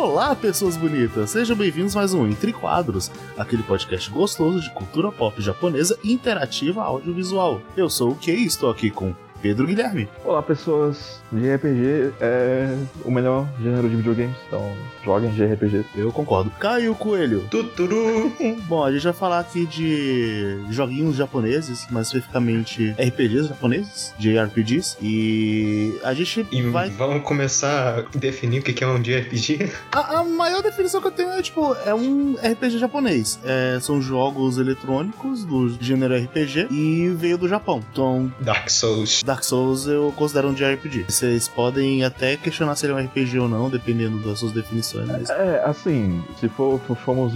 [0.00, 1.30] Olá, pessoas bonitas!
[1.30, 7.60] Sejam bem-vindos mais um Entre Quadros, aquele podcast gostoso de cultura pop japonesa interativa audiovisual.
[7.76, 10.08] Eu sou o Kei e estou aqui com Pedro Guilherme.
[10.24, 11.22] Olá, pessoas.
[11.32, 14.72] JRPG é o melhor gênero de videogames, então
[15.04, 15.84] joguem JRPG.
[15.94, 16.50] Eu concordo.
[16.58, 17.46] Caio Coelho.
[17.50, 18.32] Tuturu.
[18.66, 25.98] Bom, a gente vai falar aqui de joguinhos japoneses, mais especificamente RPGs japoneses, JRPGs, e
[26.02, 26.90] a gente E vai...
[26.90, 29.70] vamos começar a definir o que que é um JRPG?
[29.92, 33.38] A, a maior definição que eu tenho é, tipo, é um RPG japonês.
[33.44, 37.80] É, são jogos eletrônicos do gênero RPG e veio do Japão.
[37.92, 39.22] Então, Dark Souls.
[39.28, 41.04] Dark Souls eu considero um JRPG.
[41.08, 45.06] Vocês podem até questionar se ele é um RPG ou não, dependendo das suas definições.
[45.06, 45.28] Mas...
[45.28, 47.34] É, assim, se for, for- formos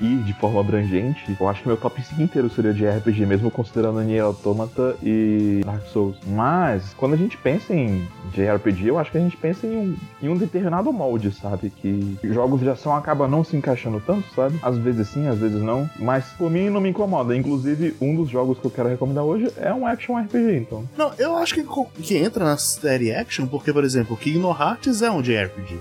[0.00, 3.50] ir de forma abrangente, eu acho que meu top 5 inteiro seria de RPG, mesmo
[3.50, 6.16] considerando Nier Automata e Dark Souls.
[6.26, 9.96] Mas, quando a gente pensa em JRPG, eu acho que a gente pensa em um,
[10.22, 11.70] em um determinado molde, sabe?
[11.70, 14.58] Que jogos de ação acabam não se encaixando tanto, sabe?
[14.62, 15.88] Às vezes sim, às vezes não.
[15.98, 17.36] Mas por mim não me incomoda.
[17.36, 20.84] Inclusive, um dos jogos que eu quero recomendar hoje é um action RPG, então.
[20.96, 21.64] Não, eu acho que,
[22.02, 25.78] que entra na série action, porque, por exemplo, Kingdom Hearts é um JRPG.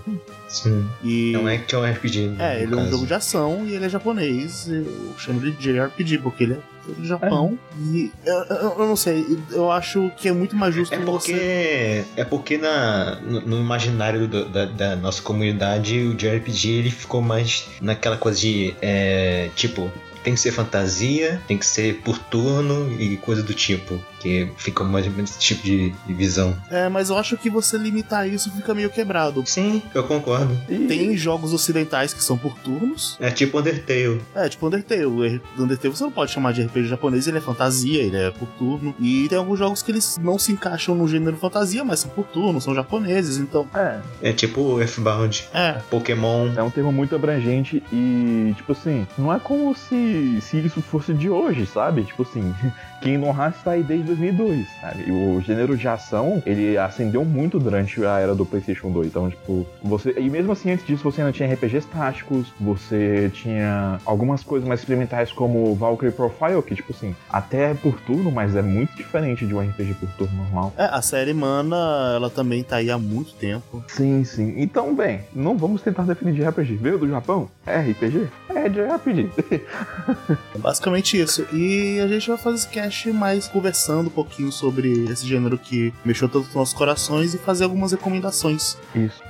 [0.53, 0.87] Sim.
[1.03, 1.33] E...
[1.33, 2.35] É um action RPG.
[2.37, 4.67] É, ele é um jogo de ação e ele é japonês.
[4.69, 6.57] Eu chamo ele de JRPG, porque ele é
[6.95, 7.57] do Japão.
[7.79, 11.05] E eu, eu- eu não sei, eu acho que é muito mais justo É você.
[11.05, 16.91] porque, é porque na, no, no imaginário do- da, da nossa comunidade o JRPG ele
[16.91, 19.89] ficou mais naquela coisa de é, tipo
[20.23, 24.85] tem que ser fantasia, tem que ser por turno e coisa do tipo que fica
[24.85, 26.55] mais ou menos esse tipo de, de visão.
[26.71, 29.43] É, mas eu acho que você limitar isso fica meio quebrado.
[29.45, 30.57] Sim, eu concordo.
[30.69, 33.17] E- Tem jogos ocidentais que são por turnos.
[33.19, 34.21] É tipo Undertale.
[34.33, 35.41] É, tipo Undertale.
[35.59, 38.95] Undertale você não pode chamar de RPG japonês, ele é fantasia, ele é por turno.
[38.97, 42.23] E tem alguns jogos que eles não se encaixam no gênero fantasia, mas são por
[42.27, 43.67] turno, são japoneses, então.
[43.75, 45.73] É, É tipo Earthbound, É.
[45.89, 46.49] Pokémon.
[46.55, 51.13] É um termo muito abrangente e, tipo assim, não é como se, se isso fosse
[51.13, 52.03] de hoje, sabe?
[52.03, 52.53] Tipo assim,
[53.01, 55.03] Kingdom Hearts tá aí desde 2002, sabe?
[55.07, 59.07] E o gênero de ação, ele ascendeu muito durante a era do PlayStation 2.
[59.07, 60.13] Então, tipo, você.
[60.17, 64.79] E mesmo assim, antes disso, você ainda tinha RPGs táticos, você tinha algumas coisas mais
[64.79, 69.45] experimentais como Valkyrie Profile, que, tipo assim, até é por turno, mas é muito diferente
[69.45, 70.73] de um RPG por turno normal.
[70.77, 73.83] É, a série Mana, ela também tá aí há muito tempo.
[73.87, 74.53] Sim, sim.
[74.57, 76.75] Então, bem, não vamos tentar definir de RPG.
[76.75, 77.49] Veio do Japão?
[77.65, 78.27] É RPG?
[78.49, 79.29] É de RPG.
[80.57, 81.45] Basicamente isso.
[81.53, 85.93] E a gente vai fazer esse cast mais conversando um pouquinho sobre esse gênero que
[86.03, 88.77] mexeu tanto com nossos corações e fazer algumas recomendações.
[88.95, 89.21] Isso.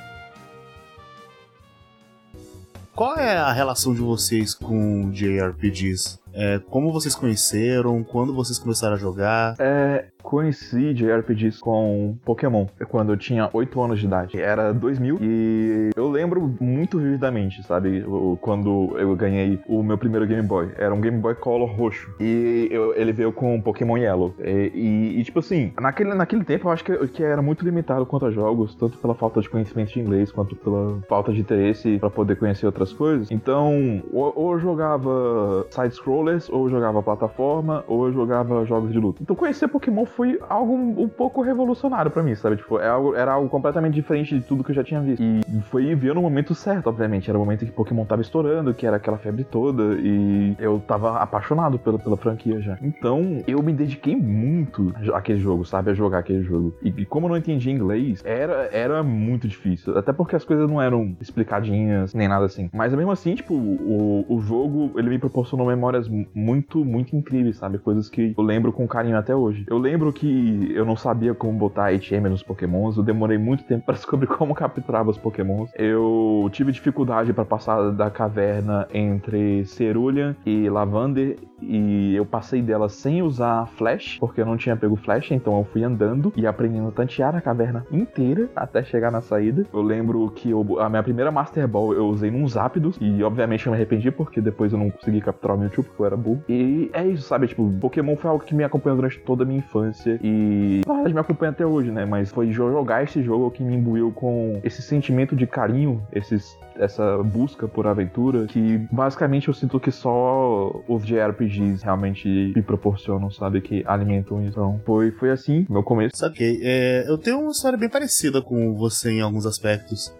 [2.95, 6.19] Qual é a relação de vocês com JRPGs?
[6.31, 8.03] É, como vocês conheceram?
[8.03, 9.55] Quando vocês começaram a jogar?
[9.57, 14.39] É, conheci JRPGs com Pokémon quando eu tinha 8 anos de idade.
[14.41, 18.03] Era 2000 e eu lembro muito vividamente, sabe?
[18.41, 20.69] Quando eu ganhei o meu primeiro Game Boy.
[20.77, 22.09] Era um Game Boy Color roxo.
[22.19, 24.33] E eu- ele veio com Pokémon Yellow.
[24.39, 28.05] E, e- e, tipo assim, naquele, naquele tempo eu acho que, que era muito limitado
[28.05, 31.97] quanto a jogos, tanto pela falta de conhecimento de inglês quanto pela falta de interesse
[31.99, 33.29] pra poder conhecer outras coisas.
[33.29, 38.99] Então, ou, ou eu jogava side-scrollers, ou eu jogava plataforma, ou eu jogava jogos de
[38.99, 39.19] luta.
[39.21, 42.57] Então conhecer Pokémon foi algo um, pouco revolucionário pra mim, sabe?
[42.57, 45.21] Tipo, é algo- era algo completamente diferente de tudo que eu já tinha visto.
[45.23, 47.29] E foi ver no momento certo, obviamente.
[47.29, 51.17] Era o momento que Pokémon tava estourando, que era aquela febre toda, e eu tava
[51.17, 52.77] apaixonado pela, pela franquia já.
[52.81, 55.91] Então, eu me dediquei muito àquele jogo, sabe?
[55.91, 56.73] A jogar aquele jogo.
[56.81, 59.97] E, e como eu não entendia inglês, era, era muito difícil.
[59.97, 62.69] Até porque as coisas não eram explicadinhas, nem nada assim.
[62.73, 67.57] Mas mesmo assim, tipo, o, o jogo, ele me proporcionou memórias mu- muito, muito incríveis,
[67.57, 67.77] sabe?
[67.77, 69.65] Coisas que eu lembro com carinho até hoje.
[69.69, 73.85] Eu lembro que eu não sabia como botar HM nos pokémons, eu demorei muito tempo
[73.85, 75.71] pra descobrir como capturava os pokémons.
[75.75, 82.89] Eu tive dificuldade pra passar da caverna entre Cerulean e Lavander, e eu passei dela
[82.89, 86.89] sem usar flash, porque eu não tinha pego flash, então eu fui andando e aprendendo
[86.89, 89.65] a tantear a caverna inteira até chegar na saída.
[89.73, 93.65] Eu lembro que eu- a minha primeira Master Ball eu usei num Zapdos, e obviamente
[93.65, 96.43] eu me arrependi, porque depois eu não consegui capturar o Mewtwo, porque eu era burro.
[96.49, 97.47] E é isso, sabe?
[97.47, 101.13] Tipo, Pokémon foi algo que me acompanhou durante toda a minha infância, e na verdade
[101.13, 102.05] me acompanha até hoje, né?
[102.05, 107.21] Mas foi jogar esse jogo que me imbuiu com esse sentimento de carinho, esses essa
[107.23, 113.61] busca por aventura que basicamente eu sinto que só os JRPGs realmente me proporcionam, sabe?
[113.61, 114.43] Que alimentam.
[114.43, 116.17] Então, foi, foi assim, meu começo.
[116.17, 116.59] Saquei.
[116.63, 120.13] É, eu tenho uma história bem parecida com você em alguns aspectos.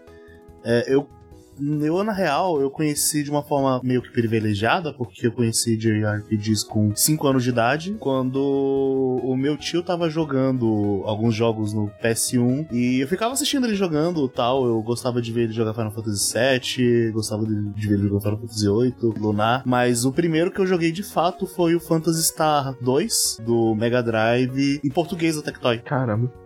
[0.63, 1.07] É, eu
[1.59, 6.65] Eu, na real, eu conheci de uma forma meio que privilegiada, porque eu conheci JRPGs
[6.65, 8.39] com 5 anos de idade, quando
[9.23, 14.27] o meu tio tava jogando alguns jogos no PS1 e eu ficava assistindo ele jogando
[14.27, 14.65] tal.
[14.65, 18.39] Eu gostava de ver ele jogar Final Fantasy VII, gostava de, ver ele jogar Final
[18.39, 22.75] Fantasy VIII, Lunar, mas o primeiro que eu joguei de fato foi o Phantasy Star
[22.81, 25.79] 2 do Mega Drive em português da Tectoy.
[25.79, 26.42] Caramba.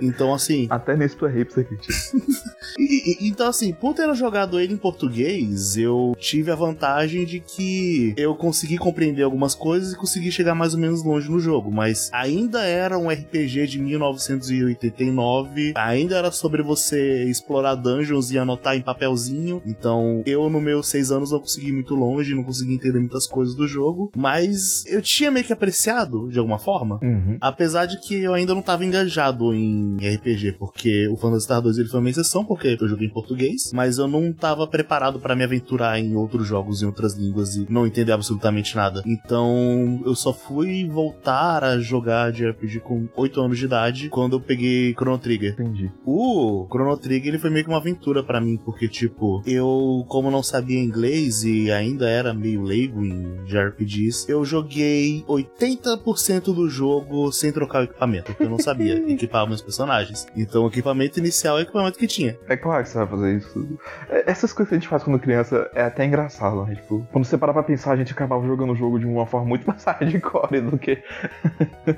[0.00, 0.66] Então, assim.
[0.70, 1.66] Até nesse tu é hipster,
[2.78, 7.40] e, e, Então, assim, por ter jogado ele em português, eu tive a vantagem de
[7.40, 11.70] que eu consegui compreender algumas coisas e consegui chegar mais ou menos longe no jogo.
[11.70, 18.76] Mas ainda era um RPG de 1989, ainda era sobre você explorar dungeons e anotar
[18.76, 19.62] em papelzinho.
[19.66, 23.26] Então, eu, nos meus seis anos, não consegui ir muito longe, não consegui entender muitas
[23.26, 24.10] coisas do jogo.
[24.16, 26.98] Mas eu tinha meio que apreciado, de alguma forma.
[27.02, 27.36] Uhum.
[27.40, 31.60] Apesar de que eu ainda não estava engajado engajado em RPG, porque o Phantasy Star
[31.60, 35.18] 2 ele foi uma exceção, porque eu joguei em português, mas eu não estava preparado
[35.18, 39.02] para me aventurar em outros jogos em outras línguas e não entender absolutamente nada.
[39.04, 44.36] Então eu só fui voltar a jogar de RPG com 8 anos de idade quando
[44.36, 45.52] eu peguei Chrono Trigger.
[45.52, 45.90] Entendi.
[46.04, 50.30] O Chrono Trigger ele foi meio que uma aventura para mim, porque tipo, eu como
[50.30, 57.32] não sabia inglês e ainda era meio leigo em JRPGs, eu joguei 80% do jogo
[57.32, 59.02] sem trocar o equipamento, porque eu não sabia.
[59.14, 60.26] equipar meus personagens.
[60.36, 62.38] Então o equipamento inicial é o equipamento que tinha.
[62.48, 63.78] É claro que você vai fazer isso.
[64.08, 66.74] É, essas coisas que a gente faz quando criança é até engraçado, né?
[66.74, 69.46] Tipo, quando você parar pra pensar, a gente acabava jogando o jogo de uma forma
[69.46, 71.02] muito mais hardcore do que.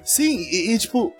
[0.03, 1.15] Sim, e, e tipo.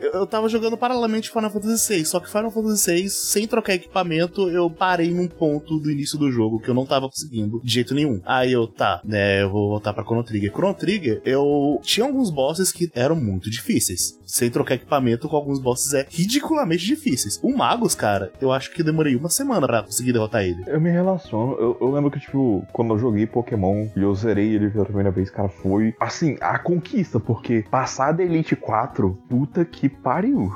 [0.00, 3.74] Eu, eu tava jogando paralelamente Final Fantasy VI, só que Final Fantasy VI, sem trocar
[3.74, 7.72] equipamento, eu parei num ponto do início do jogo que eu não tava conseguindo de
[7.72, 8.20] jeito nenhum.
[8.24, 10.52] Aí eu, tá, né, eu vou voltar pra Chrono Trigger.
[10.52, 14.18] Chrono Trigger, eu tinha alguns bosses que eram muito difíceis.
[14.24, 17.40] Sem trocar equipamento, com alguns bosses é ridiculamente difíceis.
[17.42, 20.62] O Magus, cara, eu acho que demorei uma semana pra conseguir derrotar ele.
[20.66, 24.54] Eu me relaciono, eu, eu lembro que, tipo, quando eu joguei Pokémon e eu zerei
[24.54, 29.64] ele pela primeira vez, cara, foi, assim, a conquista, porque passar da Elite 4, puta
[29.64, 30.52] que pariu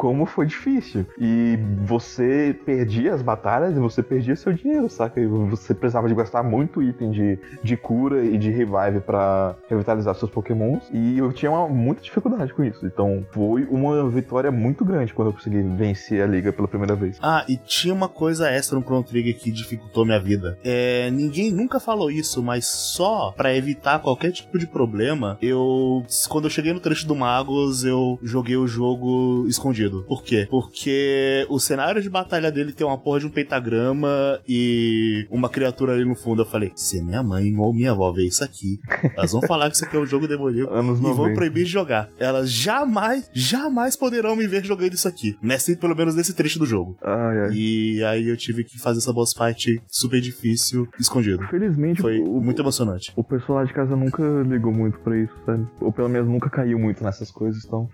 [0.00, 1.04] como foi difícil.
[1.18, 5.20] E você perdia as batalhas e você perdia seu dinheiro, saca?
[5.20, 10.14] E você precisava de gastar muito item de, de cura e de revive para revitalizar
[10.14, 10.88] seus pokémons.
[10.90, 12.86] E eu tinha uma, muita dificuldade com isso.
[12.86, 17.18] Então foi uma vitória muito grande quando eu consegui vencer a liga pela primeira vez.
[17.20, 20.58] Ah, e tinha uma coisa extra no Chrono Trigger que dificultou minha vida.
[20.64, 26.44] É, ninguém nunca falou isso, mas só para evitar qualquer tipo de problema, eu quando
[26.44, 30.04] eu cheguei no trecho do Magos, eu joguei o jogo escondido sentido.
[30.04, 30.46] Por quê?
[30.48, 35.92] Porque o cenário de batalha dele tem uma porra de um pentagrama e uma criatura
[35.92, 36.42] ali no fundo.
[36.42, 38.78] Eu falei, se minha mãe ou minha avó ver isso aqui,
[39.16, 42.08] elas vão falar que isso aqui é um jogo demoníaco e vão proibir de jogar.
[42.18, 45.36] Elas jamais, jamais poderão me ver jogando isso aqui.
[45.42, 46.96] Nesse, pelo menos nesse trecho do jogo.
[47.02, 47.50] Ai, ai.
[47.52, 51.42] E aí eu tive que fazer essa boss fight super difícil, escondido.
[51.48, 53.12] Felizmente, foi o, muito emocionante.
[53.16, 55.66] O pessoal de casa nunca ligou muito pra isso, sabe?
[55.80, 57.88] Ou pelo menos nunca caiu muito nessas coisas, então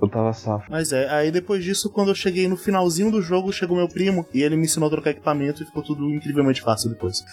[0.00, 0.66] eu tava safo.
[0.70, 4.26] Mas é, aí depois disso, quando eu cheguei no finalzinho do jogo, chegou meu primo
[4.32, 7.24] e ele me ensinou a trocar equipamento e ficou tudo incrivelmente fácil depois.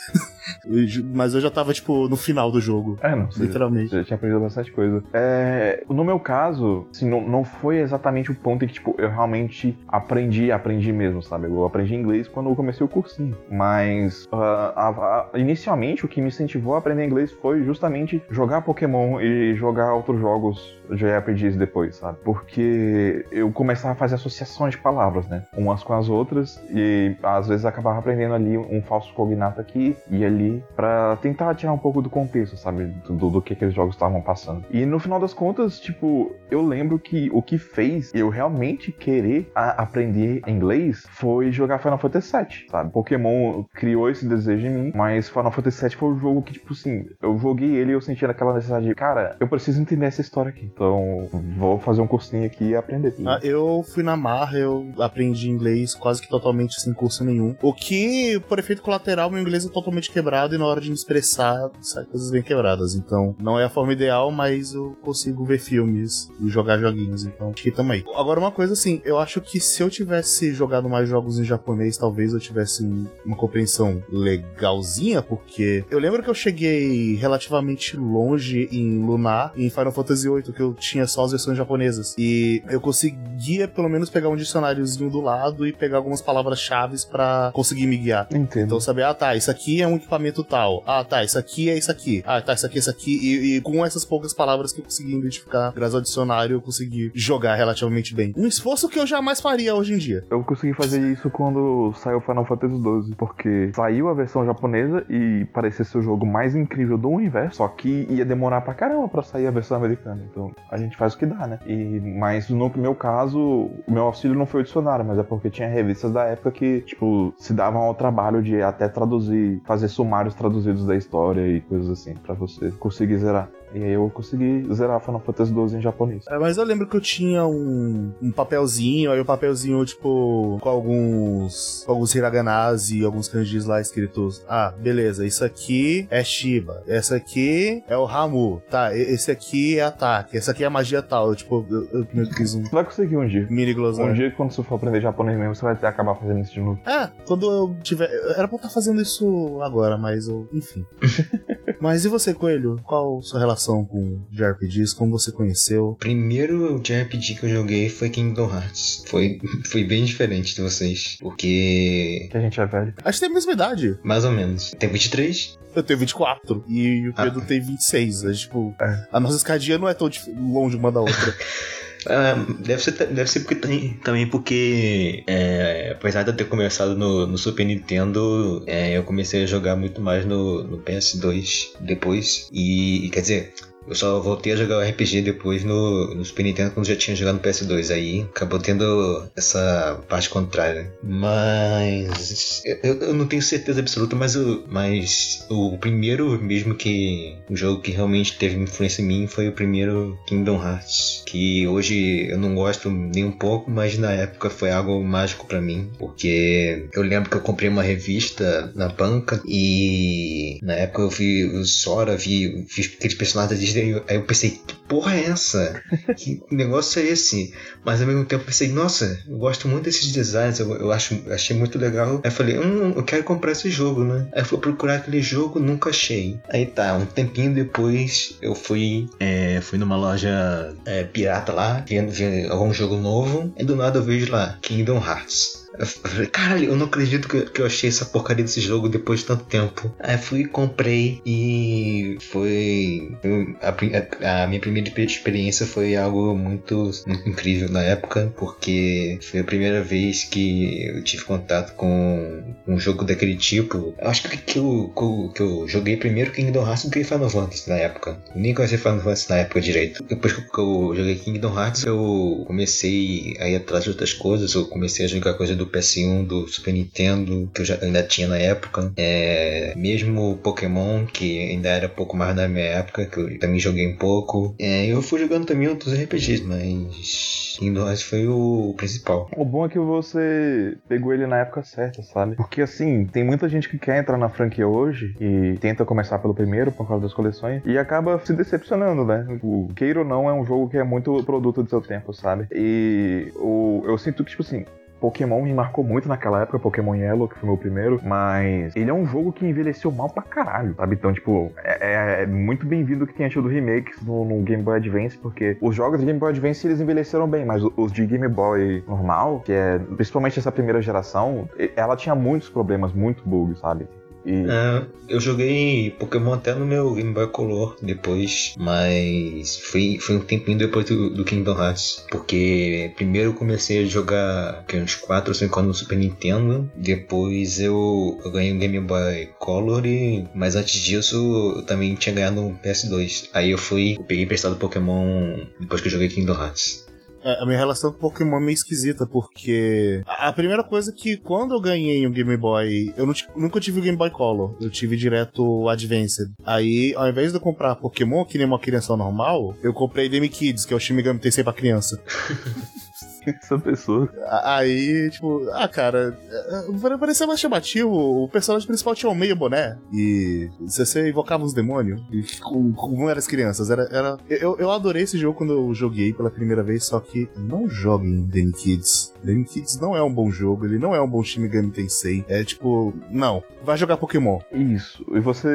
[1.14, 2.98] Mas eu já tava, tipo, no final do jogo.
[3.02, 3.30] É, não.
[3.38, 3.90] Literalmente.
[3.90, 5.04] Você já tinha aprendido bastante coisa.
[5.14, 9.10] É, no meu caso, assim, não, não foi exatamente o ponto em que, tipo, eu
[9.10, 11.46] realmente aprendi, aprendi mesmo, sabe?
[11.48, 13.38] Eu aprendi inglês quando eu comecei o cursinho.
[13.50, 18.62] Mas, uh, a, a, inicialmente, o que me incentivou a aprender inglês foi justamente jogar
[18.62, 22.18] Pokémon e jogar outros jogos de RPGs depois, sabe?
[22.24, 25.44] Porque porque eu começava a fazer associações de palavras, né?
[25.56, 30.26] Umas com as outras, e às vezes acabava aprendendo ali um falso cognato aqui e
[30.26, 32.86] ali para tentar tirar um pouco do contexto, sabe?
[33.08, 34.66] Do, do que aqueles jogos estavam passando.
[34.72, 39.52] E no final das contas, tipo, eu lembro que o que fez eu realmente querer
[39.54, 42.92] aprender inglês foi jogar Final Fantasy VII, sabe?
[42.92, 46.74] Pokémon criou esse desejo em mim, mas Final Fantasy VII foi um jogo que, tipo
[46.74, 50.22] assim, eu joguei ele e eu sentia aquela necessidade de, cara, eu preciso entender essa
[50.22, 50.66] história aqui.
[50.66, 53.14] Então, vou fazer um cursinho aqui e aprender.
[53.26, 57.56] Ah, eu fui na marra, eu aprendi inglês quase que totalmente sem curso nenhum.
[57.62, 60.96] O que, por efeito colateral, meu inglês é totalmente quebrado e na hora de me
[60.96, 62.96] expressar, sai coisas bem quebradas.
[62.96, 67.26] Então, não é a forma ideal, mas eu consigo ver filmes e jogar joguinhos.
[67.26, 68.04] Então, acho que tamo aí.
[68.16, 71.98] Agora, uma coisa assim, eu acho que se eu tivesse jogado mais jogos em japonês,
[71.98, 72.84] talvez eu tivesse
[73.26, 79.92] uma compreensão legalzinha, porque eu lembro que eu cheguei relativamente longe em Lunar, em Final
[79.92, 82.16] Fantasy VIII, que eu tinha só as versões japonesas.
[82.18, 86.98] E que eu conseguia pelo menos pegar um dicionáriozinho do lado e pegar algumas palavras-chave
[87.10, 88.28] para conseguir me guiar.
[88.32, 88.66] Entendo.
[88.66, 90.84] Então saber, ah tá, isso aqui é um equipamento tal.
[90.86, 92.24] Ah tá, isso aqui é isso aqui.
[92.26, 93.18] Ah tá, isso aqui é isso aqui.
[93.22, 97.12] E, e com essas poucas palavras que eu consegui identificar, graças ao dicionário, eu consegui
[97.14, 98.34] jogar relativamente bem.
[98.36, 100.26] Um esforço que eu jamais faria hoje em dia.
[100.30, 105.46] Eu consegui fazer isso quando saiu Final Fantasy XII, porque saiu a versão japonesa e
[105.54, 109.24] parecia ser o jogo mais incrível do universo, só que ia demorar pra caramba pra
[109.24, 110.24] sair a versão americana.
[110.30, 111.60] Então a gente faz o que dá, né?
[111.66, 115.52] E, mas no meu caso, o meu auxílio não foi o dicionário, mas é porque
[115.52, 120.34] tinha revistas da época que, tipo, se davam ao trabalho de até traduzir, fazer sumários
[120.34, 123.50] traduzidos da história e coisas assim, para você conseguir zerar.
[123.74, 126.26] E aí eu consegui zerar Final Fantasy XII em japonês.
[126.30, 130.58] É, mas eu lembro que eu tinha um, um papelzinho, aí o um papelzinho, tipo,
[130.62, 134.44] com alguns, com alguns hiraganas e alguns kanjis lá escritos.
[134.48, 139.84] Ah, beleza, isso aqui é Shiba, essa aqui é o Ramu, tá, esse aqui é
[139.84, 141.30] ataque, essa aqui é magia tal.
[141.30, 142.64] Eu, tipo, eu, eu, eu fiz um...
[142.64, 143.48] Você vai conseguir um dia.
[143.50, 144.12] Mini glossário.
[144.12, 146.80] Um dia, quando você for aprender japonês mesmo, você vai acabar fazendo isso de novo.
[146.86, 148.10] É, quando eu tiver...
[148.36, 150.48] Era pra eu estar fazendo isso agora, mas eu...
[150.54, 150.86] Enfim.
[151.80, 152.78] mas e você, Coelho?
[152.84, 154.96] Qual a sua relação relação com JRPGs?
[154.96, 155.90] Como você conheceu?
[155.90, 159.04] O primeiro JRPG que eu joguei foi Kingdom Hearts.
[159.08, 161.18] Foi, foi bem diferente de vocês.
[161.20, 162.28] Porque.
[162.32, 162.94] Que a gente é velho.
[163.04, 163.98] Acho que tem a mesma idade.
[164.04, 164.72] Mais ou menos.
[164.78, 165.58] Tem 23?
[165.76, 167.46] Eu tenho 24 e o Pedro ah.
[167.46, 168.24] tem 26.
[168.24, 169.08] É, tipo, é.
[169.12, 171.36] a nossa escadinha não é tão longe uma da outra.
[172.06, 177.26] Uh, deve, ser, deve ser porque, também porque, é, apesar de eu ter começado no,
[177.26, 182.48] no Super Nintendo, é, eu comecei a jogar muito mais no, no PS2 depois.
[182.52, 183.54] E, e quer dizer,
[183.88, 187.16] eu só voltei a jogar o RPG depois no, no Super Nintendo quando já tinha
[187.16, 187.94] jogado no PS2.
[187.94, 190.92] Aí acabou tendo essa parte contrária.
[191.02, 192.62] Mas.
[192.84, 197.38] Eu, eu não tenho certeza absoluta, mas, eu, mas o primeiro mesmo que.
[197.50, 201.24] O jogo que realmente teve influência em mim foi o primeiro Kingdom Hearts.
[201.26, 205.62] Que hoje eu não gosto nem um pouco, mas na época foi algo mágico para
[205.62, 205.90] mim.
[205.98, 211.46] Porque eu lembro que eu comprei uma revista na banca e na época eu vi
[211.46, 215.82] o Sora, vi, vi aqueles personagens Aí eu pensei, que porra é essa?
[216.16, 217.54] Que negócio é esse?
[217.86, 221.22] Mas ao mesmo tempo eu pensei, nossa, eu gosto muito desses designs, eu, eu acho,
[221.30, 222.22] achei muito legal.
[222.24, 224.28] Aí eu falei, hum, eu quero comprar esse jogo, né?
[224.34, 226.40] Aí eu fui procurar aquele jogo, nunca achei.
[226.50, 232.12] Aí tá, um tempinho depois eu fui, é, fui numa loja é, pirata lá, vendo,
[232.12, 235.67] vendo algum jogo novo, e do nada eu vejo lá, Kingdom Hearts.
[235.78, 239.22] Eu falei, caralho, eu não acredito que, que eu achei essa porcaria desse jogo depois
[239.22, 239.94] de tanto tempo.
[240.00, 243.16] Aí fui comprei e foi.
[243.62, 249.44] A, a, minha primeira experiência foi algo muito, muito incrível na época, porque foi a
[249.44, 253.94] primeira vez que eu tive contato com um jogo daquele tipo.
[254.00, 257.30] Eu acho que, eu, que, eu, que eu joguei primeiro Kingdom Hearts do que Final
[257.30, 258.18] Fantasy na época.
[258.34, 260.04] Eu nem conhecia Final Fantasy na época direito.
[260.04, 264.54] Depois que eu joguei Kingdom Hearts, eu comecei a ir atrás de outras coisas.
[264.54, 268.28] Eu comecei a jogar coisa do PS1, do Super Nintendo, que eu já ainda tinha
[268.28, 268.92] na época.
[268.98, 273.88] É, mesmo Pokémon, que ainda era pouco mais da minha época, que eu também joguei
[273.88, 274.56] um pouco.
[274.60, 279.30] É, eu fui jogando também outros RPGs, mas Hearts foi o principal.
[279.36, 282.36] O bom é que você pegou ele na época certa, sabe?
[282.36, 286.34] Porque assim, tem muita gente que quer entrar na franquia hoje e tenta começar pelo
[286.34, 289.26] primeiro por causa das coleções e acaba se decepcionando, né?
[289.42, 292.48] O Queira ou não é um jogo que é muito produto do seu tempo, sabe?
[292.52, 294.66] E o, eu sinto que, tipo assim,
[295.00, 298.94] Pokémon me marcou muito naquela época, Pokémon Yellow, que foi meu primeiro, mas ele é
[298.94, 300.96] um jogo que envelheceu mal pra caralho, sabe?
[300.96, 305.18] Então, tipo, é, é muito bem-vindo que tenha tido remakes no, no, Game Boy Advance,
[305.18, 308.84] porque os jogos de Game Boy Advance eles envelheceram bem, mas os de Game Boy
[308.88, 313.88] normal, que é principalmente essa primeira geração, ela tinha muitos problemas, muito bugs, sabe?
[314.28, 314.46] E...
[314.46, 320.20] É, eu joguei Pokémon até no meu Game Boy Color depois, mas foi, foi um
[320.20, 322.06] tempinho depois do, do Kingdom Hearts.
[322.12, 326.70] Porque primeiro eu comecei a jogar que, uns 4 ou 5 anos no Super Nintendo,
[326.76, 332.14] depois eu, eu ganhei um Game Boy Color, e, mas antes disso eu também tinha
[332.14, 333.30] ganhado um PS2.
[333.34, 336.87] Aí eu fui, eu peguei emprestado Pokémon depois que eu joguei Kingdom Hearts.
[337.28, 341.18] É, a minha relação com Pokémon é meio esquisita, porque a primeira coisa é que
[341.18, 343.06] quando eu ganhei um Game Boy, eu
[343.36, 346.32] nunca tive o Game Boy Color, eu tive direto o Advanced.
[346.46, 350.30] Aí, ao invés de eu comprar Pokémon, que nem uma criança normal, eu comprei Game
[350.30, 352.02] Kids, que é o Shimigami Tensei pra criança.
[353.28, 354.10] Essa pessoa.
[354.44, 357.90] Aí, tipo, ah, cara, é, parecia mais chamativo.
[357.90, 359.78] O personagem principal tinha um meio boné.
[359.94, 362.02] E você invocava os demônios.
[362.12, 363.70] E como, como eram as crianças.
[363.70, 364.18] Era, era...
[364.30, 368.28] Eu, eu adorei esse jogo quando eu joguei pela primeira vez, só que não joguem
[368.28, 369.14] The Kids.
[369.26, 372.26] The Kids não é um bom jogo, ele não é um bom Shin Megami Tensei.
[372.28, 374.40] É tipo, não, vai jogar Pokémon.
[374.52, 375.06] Isso.
[375.14, 375.50] E você,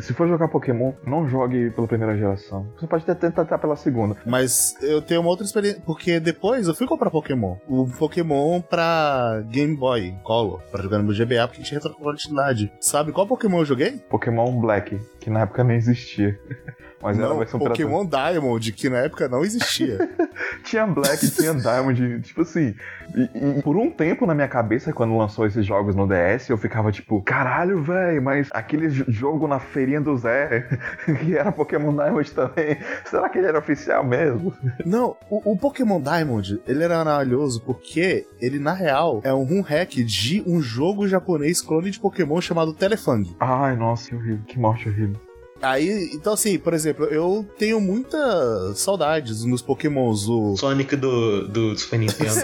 [0.00, 2.66] se for jogar Pokémon, não jogue pela primeira geração.
[2.78, 4.16] Você pode até tentar pela segunda.
[4.26, 7.56] Mas eu tenho uma outra experiência, porque depois eu fui comprar Pokémon.
[7.68, 12.72] O Pokémon pra Game Boy Color, pra jogar no GBA, porque tinha retrocompatibilidade.
[12.80, 13.92] Sabe qual Pokémon eu joguei?
[14.10, 16.38] Pokémon Black, que na época nem existia.
[17.02, 18.32] Mas não, era a versão Pokémon pirata.
[18.32, 20.08] Diamond, que na época não existia.
[20.64, 22.74] tinha Black, tinha Diamond, tipo assim.
[23.14, 26.56] E, e, por um tempo na minha cabeça, quando lançou esses jogos no DS, eu
[26.56, 30.66] ficava tipo, caralho, velho, mas aquele jogo na feirinha do Zé,
[31.20, 34.54] que era Pokémon Diamond também, será que ele era oficial mesmo?
[34.84, 39.90] Não, o, o Pokémon Diamond, ele era maravilhoso porque ele, na real, é um hack
[40.04, 43.34] de um jogo japonês clone de Pokémon chamado Telefang.
[43.40, 45.31] Ai, nossa, que horrível, que morte horrível.
[45.62, 50.28] Aí, então assim, por exemplo, eu tenho muitas saudades nos pokémons.
[50.28, 52.40] O Sonic do, do Super Nintendo.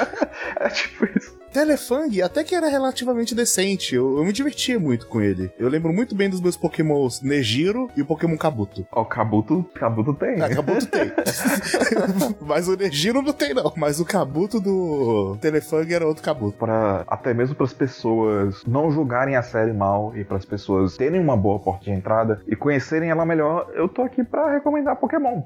[0.60, 1.43] é tipo isso.
[1.54, 3.94] Telefang até que era relativamente decente.
[3.94, 5.52] Eu, eu, me divertia muito com ele.
[5.56, 8.84] Eu lembro muito bem dos meus Pokémons Nejiro e o Pokémon Kabuto.
[8.90, 10.42] Ó, oh, Kabuto, Kabuto tem.
[10.42, 11.12] Ah, Kabuto tem.
[12.44, 13.72] Mas o Nejiro não tem, não.
[13.76, 16.58] Mas o Kabuto do Telefang era outro Kabuto.
[16.58, 20.96] Para até mesmo para as pessoas não julgarem a série mal e para as pessoas
[20.96, 24.96] terem uma boa porta de entrada e conhecerem ela melhor, eu tô aqui para recomendar
[24.96, 25.44] Pokémon.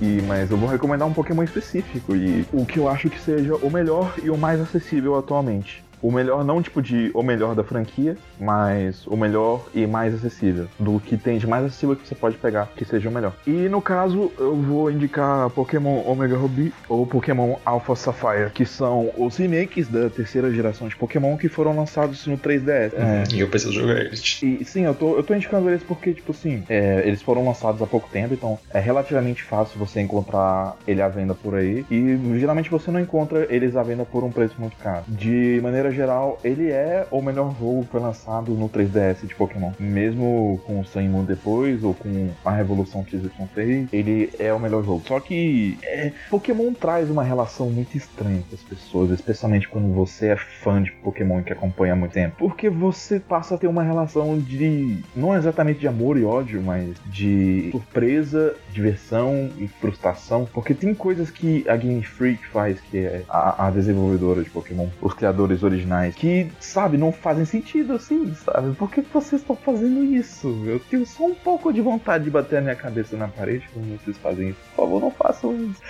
[0.00, 3.54] E, mas eu vou recomendar um Pokémon específico e o que eu acho que seja
[3.56, 7.64] o melhor e o mais acessível atualmente o melhor, não tipo de o melhor da
[7.64, 10.66] franquia, mas o melhor e mais acessível.
[10.78, 13.32] Do que tem de mais acessível que você pode pegar, que seja o melhor.
[13.46, 19.10] E no caso, eu vou indicar Pokémon Omega Ruby ou Pokémon Alpha Sapphire, que são
[19.16, 22.92] os remakes da terceira geração de Pokémon que foram lançados no 3DS.
[22.92, 23.24] Uhum, é.
[23.32, 24.40] E eu preciso jogar eles.
[24.42, 27.80] E sim, eu tô, eu tô indicando eles porque, tipo assim, é, eles foram lançados
[27.82, 31.84] há pouco tempo, então é relativamente fácil você encontrar ele à venda por aí.
[31.90, 35.04] E geralmente você não encontra eles à venda por um preço muito caro.
[35.08, 39.34] De maneira maneira geral, ele é o melhor jogo que foi lançado no 3DS de
[39.34, 39.72] Pokémon.
[39.78, 45.02] Mesmo com o Sun depois, ou com a Revolução XY3, ele é o melhor jogo.
[45.06, 50.28] Só que é, Pokémon traz uma relação muito estranha com as pessoas, especialmente quando você
[50.28, 52.36] é fã de Pokémon que acompanha há muito tempo.
[52.38, 55.02] Porque você passa a ter uma relação de.
[55.14, 60.48] não exatamente de amor e ódio, mas de surpresa, diversão e frustração.
[60.52, 64.88] Porque tem coisas que a Game Freak faz, que é a, a desenvolvedora de Pokémon,
[65.00, 68.74] os criadores originais originais que, sabe, não fazem sentido assim, sabe?
[68.74, 70.48] Por que vocês estão fazendo isso?
[70.66, 73.98] Eu tenho só um pouco de vontade de bater a minha cabeça na parede quando
[73.98, 74.58] vocês fazem isso.
[74.74, 75.80] Por favor, não façam isso.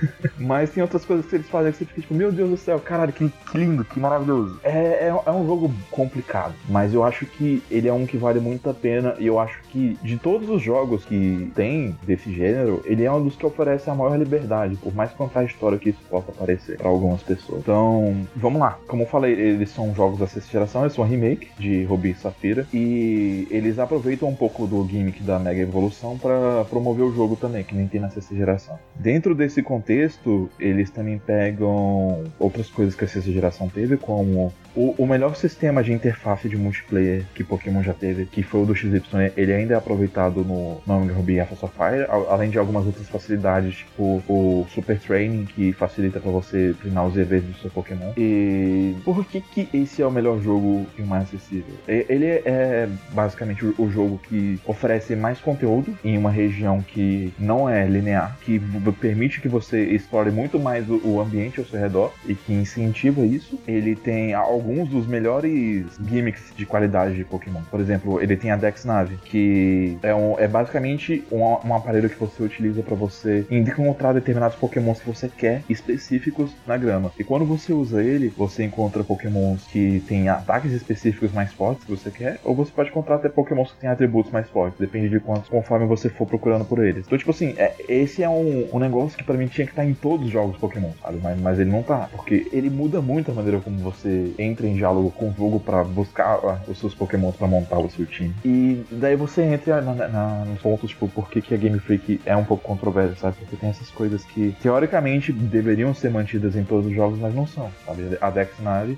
[0.38, 2.80] Mas tem outras coisas que eles fazem que você fica tipo, meu Deus do céu,
[2.80, 4.60] caralho, que, lindo, que maravilhoso.
[4.62, 8.40] É, é, é, um jogo complicado, mas eu acho que ele é um que vale
[8.40, 12.82] muito a pena e eu acho que de todos os jogos que tem desse gênero,
[12.84, 15.12] ele é um dos que oferece a maior liberdade, por mais
[15.44, 17.60] história que isso possa parecer para algumas pessoas.
[17.60, 18.78] Então, vamos lá.
[18.86, 22.14] Como eu falei, eles são jogos da sexta geração, eles são remake de Ruby e
[22.14, 27.34] Safira e eles aproveitam um pouco do gimmick da Mega Evolução para promover o jogo
[27.36, 28.78] também, que nem tem na sexta geração.
[28.94, 34.94] Dentro desse contexto, eles também pegam outras coisas que a sexta geração teve, como o,
[34.96, 38.74] o, melhor sistema de interface de multiplayer que Pokémon já teve, que foi o do
[38.74, 39.02] XY,
[39.36, 43.78] ele ainda é aproveitado no, no Ruby e Alpha Sapphire, além de algumas outras facilidades,
[43.78, 48.12] tipo o Super Training, que facilita para você treinar os EVs do seu Pokémon.
[48.16, 51.74] E por que, que esse é o melhor jogo e o mais acessível?
[51.88, 57.86] Ele é basicamente o jogo que oferece mais conteúdo em uma região que não é
[57.86, 58.60] linear, que
[59.00, 63.58] permite que você explore muito mais o ambiente ao seu redor e que incentiva isso.
[63.66, 67.62] Ele tem alguns dos melhores gimmicks de qualidade de Pokémon.
[67.70, 72.10] Por exemplo, ele tem a Dex Nave, que é, um, é basicamente um, um aparelho
[72.10, 77.10] que você utiliza para você encontrar determinados Pokémons que você quer específicos na grama.
[77.18, 81.90] E quando você usa ele, você encontra Pokémons que têm ataques específicos mais fortes que
[81.90, 85.20] você quer, ou você pode encontrar até Pokémons que têm atributos mais fortes, depende de
[85.20, 87.04] quantos, conforme você for procurando por eles.
[87.06, 89.84] Então, tipo assim, é, esse é um, um negócio que para mim tinha que estar
[89.84, 91.18] em todos os jogos Pokémon, sabe?
[91.22, 94.74] Mas, mas ele não tá, porque ele muda muito a maneira como você entra em
[94.74, 98.34] diálogo com o jogo para buscar ah, os seus Pokémon para montar o seu time.
[98.44, 102.20] E daí você entra na, na, nos pontos, tipo, por que, que a Game Freak
[102.24, 103.36] é um pouco controversa, sabe?
[103.38, 107.46] Porque tem essas coisas que teoricamente deveriam ser mantidas em todos os jogos, mas não
[107.46, 108.18] são, sabe?
[108.20, 108.50] A Dex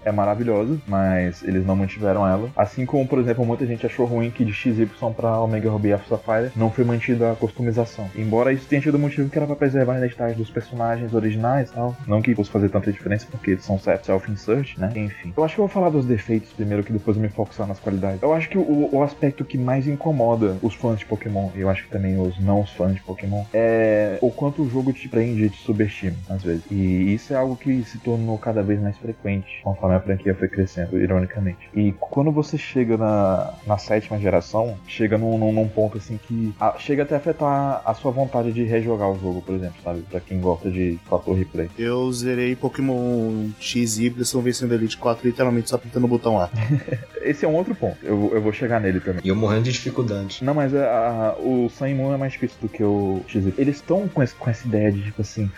[0.04, 2.50] É maravilhosa, mas eles não mantiveram ela.
[2.56, 6.08] Assim como, por exemplo, muita gente achou ruim que de XY para Omega Ruby Alpha
[6.08, 8.08] Sapphire não foi mantida a customização.
[8.14, 11.96] Embora isso tenha tido motivo que era para preservar a identidade dos personagens originais tal.
[12.06, 14.92] Não que fosse fazer tanta diferença, porque eles são self-insert, né?
[14.94, 15.32] Enfim.
[15.36, 17.80] Eu acho que eu vou falar dos defeitos primeiro, que depois eu me focar nas
[17.80, 18.22] qualidades.
[18.22, 21.68] Eu acho que o, o aspecto que mais incomoda os fãs de Pokémon, e eu
[21.68, 25.44] acho que também os não fãs de Pokémon, é o quanto o jogo te prende
[25.44, 26.62] e te subestima, às vezes.
[26.70, 30.48] E isso é algo que se tornou cada vez mais frequente conforme a franquia foi
[30.48, 31.70] crescendo, ironicamente.
[31.74, 36.54] E quando você chega na, na sétima geração, chega num, num, num ponto assim que
[36.60, 40.02] a, chega até a afetar a sua vontade de rejogar o jogo, por exemplo, sabe?
[40.02, 41.70] Pra quem gosta de fator replay.
[41.78, 46.50] Eu zerei Pokémon X e Y vencendo Elite 4 literalmente só apertando o botão A.
[47.22, 47.96] Esse é um outro ponto.
[48.02, 49.22] Eu, eu vou chegar nele também.
[49.24, 50.42] E eu morrendo de dificuldade.
[50.42, 53.54] Não, mas a, a, o Sun Moon é mais difícil do que o XY.
[53.56, 55.50] Eles estão com, com essa ideia de, tipo assim,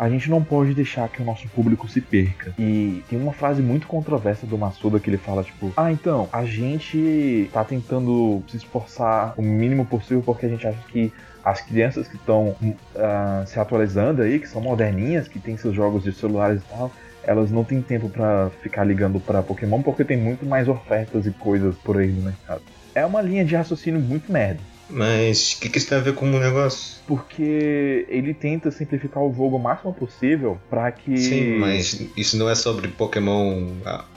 [0.00, 2.54] a gente não pode deixar que o nosso público se perca.
[2.58, 6.42] E tem uma frase muito controversa do Massuda que ele fala, tipo, ah, então, a
[6.46, 11.12] gente tá tentando se esforçar o mínimo possível porque a gente acha que
[11.44, 16.02] as crianças que estão uh, se atualizando aí, que são moderninhas, que têm seus jogos
[16.02, 16.90] de celulares e tal,
[17.22, 21.30] elas não têm tempo para ficar ligando para Pokémon porque tem muito mais ofertas e
[21.30, 22.62] coisas por aí no mercado.
[22.94, 24.60] É uma linha de raciocínio muito merda.
[24.88, 26.99] Mas o que, que isso tem a ver com o negócio?
[27.10, 31.16] Porque ele tenta simplificar o jogo o máximo possível para que.
[31.16, 33.66] Sim, mas isso não é sobre Pokémon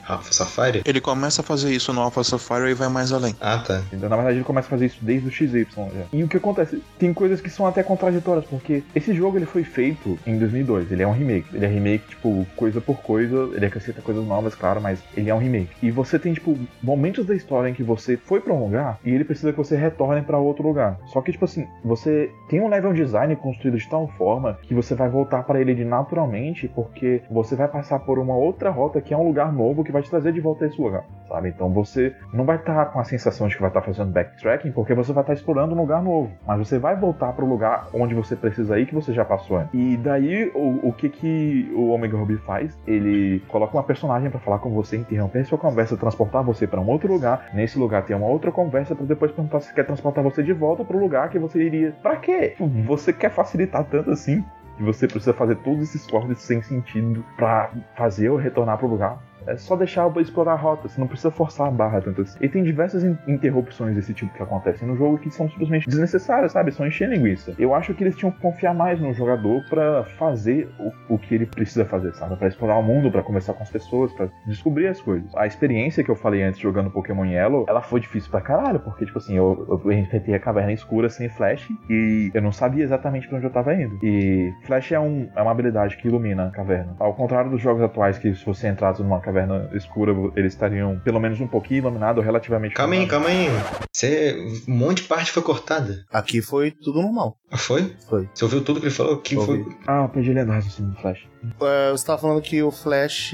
[0.06, 0.82] Alpha Sapphire?
[0.84, 3.34] Ele começa a fazer isso no Alpha Sapphire e vai mais além.
[3.40, 3.82] Ah, tá.
[3.92, 6.04] Então, na verdade, ele começa a fazer isso desde o XY já.
[6.12, 6.80] E o que acontece?
[6.96, 10.92] Tem coisas que são até contraditórias, porque esse jogo ele foi feito em 2002.
[10.92, 11.48] Ele é um remake.
[11.52, 13.50] Ele é remake, tipo, coisa por coisa.
[13.54, 15.70] Ele acrescenta coisas novas, claro, mas ele é um remake.
[15.82, 19.10] E você tem, tipo, momentos da história em que você foi para um lugar e
[19.10, 20.96] ele precisa que você retorne para outro lugar.
[21.06, 24.94] Só que, tipo assim, você tem um level design construído de tal forma que você
[24.94, 29.14] vai voltar para ele de naturalmente, porque você vai passar por uma outra rota que
[29.14, 31.48] é um lugar novo que vai te trazer de volta a esse lugar, sabe?
[31.48, 34.12] Então você não vai estar tá com a sensação de que vai estar tá fazendo
[34.12, 36.30] backtracking, porque você vai estar tá explorando um lugar novo.
[36.46, 39.64] Mas você vai voltar para o lugar onde você precisa ir, que você já passou.
[39.72, 42.76] E daí, o, o que que o Omega Ruby faz?
[42.86, 46.88] Ele coloca uma personagem para falar com você, interromper sua conversa, transportar você para um
[46.88, 47.50] outro lugar.
[47.54, 50.84] Nesse lugar tem uma outra conversa para depois perguntar se quer transportar você de volta
[50.84, 51.92] para o lugar que você iria.
[52.02, 52.54] Para quê?
[52.82, 54.44] Você quer facilitar tanto assim?
[54.76, 59.22] que você precisa fazer todos esses cortes sem sentido para fazer eu retornar pro lugar.
[59.46, 62.38] É só deixar pra explorar a rota, você não precisa forçar a barra tanto assim.
[62.40, 66.72] E tem diversas interrupções desse tipo que acontecem no jogo que são simplesmente desnecessárias, sabe?
[66.72, 67.54] São encher linguiça.
[67.58, 71.34] Eu acho que eles tinham que confiar mais no jogador para fazer o, o, que
[71.34, 72.36] ele precisa fazer, sabe?
[72.36, 75.34] Para explorar o mundo, para conversar com as pessoas, para descobrir as coisas.
[75.36, 79.04] A experiência que eu falei antes jogando Pokémon Yellow, ela foi difícil pra caralho, porque,
[79.04, 83.28] tipo assim, eu, eu enfrentei a caverna escura sem flash e eu não sabia exatamente
[83.28, 83.98] pra onde eu tava indo.
[84.02, 86.94] E flash é, um, é uma habilidade que ilumina a caverna.
[86.98, 91.00] Ao contrário dos jogos atuais, que se você entrasse numa caverna caverna escura, eles estariam
[91.00, 92.74] pelo menos um pouquinho iluminados, relativamente.
[92.74, 93.48] Calma aí, calma aí.
[93.92, 94.36] Você,
[94.68, 96.04] um monte de parte foi cortada.
[96.12, 97.36] Aqui foi tudo normal.
[97.54, 97.94] Ah, foi?
[98.08, 98.28] Foi.
[98.34, 99.16] Você ouviu tudo que ele falou?
[99.18, 99.64] Que foi?
[99.86, 101.24] Ah, eu perdi ele assim do Flash.
[101.60, 103.32] É, você tava falando que o Flash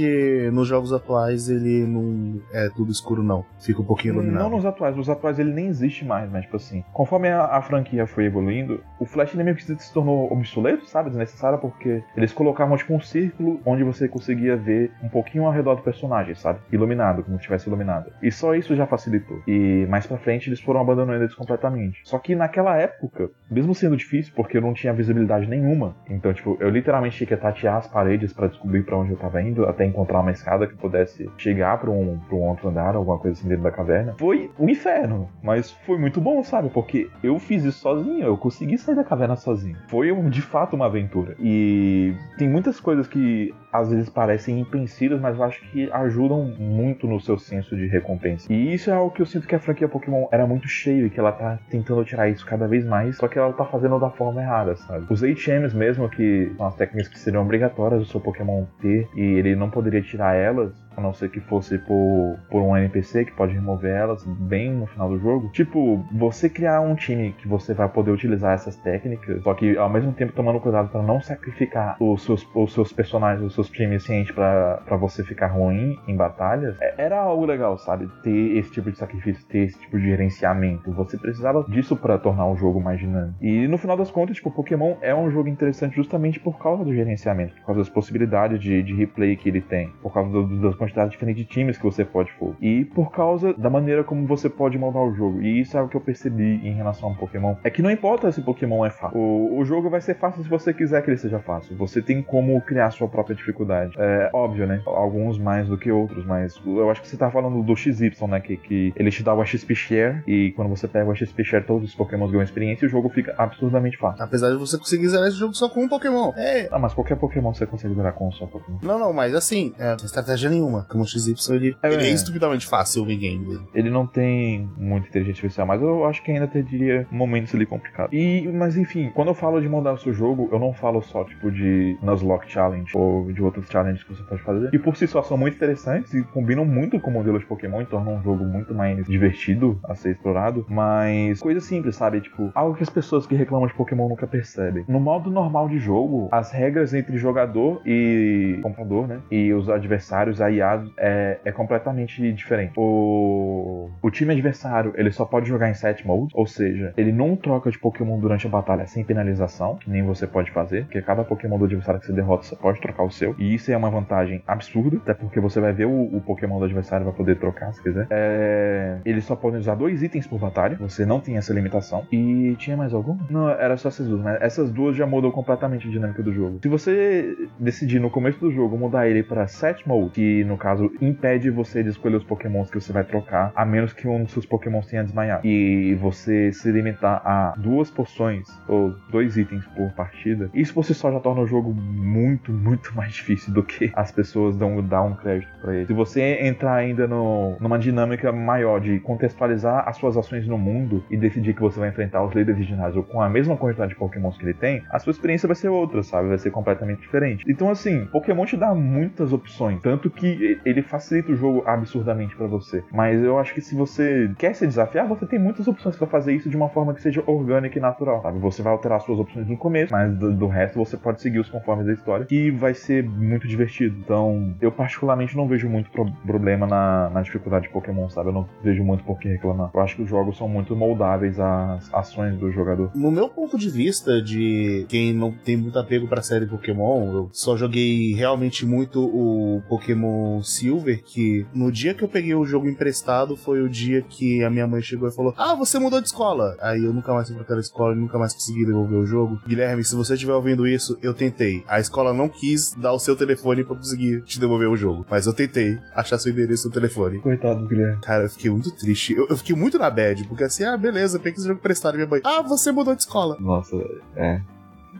[0.52, 3.46] nos jogos atuais ele não é tudo escuro, não.
[3.60, 4.42] Fica um pouquinho iluminado.
[4.42, 7.62] Não nos atuais, nos atuais ele nem existe mais, mas tipo assim, conforme a, a
[7.62, 11.08] franquia foi evoluindo, o Flash ele meio que se tornou obsoleto, sabe?
[11.08, 15.76] Desnecessário, porque eles colocavam tipo um círculo onde você conseguia ver um pouquinho ao redor
[15.76, 16.60] do personagem, sabe?
[16.70, 18.12] Iluminado, como se tivesse iluminado.
[18.22, 19.40] E só isso já facilitou.
[19.46, 22.00] E mais pra frente eles foram abandonando eles completamente.
[22.04, 26.56] Só que naquela época, mesmo sendo difícil, porque eu não tinha visibilidade nenhuma, então, tipo,
[26.60, 29.84] eu literalmente tinha que tatear as paredes para descobrir para onde eu tava indo, até
[29.84, 33.48] encontrar uma escada que pudesse chegar para um, pra um outro andar, alguma coisa assim
[33.48, 34.14] dentro da caverna.
[34.18, 36.68] Foi um inferno, mas foi muito bom, sabe?
[36.70, 39.76] Porque eu fiz isso sozinho, eu consegui sair da caverna sozinho.
[39.88, 41.36] Foi um, de fato uma aventura.
[41.38, 47.06] E tem muitas coisas que às vezes parecem impensíveis, mas eu acho que ajudam muito
[47.06, 48.52] no seu senso de recompensa.
[48.52, 51.10] E isso é algo que eu sinto que a franquia Pokémon era muito cheio e
[51.10, 54.10] que ela tá tentando tirar isso cada vez mais, só que ela tá fazendo da
[54.10, 55.06] forma errada, sabe?
[55.08, 59.20] Os HMs mesmo, que são as técnicas que seriam obrigatórias do seu Pokémon ter, e
[59.20, 63.32] ele não poderia tirar elas, a não ser que fosse por, por um NPC que
[63.32, 65.48] pode remover elas bem no final do jogo.
[65.48, 69.88] Tipo, você criar um time que você vai poder utilizar essas técnicas, só que ao
[69.88, 74.04] mesmo tempo tomando cuidado para não sacrificar os seus, os seus personagens, os seus times
[74.04, 78.08] cientes para você ficar ruim em batalhas, é, era algo legal, sabe?
[78.22, 80.92] Ter esse tipo de sacrifício, ter esse tipo de gerenciamento.
[80.92, 83.36] Você precisava disso para tornar o jogo mais dinâmico.
[83.40, 86.94] E no final das contas, tipo, Pokémon é um jogo interessante justamente por causa do
[86.94, 90.74] gerenciamento, por causa das possibilidades de, de replay que ele tem, por causa do, das
[90.90, 92.54] quantidades diferentes de times que você pode for.
[92.60, 95.40] E por causa da maneira como você pode moldar o jogo.
[95.40, 97.54] E isso é o que eu percebi em relação ao Pokémon.
[97.64, 99.18] É que não importa se Pokémon é fácil.
[99.18, 101.76] O, o jogo vai ser fácil se você quiser que ele seja fácil.
[101.76, 103.94] Você tem como criar sua própria dificuldade.
[103.98, 104.82] É óbvio, né?
[104.86, 108.40] Alguns mais do que outros, mas eu acho que você tá falando do XY, né?
[108.40, 111.64] Que, que ele te dá o XP Share e quando você pega o XP Share,
[111.64, 114.22] todos os Pokémon ganham experiência e o jogo fica absurdamente fácil.
[114.22, 116.32] Apesar de você conseguir zerar esse jogo só com um Pokémon.
[116.36, 116.68] É.
[116.70, 118.78] Ah, mas qualquer Pokémon você consegue zerar com um só Pokémon.
[118.82, 120.69] Não, não, mas assim, é, estratégia nenhuma.
[120.88, 123.60] Como o XY, ele é, ele é estupidamente fácil o game.
[123.74, 128.12] Ele não tem muita inteligência artificial, mas eu acho que ainda teria momentos ali complicados.
[128.12, 131.24] E, mas enfim, quando eu falo de mudar o seu jogo, eu não falo só
[131.24, 134.70] tipo de Nuzlocke Challenge ou de outros challenges que você pode fazer.
[134.72, 137.82] E por si só são muito interessantes e combinam muito com o modelo de Pokémon
[137.82, 140.66] e tornam um jogo muito mais divertido a ser explorado.
[140.68, 142.20] Mas coisa simples, sabe?
[142.20, 144.84] Tipo, algo que as pessoas que reclamam de Pokémon nunca percebem.
[144.88, 149.20] No modo normal de jogo, as regras entre jogador e comprador, né?
[149.30, 150.50] E os adversários, a
[150.96, 152.72] É, é completamente diferente.
[152.76, 157.36] O, o time adversário, ele só pode jogar em set mode, ou seja, ele não
[157.36, 161.24] troca de Pokémon durante a batalha sem penalização, que nem você pode fazer, porque cada
[161.24, 163.34] Pokémon do adversário que você derrota, você pode trocar o seu.
[163.38, 166.64] E isso é uma vantagem absurda, até porque você vai ver o, o Pokémon do
[166.64, 168.06] adversário vai poder trocar se quiser.
[168.10, 172.06] É, eles só podem usar dois itens por batalha, você não tem essa limitação.
[172.12, 173.16] E tinha mais algum?
[173.28, 176.58] Não, era só essas duas, mas essas duas já mudam completamente a dinâmica do jogo.
[176.62, 180.90] Se você decidir no começo do jogo mudar ele para set mode, que no caso
[181.00, 184.32] impede você de escolher os Pokémons que você vai trocar, a menos que um dos
[184.32, 189.90] seus Pokémons tenha desmaiado, e você se limitar a duas poções ou dois itens por
[189.92, 193.90] partida, isso por si só já torna o jogo muito, muito mais difícil do que
[193.94, 195.86] as pessoas dão dar um crédito para ele.
[195.86, 201.04] Se você entrar ainda no, numa dinâmica maior de contextualizar as suas ações no mundo
[201.10, 203.98] e decidir que você vai enfrentar os líderes de ginásio com a mesma quantidade de
[203.98, 206.28] Pokémons que ele tem, a sua experiência vai ser outra, sabe?
[206.28, 207.44] Vai ser completamente diferente.
[207.48, 210.26] Então, assim, Pokémon te dá muitas opções, tanto que
[210.64, 212.82] ele facilita o jogo absurdamente para você.
[212.92, 216.34] Mas eu acho que se você quer se desafiar, você tem muitas opções para fazer
[216.34, 218.38] isso de uma forma que seja orgânica e natural, sabe?
[218.38, 221.48] Você vai alterar suas opções no começo, mas do, do resto você pode seguir os
[221.48, 223.96] conformes da história, que vai ser muito divertido.
[223.98, 228.28] Então, eu particularmente não vejo muito pro problema na, na dificuldade de Pokémon, sabe?
[228.28, 229.70] Eu não vejo muito por que reclamar.
[229.74, 232.90] Eu acho que os jogos são muito moldáveis às ações do jogador.
[232.94, 237.28] No meu ponto de vista, de quem não tem muito apego pra série Pokémon, eu
[237.32, 242.68] só joguei realmente muito o Pokémon Silver, que no dia que eu peguei o jogo
[242.68, 246.06] emprestado foi o dia que a minha mãe chegou e falou: Ah, você mudou de
[246.06, 246.56] escola.
[246.60, 249.40] Aí eu nunca mais fui pra aquela escola e nunca mais consegui devolver o jogo.
[249.46, 251.64] Guilherme, se você estiver ouvindo isso, eu tentei.
[251.66, 255.06] A escola não quis dar o seu telefone pra conseguir te devolver o jogo.
[255.10, 257.20] Mas eu tentei achar seu endereço no telefone.
[257.20, 258.00] Coitado do Guilherme.
[258.02, 259.14] Cara, eu fiquei muito triste.
[259.14, 261.94] Eu, eu fiquei muito na bad, porque assim, ah, beleza, peguei esse jogo emprestado.
[261.94, 263.36] Minha mãe, ah, você mudou de escola.
[263.40, 263.76] Nossa,
[264.16, 264.40] é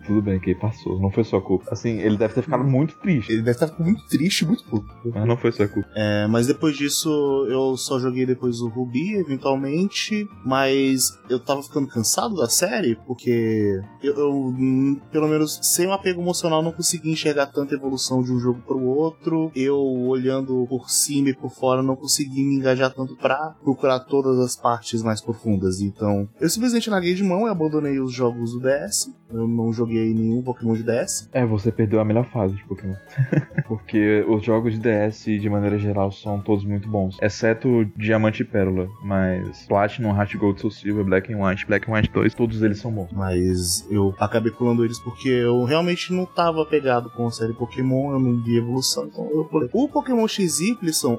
[0.06, 1.66] tudo bem que passou, não foi sua culpa.
[1.70, 3.32] Assim, ele deve ter ficado muito triste.
[3.32, 4.88] Ele deve estar muito triste, muito puto.
[5.04, 5.88] Mas não foi sua culpa.
[5.94, 11.88] É, mas depois disso eu só joguei depois o Ruby, eventualmente, mas eu tava ficando
[11.88, 14.54] cansado da série, porque eu, eu
[15.10, 18.80] pelo menos sem um apego emocional, não consegui enxergar tanta evolução de um jogo pro
[18.80, 19.50] outro.
[19.54, 24.38] Eu, olhando por cima e por fora, não consegui me engajar tanto pra procurar todas
[24.38, 25.80] as partes mais profundas.
[25.80, 29.10] Então, eu simplesmente larguei de mão e abandonei os jogos do DS.
[29.32, 31.28] Eu não joguei nenhum Pokémon de DS.
[31.32, 32.94] É, você perdeu a melhor fase de Pokémon.
[33.66, 37.16] Porque os jogos de DS, de maneira geral, são todos muito bons.
[37.20, 38.88] Exceto Diamante e Pérola.
[39.02, 42.78] Mas Platinum, Heart Gold, Soul Silver, Black and White, Black and White 2, todos eles
[42.78, 43.10] são bons.
[43.12, 48.12] Mas eu acabei pulando eles porque eu realmente não tava pegado com a série Pokémon,
[48.12, 49.68] eu não vi evolução, então eu pulei.
[49.72, 50.76] O Pokémon XY,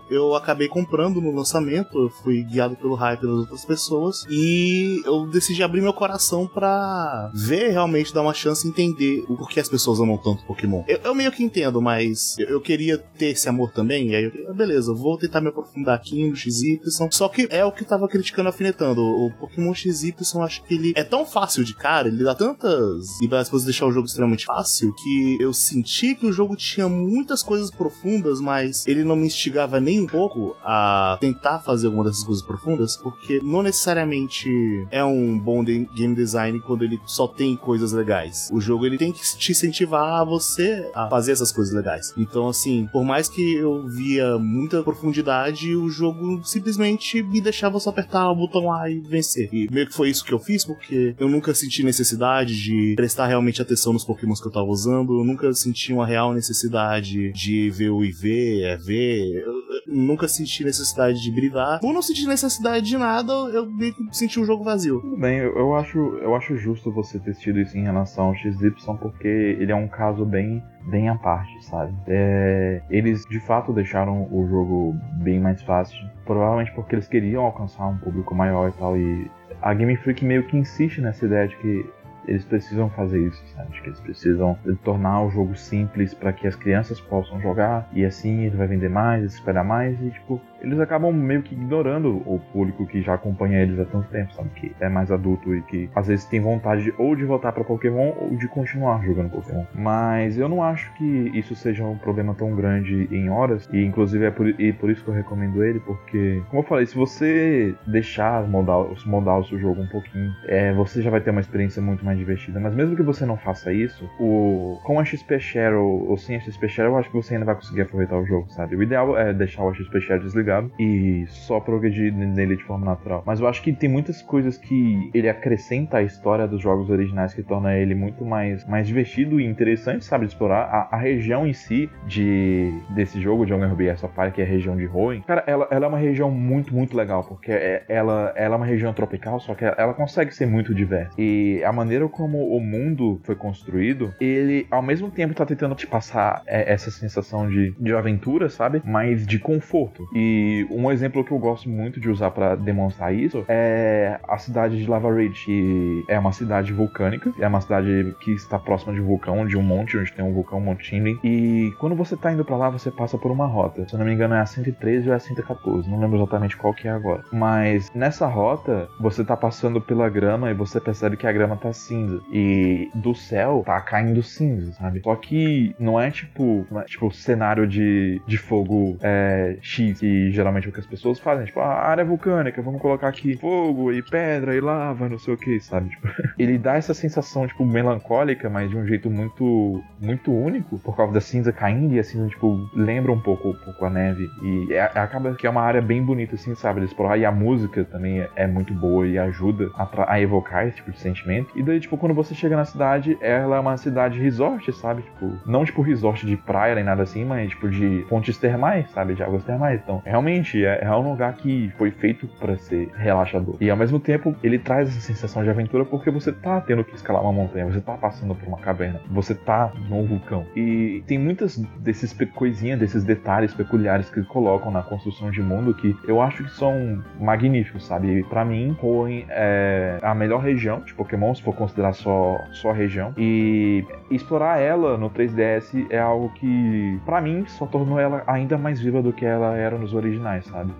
[0.09, 5.27] eu acabei comprando no lançamento, eu fui guiado pelo hype das outras pessoas e eu
[5.27, 9.69] decidi abrir meu coração para ver realmente dar uma chance de entender o porquê as
[9.69, 10.83] pessoas amam tanto Pokémon.
[10.87, 14.23] Eu, eu meio que entendo, mas eu, eu, queria ter esse amor também, e aí
[14.23, 16.79] eu, ah, beleza, vou tentar me aprofundar aqui no XY.
[17.11, 19.01] Só que é o que eu tava criticando alfinetando.
[19.01, 23.49] O, Pokémon XY, acho que ele é tão fácil de cara, ele dá tantas liberdades
[23.49, 27.71] pra deixar o jogo extremamente fácil, que eu senti que o jogo tinha muitas coisas
[27.71, 32.43] profundas, mas ele não me instigava nem um pouco a tentar fazer alguma dessas coisas
[32.43, 34.49] profundas, porque não necessariamente
[34.91, 38.21] é um bom game design quando ele só tem coisas legais.
[38.21, 38.49] legais.
[38.51, 42.13] O jogo ele tem que te incentivar a você a fazer essas coisas legais.
[42.17, 47.89] Então, assim, por mais que eu via muita profundidade, o jogo simplesmente me deixava só
[47.89, 49.49] apertar o botão lá e vencer.
[49.51, 53.27] E meio que foi isso que eu fiz, porque eu nunca senti necessidade de prestar
[53.27, 57.69] realmente atenção nos pokémons que eu tava usando, eu nunca senti uma real necessidade de
[57.69, 59.43] ver o IV, é ver.
[59.43, 59.53] Eu
[59.87, 61.79] nunca senti necessidade de brilhar.
[61.79, 65.01] Por não sentir necessidade de nada, eu meio que senti o jogo vazio.
[65.01, 68.35] Tudo bem, eu, eu acho, eu acho justo você ter tido isso em relação ao
[68.35, 71.93] XY, porque ele é um caso bem bem à parte, sabe?
[72.07, 77.87] É, eles de fato deixaram o jogo bem mais fácil, provavelmente porque eles queriam alcançar
[77.87, 79.29] um público maior e tal, e
[79.61, 81.85] a Game Freak meio que insiste nessa ideia de que
[82.27, 83.71] eles precisam fazer isso, sabe?
[83.71, 88.05] De que eles precisam tornar o jogo simples para que as crianças possam jogar e
[88.05, 92.39] assim ele vai vender mais, esperar mais e tipo eles acabam meio que ignorando o
[92.51, 94.49] público que já acompanha eles há tanto tempo, sabe?
[94.55, 97.63] Que é mais adulto e que às vezes tem vontade de, ou de voltar para
[97.63, 99.65] Pokémon ou de continuar jogando Pokémon.
[99.73, 104.25] Mas eu não acho que isso seja um problema tão grande em horas e inclusive
[104.25, 107.75] é por, e por isso que eu recomendo ele, porque como eu falei, se você
[107.87, 111.81] deixar moldar, moldar o seu jogo um pouquinho, é, você já vai ter uma experiência
[111.81, 112.59] muito mais divertida.
[112.59, 116.35] Mas mesmo que você não faça isso, o, com a XP Share ou, ou sem
[116.35, 118.75] a XP Share, eu acho que você ainda vai conseguir aproveitar o jogo, sabe?
[118.75, 123.23] O ideal é deixar o XP Share desligado e só progredir nele de forma natural.
[123.25, 127.33] Mas eu acho que tem muitas coisas que ele acrescenta à história dos jogos originais
[127.33, 130.25] que torna ele muito mais, mais divertido e interessante, sabe?
[130.25, 130.61] De explorar.
[130.61, 134.47] A, a região em si de, desse jogo, de Honor BS Sapphire, que é a
[134.47, 138.33] região de Hoenn, cara, ela, ela é uma região muito, muito legal, porque é, ela,
[138.35, 141.13] ela é uma região tropical, só que ela consegue ser muito diversa.
[141.17, 145.87] E a maneira como o mundo foi construído, ele ao mesmo tempo tá tentando te
[145.87, 148.81] passar é, essa sensação de, de aventura, sabe?
[148.85, 150.07] Mas de conforto.
[150.13, 154.77] E um exemplo que eu gosto muito de usar para demonstrar isso é a cidade
[154.77, 159.01] de Lava Ridge, que é uma cidade vulcânica, é uma cidade que está próxima de
[159.01, 161.17] um vulcão, de um monte, onde tem um vulcão, Chimney.
[161.23, 163.87] E quando você tá indo para lá, você passa por uma rota.
[163.87, 166.57] Se eu não me engano, é a 113 ou é a 114, não lembro exatamente
[166.57, 167.23] qual que é agora.
[167.31, 171.73] Mas nessa rota, você tá passando pela grama e você percebe que a grama tá
[171.73, 172.21] cinza.
[172.31, 175.01] E do céu tá caindo cinza, sabe?
[175.03, 180.67] Só que não é tipo, não é, tipo cenário de, de fogo é, X, geralmente
[180.67, 181.45] é o que as pessoas fazem.
[181.45, 185.37] Tipo, a área vulcânica, vamos colocar aqui fogo e pedra e lava, não sei o
[185.37, 185.89] que, sabe?
[185.89, 190.95] Tipo, ele dá essa sensação, tipo, melancólica, mas de um jeito muito, muito único, por
[190.95, 194.29] causa da cinza caindo e a cinza, tipo, lembra um pouco, um pouco a neve.
[194.41, 196.81] E é, acaba que é uma área bem bonita, assim, sabe?
[196.81, 197.17] De explorar.
[197.17, 200.91] E a música também é, é muito boa e ajuda a, a evocar esse tipo
[200.91, 201.51] de sentimento.
[201.55, 205.01] E daí, tipo, quando você chega na cidade, ela é uma cidade resort, sabe?
[205.01, 209.13] Tipo, não tipo resort de praia nem nada assim, mas tipo de fontes termais, sabe?
[209.13, 209.79] De águas termais.
[209.81, 213.55] Então, realmente é, é um lugar que foi feito para ser relaxador.
[213.59, 216.95] E ao mesmo tempo, ele traz essa sensação de aventura porque você tá tendo que
[216.95, 220.45] escalar uma montanha, você tá passando por uma caverna, você tá num vulcão.
[220.55, 225.95] E tem muitas desses coisinhas, desses detalhes peculiares que colocam na construção de mundo que
[226.07, 228.23] eu acho que são magníficos, sabe?
[228.23, 233.13] Para mim, Hoenn é a melhor região de Pokémon, se for considerar só, só região.
[233.17, 238.79] E explorar ela no 3DS é algo que, para mim, só tornou ela ainda mais
[238.79, 240.10] viva do que ela era nos originais,
[240.43, 240.73] sabe?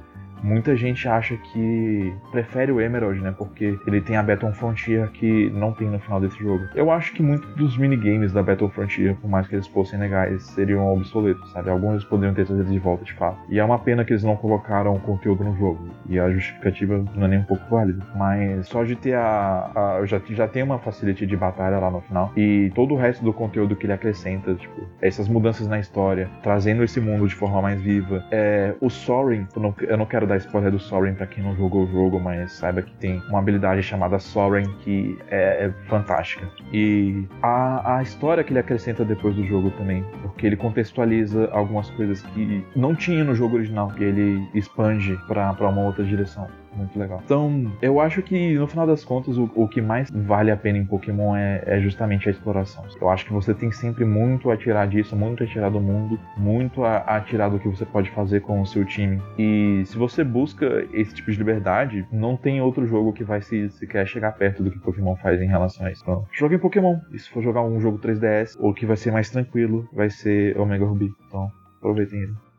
[0.43, 3.33] Muita gente acha que prefere o Emerald, né?
[3.37, 6.65] Porque ele tem a Battle Frontier que não tem no final desse jogo.
[6.75, 10.43] Eu acho que muitos dos minigames da Battle Frontier, por mais que eles fossem legais,
[10.43, 11.69] seriam obsoletos, sabe?
[11.69, 13.37] Alguns eles poderiam ter trazido de volta de fato.
[13.49, 15.89] E é uma pena que eles não colocaram conteúdo no jogo.
[16.09, 18.05] E a justificativa não é nem um pouco válida.
[18.15, 19.71] Mas só de ter a.
[19.75, 22.31] a já, já tenho uma facility de batalha lá no final.
[22.35, 26.83] E todo o resto do conteúdo que ele acrescenta, tipo, essas mudanças na história, trazendo
[26.83, 28.23] esse mundo de forma mais viva.
[28.31, 31.55] É, o Soaring, eu não, eu não quero dar spoiler do Soren para quem não
[31.55, 36.47] jogou o jogo, mas saiba que tem uma habilidade chamada Soren que é, é fantástica.
[36.71, 41.89] E a, a história que ele acrescenta depois do jogo também, porque ele contextualiza algumas
[41.91, 46.97] coisas que não tinha no jogo original, que ele expande para uma outra direção muito
[46.97, 47.21] legal.
[47.23, 50.77] Então, eu acho que no final das contas, o, o que mais vale a pena
[50.77, 52.83] em Pokémon é, é, justamente a exploração.
[52.99, 56.19] Eu acho que você tem sempre muito a tirar disso, muito a tirar do mundo,
[56.37, 59.21] muito a, a tirar do que você pode fazer com o seu time.
[59.37, 63.69] E se você busca esse tipo de liberdade, não tem outro jogo que vai se,
[63.69, 66.01] se quer chegar perto do que Pokémon faz em relação a isso.
[66.03, 66.99] Então, jogue Pokémon.
[67.11, 70.57] E se for jogar um jogo 3DS, o que vai ser mais tranquilo vai ser
[70.57, 71.11] Omega Ruby.
[71.27, 72.50] Então, aproveitem ele.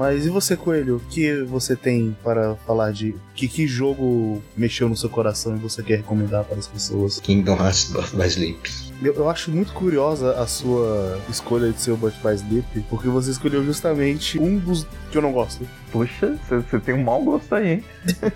[0.00, 0.96] Mas e você, Coelho?
[0.96, 5.58] O que você tem para falar de que, que jogo mexeu no seu coração e
[5.58, 7.20] você quer recomendar para as pessoas?
[7.20, 8.89] Kingdom Hearts Birth by Sleep.
[9.02, 13.30] Eu, eu acho muito curiosa a sua escolha de ser o by Sleep, porque você
[13.30, 15.66] escolheu justamente um dos que eu não gosto.
[15.90, 17.84] Poxa, você tem um mau gosto aí, hein?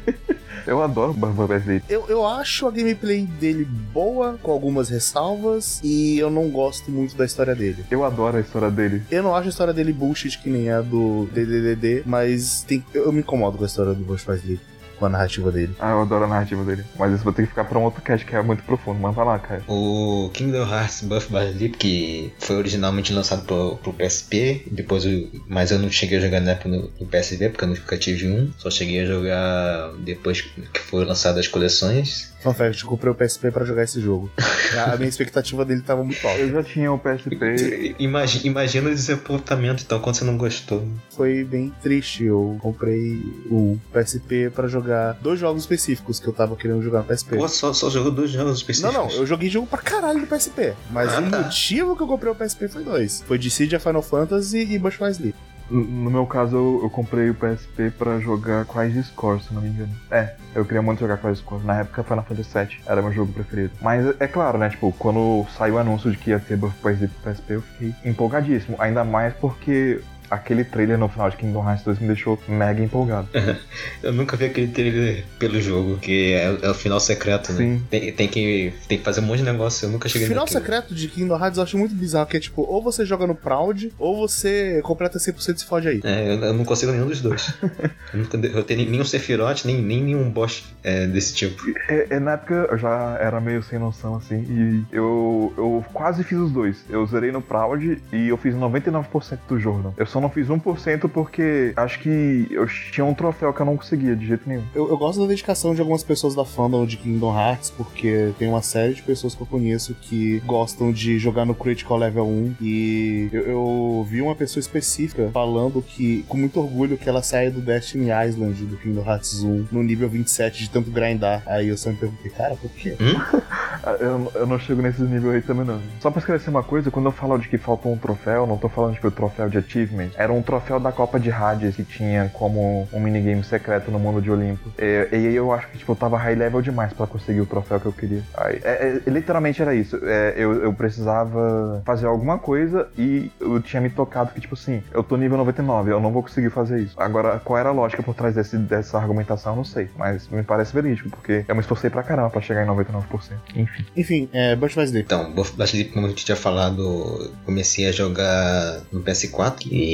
[0.67, 1.85] eu adoro by Sleep.
[1.89, 7.15] Eu, eu acho a gameplay dele boa, com algumas ressalvas, e eu não gosto muito
[7.15, 7.85] da história dele.
[7.91, 9.03] Eu adoro a história dele.
[9.11, 13.05] Eu não acho a história dele bullshit que nem a do DDDD, mas tem, eu,
[13.05, 14.61] eu me incomodo com a história do by Sleep.
[14.99, 15.75] Com a narrativa dele.
[15.79, 16.85] Ah, eu adoro a narrativa dele.
[16.99, 19.01] Mas isso vai ter que ficar pra um outro cast que é muito profundo.
[19.01, 19.63] Mas vai lá, cara.
[19.69, 25.29] O Kingdom Hearts Birth by Sleep, que foi originalmente lançado pro, pro PSP, depois eu,
[25.49, 28.29] mas eu não cheguei a jogar na época no, no PSP, porque eu nunca tive
[28.29, 28.51] um.
[28.59, 32.34] Só cheguei a jogar depois que foram lançadas as coleções.
[32.45, 34.31] Eu comprei o PSP pra jogar esse jogo.
[34.93, 36.41] A minha expectativa dele tava muito alta.
[36.41, 37.95] Eu já tinha o PSP.
[37.99, 40.87] Imagina, imagina o desapontamento, então, quando você não gostou.
[41.11, 42.25] Foi bem triste.
[42.25, 47.05] Eu comprei o PSP pra jogar dois jogos específicos que eu tava querendo jogar no
[47.05, 47.37] PSP.
[47.37, 48.95] Pô, só, só jogou dois jogos específicos.
[48.95, 50.75] Não, não, eu joguei jogo pra caralho no PSP.
[50.91, 51.43] Mas Ah, o tá.
[51.43, 53.23] motivo que eu comprei o PSP foi dois.
[53.27, 55.37] Foi Dissidia Final Fantasy e Bush by Sleep.
[55.71, 59.69] No meu caso, eu, eu comprei o PSP pra jogar Crisis Core, se não me
[59.69, 59.93] engano.
[60.11, 61.65] É, eu queria muito jogar Crisis Core.
[61.65, 63.73] Na época, Final Fantasy VII era meu jogo preferido.
[63.81, 64.69] Mas é claro, né?
[64.69, 68.77] Tipo, quando saiu o anúncio de que ia ter Birth PSP, eu fiquei empolgadíssimo.
[68.79, 70.01] Ainda mais porque
[70.31, 73.29] aquele trailer no final de Kingdom Hearts 2 me deixou mega empolgado.
[74.03, 77.59] Eu nunca vi aquele trailer pelo jogo, que é, é o final secreto, né?
[77.59, 77.83] Sim.
[77.91, 80.45] Tem, tem que, tem que fazer um monte de negócio, eu nunca O cheguei final
[80.45, 80.61] naquilo.
[80.61, 83.35] secreto de Kingdom Hearts eu acho muito bizarro, que é tipo, ou você joga no
[83.35, 86.01] Proud, ou você completa 100% e se fode aí.
[86.05, 87.55] É, eu, eu não consigo nenhum dos dois.
[88.13, 91.63] eu nunca eu tenho nenhum Sephiroth, nem, nem nenhum boss é, desse tipo.
[91.89, 96.25] É, é, na época eu já era meio sem noção assim, e eu, eu quase
[96.25, 96.85] fiz os dois.
[96.89, 99.93] Eu zerei no Proud e eu fiz 99% do Jordan.
[99.97, 103.77] Eu só não fiz 1% porque acho que eu tinha um troféu que eu não
[103.77, 104.63] conseguia de jeito nenhum.
[104.73, 108.49] Eu, eu gosto da dedicação de algumas pessoas da fandom de Kingdom Hearts, porque tem
[108.49, 112.55] uma série de pessoas que eu conheço que gostam de jogar no Critical Level 1.
[112.61, 117.51] E eu, eu vi uma pessoa específica falando que, com muito orgulho, que ela saiu
[117.51, 121.43] do Destiny Island do Kingdom Hearts 1 no nível 27 de tanto grindar.
[121.45, 122.97] Aí eu só me perguntei, cara, por quê?
[123.87, 125.79] Ah, Eu, eu não chego nesses níveis aí também não.
[126.01, 128.57] Só pra esclarecer uma coisa, quando eu falo de que faltou um troféu, eu não
[128.57, 130.04] tô falando tipo o troféu de achievement.
[130.17, 134.21] Era um troféu da Copa de Hades que tinha como um minigame secreto no mundo
[134.21, 134.71] de Olimpo.
[134.79, 137.47] E, e aí eu acho que tipo, eu tava high level demais pra conseguir o
[137.47, 138.23] troféu que eu queria.
[138.37, 139.99] Aí, é- é- literalmente era isso.
[140.03, 144.83] É, eu, eu precisava fazer alguma coisa e eu tinha me tocado que, tipo assim,
[144.93, 146.95] eu tô nível 99, eu não vou conseguir fazer isso.
[147.01, 149.89] Agora, qual era a lógica por trás desse, dessa argumentação, eu não sei.
[149.97, 153.33] Mas me parece verídico, porque eu me esforcei pra caramba pra chegar em 99%.
[153.57, 153.85] Enfim.
[153.97, 155.05] Enfim, é, Bush by Sleep.
[155.07, 159.94] Então, Blast Sleep, como a gente tinha falado, comecei a jogar no PS4 e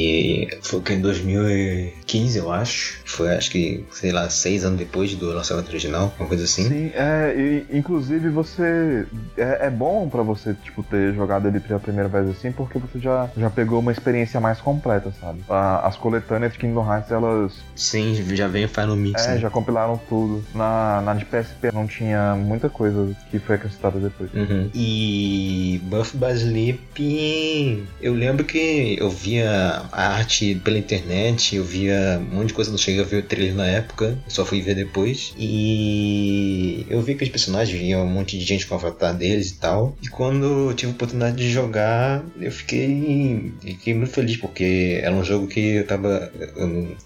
[0.63, 3.01] foi que em 2015, eu acho.
[3.05, 6.69] Foi acho que, sei lá, seis anos depois do lançamento original, uma coisa assim.
[6.69, 7.35] Sim, é,
[7.71, 9.07] e, inclusive você.
[9.37, 12.99] É, é bom pra você, tipo, ter jogado ele pela primeira vez assim, porque você
[12.99, 15.41] já, já pegou uma experiência mais completa, sabe?
[15.49, 19.39] A- as coletâneas de Kingdom Hearts, elas Sim, já vem Final Mix, é, né?
[19.39, 20.45] já compilaram tudo.
[20.55, 24.33] Na, na de PSP não tinha muita coisa que foi acrescentada depois.
[24.35, 24.71] Uhum.
[24.75, 32.21] E Buff by Sleep, eu lembro que eu via a arte pela internet, eu via
[32.21, 34.75] um monte de coisa, não cheguei a ver o trailer na época, só fui ver
[34.75, 35.35] depois.
[35.39, 39.51] E eu vi que os personagens via um monte de gente com o avatar deles
[39.51, 39.97] e tal.
[40.03, 45.15] E quando eu tive a oportunidade de jogar, eu fiquei, fiquei muito feliz, porque era
[45.15, 46.31] um jogo que eu tava.
[46.57, 46.97] Eu,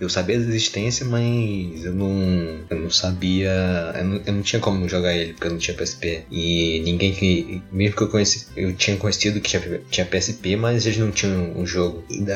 [0.00, 3.50] eu sabia da existência, mas eu não, eu não sabia.
[3.96, 6.24] Eu não, eu não tinha como jogar ele, porque eu não tinha PSP.
[6.30, 7.62] E ninguém que.
[7.72, 11.52] Mesmo que eu conheci, eu tinha conhecido que tinha, tinha PSP, mas eles não tinham
[11.56, 12.04] um jogo.
[12.10, 12.33] E daí,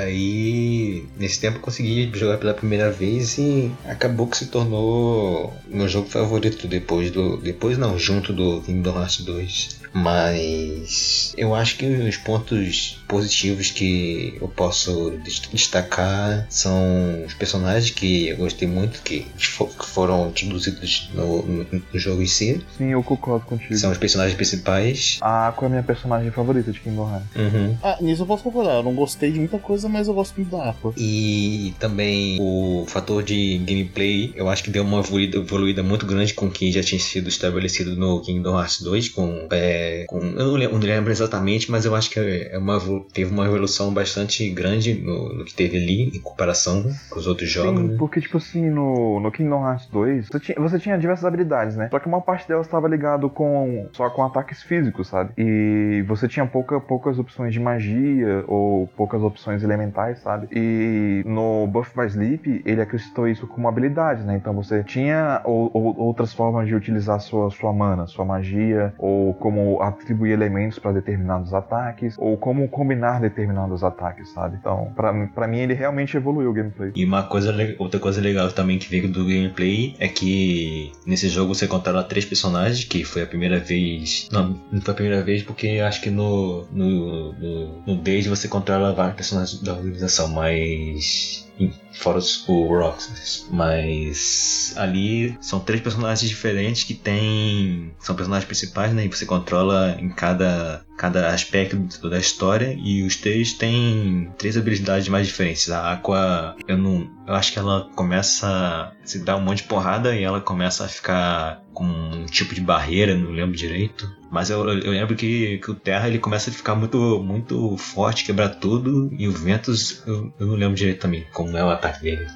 [1.17, 6.67] nesse tempo, consegui jogar pela primeira vez e acabou que se tornou meu jogo favorito
[6.67, 7.37] depois do.
[7.39, 9.78] Depois não, junto do Kingdom Hearts 2.
[9.93, 17.91] Mas eu acho que os pontos positivos que eu posso des- destacar são os personagens
[17.91, 22.61] que eu gostei muito, que fo- que foram introduzidos no, no- no jogo em si.
[22.77, 23.75] Sim, eu concordo contigo.
[23.77, 25.19] São os personagens principais.
[25.21, 27.29] A Aqua é a minha personagem favorita de Kingdom Hearts.
[27.37, 27.77] Uhum.
[27.83, 28.75] Ah, nisso eu posso concordar.
[28.77, 30.93] Eu não gostei de muita coisa, mas eu gosto muito da Aqua.
[30.97, 36.35] E também o fator de gameplay, eu acho que deu uma evoluída, evoluída muito grande
[36.35, 40.19] com o que já tinha sido estabelecido no Kingdom Hearts 2, com é, É, com,
[40.19, 42.79] eu não lembro, não lembro, exatamente, mas eu acho que é uma,
[43.13, 47.49] teve uma evolução bastante grande no, no, que teve ali, em comparação com os outros
[47.49, 47.81] jogos.
[47.81, 47.97] Sim, né?
[47.99, 51.89] porque, tipo assim, no, no Kingdom Hearts 2, você tinha, você tinha diversas habilidades, né?
[51.91, 55.33] Só que uma parte delas estava ligado com só com ataques físicos, sabe?
[55.37, 60.49] E você tinha pouca, poucas opções de magia ou poucas opções elementais, sabe?
[60.53, 64.37] E no Buff by Sleep, ele acrescentou isso como habilidade, né?
[64.37, 69.35] Então você tinha ou, ou, outras formas de utilizar sua, sua mana, sua magia, ou
[69.35, 74.57] como atribuir elementos para determinados ataques, ou como combinar determinados ataques, sabe?
[74.61, 76.93] Então, para mim, ele realmente evoluiu o gameplay.
[76.95, 81.55] E uma coisa, outra coisa legal também que veio do gameplay é que nesse jogo
[81.55, 84.29] você controla três personagens, que foi a primeira vez.
[84.33, 88.49] Não, não foi a primeira vez porque acho que no, no, no, no Days você
[88.49, 91.49] controla vários personagens da organização, mas
[91.93, 92.19] fora
[92.49, 93.47] o Roxas.
[93.51, 97.93] Mas ali são três personagens diferentes que tem.
[97.99, 99.05] São personagens principais, né?
[99.05, 101.77] E você controla em cada, cada aspecto
[102.09, 102.77] da história.
[102.79, 105.71] E os três têm três habilidades mais diferentes.
[105.71, 107.09] A Aqua, eu não.
[107.27, 110.85] Eu acho que ela começa a se dar um monte de porrada e ela começa
[110.85, 114.11] a ficar com um tipo de barreira, não lembro direito.
[114.31, 118.25] Mas eu, eu lembro que, que o Terra ele começa a ficar muito, muito forte,
[118.25, 119.09] quebrar tudo.
[119.17, 121.88] E o Ventus, eu, eu não lembro direito também como é o ataque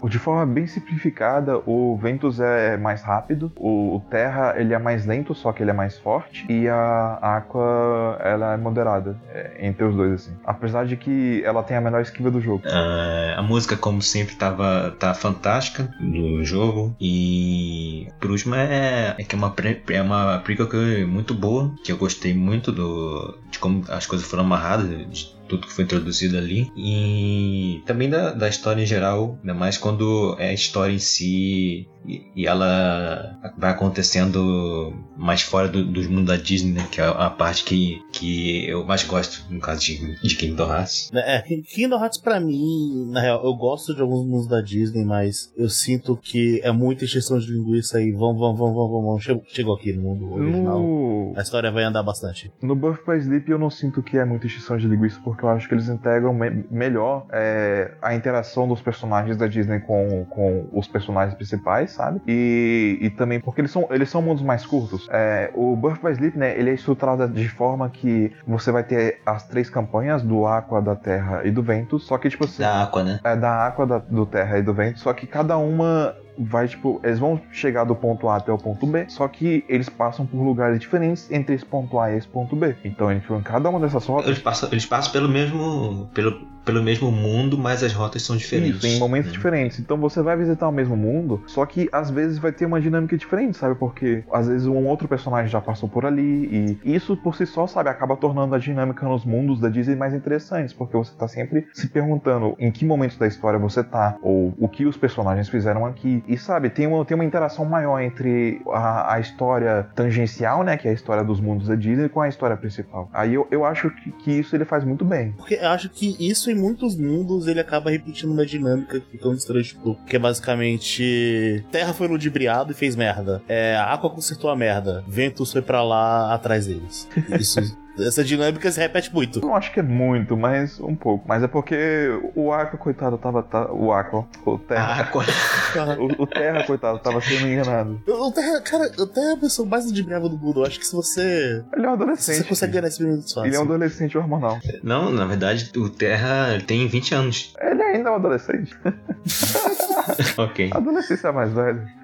[0.08, 5.34] De forma bem simplificada, o Ventus é mais rápido, o, Terra ele é mais lento,
[5.34, 6.44] só que ele é mais forte.
[6.48, 10.32] E a Aqua ela é moderada é, entre os dois, assim.
[10.44, 12.62] Apesar de que ela tem a melhor esquiva do jogo.
[12.66, 16.94] Uh, a música, como sempre, tava, tá fantástica no jogo.
[17.00, 19.54] E por último é, é que é uma,
[19.90, 20.62] é uma prequel
[21.06, 25.66] muito boa que eu gostei muito do, de como as coisas foram amarradas, de tudo
[25.66, 26.72] que foi introduzido ali.
[26.74, 31.86] E também da, da história em geral, ainda mais quando é a história em si
[32.06, 36.86] e, e ela vai acontecendo mais fora do, do mundo da Disney, né?
[36.90, 41.10] Que é a parte que, que eu mais gosto, no caso de, de Kingdom Hearts.
[41.14, 45.52] É, Kingdom Hearts pra mim, na real, eu gosto de alguns mundos da Disney, mas
[45.56, 48.10] eu sinto que é muita extensão de linguiça aí.
[48.10, 49.22] Vamos, vamos, vamos, vamos, vamos.
[49.22, 50.80] Chegou, chegou aqui no mundo original.
[50.80, 51.34] No...
[51.36, 52.50] A história vai andar bastante.
[52.60, 55.50] No Buff by Sleep eu não sinto que é muita extensão de linguiça, porque eu
[55.50, 60.68] acho que eles integram me melhor é, a interação dos personagens da Disney com, com
[60.72, 62.20] os personagens principais, sabe?
[62.26, 65.08] E, e também porque eles são, eles são mundos mais curtos.
[65.10, 69.20] É, o Birth by Sleep, né, ele é estruturado de forma que você vai ter
[69.24, 72.62] as três campanhas do Aqua, da Terra e do Vento, só que tipo assim...
[72.62, 73.20] Da Aqua, né?
[73.24, 77.00] É, da Aqua, da, do Terra e do Vento, só que cada uma vai, tipo,
[77.02, 80.42] eles vão chegar do ponto A até o ponto B, só que eles passam por
[80.42, 82.74] lugares diferentes entre esse ponto A e esse ponto B.
[82.84, 84.26] Então, gente, em cada uma dessas rotas.
[84.26, 86.08] Eles passam, eles passam pelo mesmo.
[86.14, 88.84] Pelo, pelo mesmo mundo, mas as rotas são diferentes.
[88.84, 89.36] Isso, em momentos uhum.
[89.36, 89.78] diferentes.
[89.78, 93.16] Então você vai visitar o mesmo mundo, só que às vezes vai ter uma dinâmica
[93.16, 93.74] diferente, sabe?
[93.74, 97.66] Porque às vezes um outro personagem já passou por ali e isso por si só,
[97.66, 101.66] sabe, acaba tornando a dinâmica nos mundos da Disney mais interessantes, porque você tá sempre
[101.72, 105.86] se perguntando em que momento da história você tá, ou o que os personagens fizeram
[105.86, 106.22] aqui.
[106.26, 110.86] E sabe, tem uma, tem uma interação maior entre a, a história tangencial, né, que
[110.86, 113.08] é a história dos mundos da Disney, com a história principal.
[113.12, 115.32] Aí eu, eu acho que, que isso ele faz muito bem.
[115.32, 119.28] Porque eu acho que isso em muitos mundos ele acaba repetindo uma dinâmica que fica
[119.28, 123.42] um tipo, que é basicamente Terra foi ludibriado e fez merda.
[123.48, 125.04] É, a Aqua consertou a merda.
[125.06, 127.08] Ventus foi para lá atrás deles.
[127.38, 127.60] Isso
[127.98, 129.40] essa dinâmica se repete muito.
[129.40, 131.24] Não acho que é muito, mas um pouco.
[131.26, 133.42] Mas é porque o Aqua, coitado, tava.
[133.42, 135.02] Tá, o Aqua, o Terra.
[135.02, 135.24] Aqua.
[135.98, 138.00] o, o, Terra, coitado, tava sendo enganado.
[138.06, 140.60] O Terra, cara, o Terra é a pessoa mais ludibriável do mundo.
[140.60, 141.62] Eu acho que se você.
[141.74, 142.38] Ele é um adolescente.
[142.38, 143.48] Você consegue ganhar esse minutos fácil.
[143.48, 144.58] Ele é um adolescente hormonal.
[144.82, 147.54] Não, na verdade, o Terra tem 20 anos.
[147.60, 148.76] Ele ainda é um adolescente.
[150.38, 150.70] ok.
[150.72, 152.01] A adolescência é mais velha.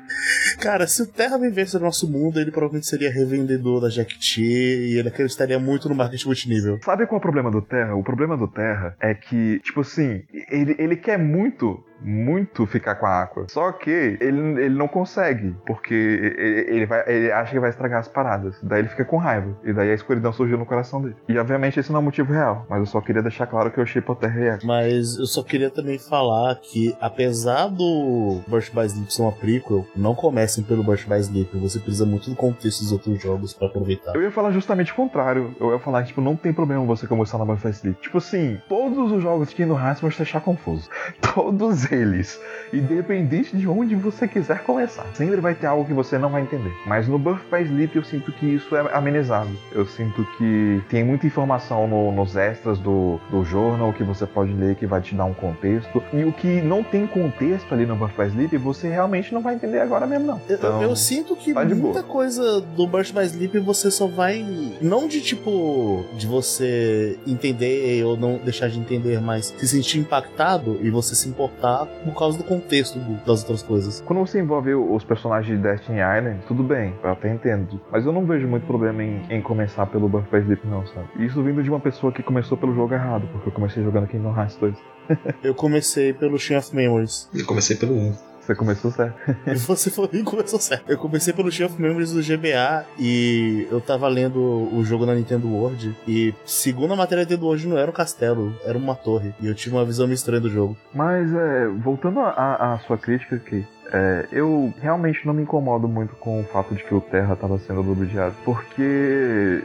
[0.60, 4.98] Cara, se o Terra vivesse no nosso mundo, ele provavelmente seria revendedor da Jequiti e
[4.98, 6.78] ele acreditaria muito no marketing multinível.
[6.84, 7.94] Sabe qual é o problema do Terra?
[7.94, 13.06] O problema do Terra é que, tipo assim, ele, ele quer muito muito ficar com
[13.06, 13.46] a Aqua.
[13.48, 18.00] Só que ele, ele não consegue, porque ele, ele, vai, ele acha que vai estragar
[18.00, 18.58] as paradas.
[18.62, 19.56] Daí ele fica com raiva.
[19.64, 21.16] E daí a escuridão surgiu no coração dele.
[21.28, 22.66] E obviamente esse não é o motivo real.
[22.68, 24.66] Mas eu só queria deixar claro que eu chipo a Terra e Aqua.
[24.66, 29.86] Mas eu só queria também falar que, apesar do Burst by Sleep ser uma prequel,
[29.96, 31.56] não comecem pelo Burst by Sleep.
[31.58, 34.14] Você precisa muito do contexto dos outros jogos para aproveitar.
[34.14, 35.54] Eu ia falar justamente o contrário.
[35.60, 38.00] Eu ia falar que, tipo, não tem problema você começar na Burst by Sleep.
[38.00, 40.88] Tipo assim, todos os jogos de Kingdom Hearts vão te deixar confuso.
[41.34, 42.40] Todos eles.
[42.72, 45.06] Independente de onde você quiser começar.
[45.14, 46.72] Sempre vai ter algo que você não vai entender.
[46.86, 49.50] Mas no Birth by Sleep eu sinto que isso é amenizado.
[49.72, 54.52] Eu sinto que tem muita informação no, nos extras do, do jornal que você pode
[54.52, 56.02] ler que vai te dar um contexto.
[56.12, 59.54] E o que não tem contexto ali no Birth by Sleep, você realmente não vai
[59.54, 60.40] entender agora mesmo, não.
[60.48, 64.44] Então, eu, eu, sinto que tá muita coisa do Birth by Sleep você só vai.
[64.80, 66.04] Não de tipo.
[66.16, 71.28] de você entender ou não deixar de entender, mas se sentir impactado e você se
[71.28, 74.00] importar por causa do contexto das outras coisas.
[74.06, 77.80] Quando você envolve os personagens de Destiny Island, tudo bem, eu até entendo.
[77.90, 81.08] Mas eu não vejo muito problema em, em começar pelo Birth by Sleep, não, sabe?
[81.18, 84.34] Isso vindo de uma pessoa que começou pelo jogo errado, porque eu comecei jogando Kingdom
[84.36, 84.74] Hearts 2.
[85.42, 87.28] eu comecei pelo Chain of Memories.
[87.34, 88.28] Eu comecei pelo 1.
[88.48, 89.14] Você começou certo.
[89.66, 90.90] Você foi começou certo.
[90.90, 95.14] Eu comecei pelo Chain of Memories do GBA e eu tava lendo o jogo na
[95.14, 98.94] Nintendo World e segundo a matéria da Nintendo World não era um castelo, era uma
[98.94, 99.34] torre.
[99.38, 100.74] E eu tive uma visão meio estranha do jogo.
[100.94, 106.40] Mas, é, voltando à sua crítica aqui, é, eu realmente não me incomodo muito com
[106.40, 109.62] o fato de que o Terra estava sendo lubrificado, porque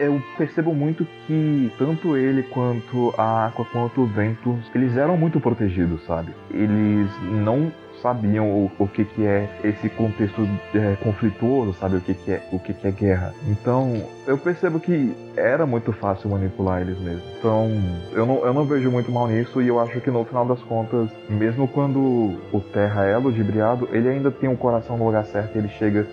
[0.00, 5.40] eu percebo muito que tanto ele quanto a Aqua quanto o Vento, eles eram muito
[5.40, 6.34] protegidos, sabe?
[6.50, 7.08] Eles
[7.44, 7.72] não
[8.02, 11.96] sabiam o, o que, que é esse contexto é, conflituoso, sabe?
[11.96, 13.34] O que, que é o que, que é guerra.
[13.46, 13.92] Então,
[14.26, 17.22] eu percebo que era muito fácil manipular eles mesmo.
[17.38, 17.70] Então,
[18.12, 20.60] eu não, eu não vejo muito mal nisso e eu acho que no final das
[20.62, 21.98] contas, mesmo quando
[22.52, 25.68] o Terra é ludibriado, ele ainda tem o um coração no lugar certo e ele
[25.68, 26.06] chega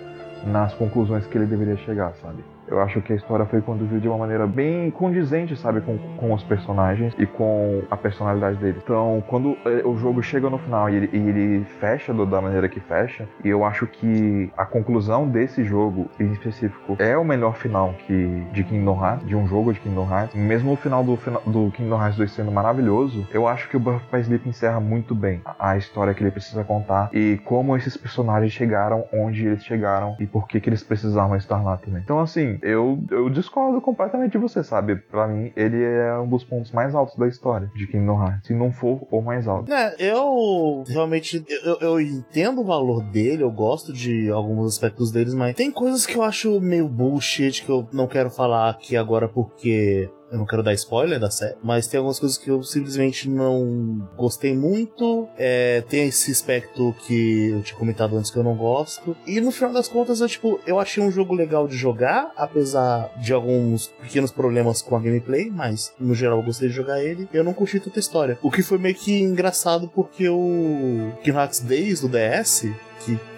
[0.46, 2.55] nas conclusões que ele deveria chegar, sabe?
[2.68, 6.32] Eu acho que a história foi conduzida de uma maneira bem condizente, sabe, com, com
[6.32, 8.80] os personagens e com a personalidade deles.
[8.82, 12.40] Então, quando eh, o jogo chega no final e ele, e ele fecha do, da
[12.40, 17.24] maneira que fecha, e eu acho que a conclusão desse jogo em específico é o
[17.24, 20.34] melhor final que de Kingdom Hearts, de um jogo de Kingdom Hearts.
[20.34, 24.02] Mesmo o final do, do Kingdom Hearts 2 sendo maravilhoso, eu acho que o Birth
[24.12, 28.52] by Sleep encerra muito bem a história que ele precisa contar e como esses personagens
[28.52, 32.02] chegaram onde eles chegaram e por que, que eles precisavam estar lá também.
[32.02, 32.18] Então,
[32.62, 34.96] eu, eu discordo completamente de você, sabe?
[34.96, 38.46] Pra mim, ele é um dos pontos mais altos da história de Kingdom Hearts.
[38.46, 39.72] Se não for o mais alto.
[39.72, 45.34] É, eu realmente eu, eu entendo o valor dele, eu gosto de alguns aspectos deles,
[45.34, 49.28] mas tem coisas que eu acho meio bullshit que eu não quero falar aqui agora
[49.28, 53.28] porque eu não quero dar spoiler da série, mas tem algumas coisas que eu simplesmente
[53.28, 55.28] não gostei muito.
[55.36, 59.16] É, tem esse aspecto que eu tinha comentado antes que eu não gosto.
[59.26, 63.10] E no final das contas, eu, tipo, eu achei um jogo legal de jogar, apesar
[63.20, 67.28] de alguns pequenos problemas com a gameplay, mas no geral eu gostei de jogar ele.
[67.32, 68.38] Eu não curti tanta história.
[68.42, 72.66] O que foi meio que engraçado porque o Hearts Days do DS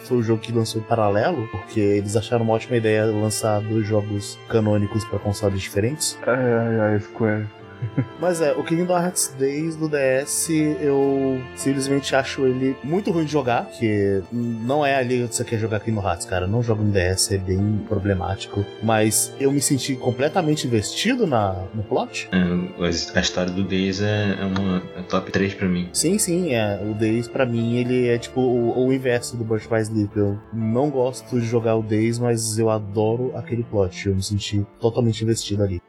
[0.08, 3.86] foi o jogo que lançou em paralelo, porque eles acharam uma ótima ideia lançar dois
[3.86, 6.18] jogos canônicos para consoles diferentes.
[6.26, 7.46] Ai, ai, ai, Square.
[8.20, 10.50] Mas é, o Kingdom Hearts Days do DS,
[10.80, 15.58] eu simplesmente acho ele muito ruim de jogar, que não é ali que você quer
[15.58, 16.46] jogar Kingdom Hearts, cara.
[16.46, 18.64] Não jogo no DS, é bem problemático.
[18.82, 22.28] Mas eu me senti completamente investido na, no plot.
[22.32, 25.88] É, a história do Days é, é uma é top 3 pra mim.
[25.92, 26.80] Sim, sim, é.
[26.82, 30.16] O Days pra mim ele é tipo o, o inverso do Burst by Sleep.
[30.16, 34.08] Eu não gosto de jogar o Days, mas eu adoro aquele plot.
[34.08, 35.82] Eu me senti totalmente investido ali.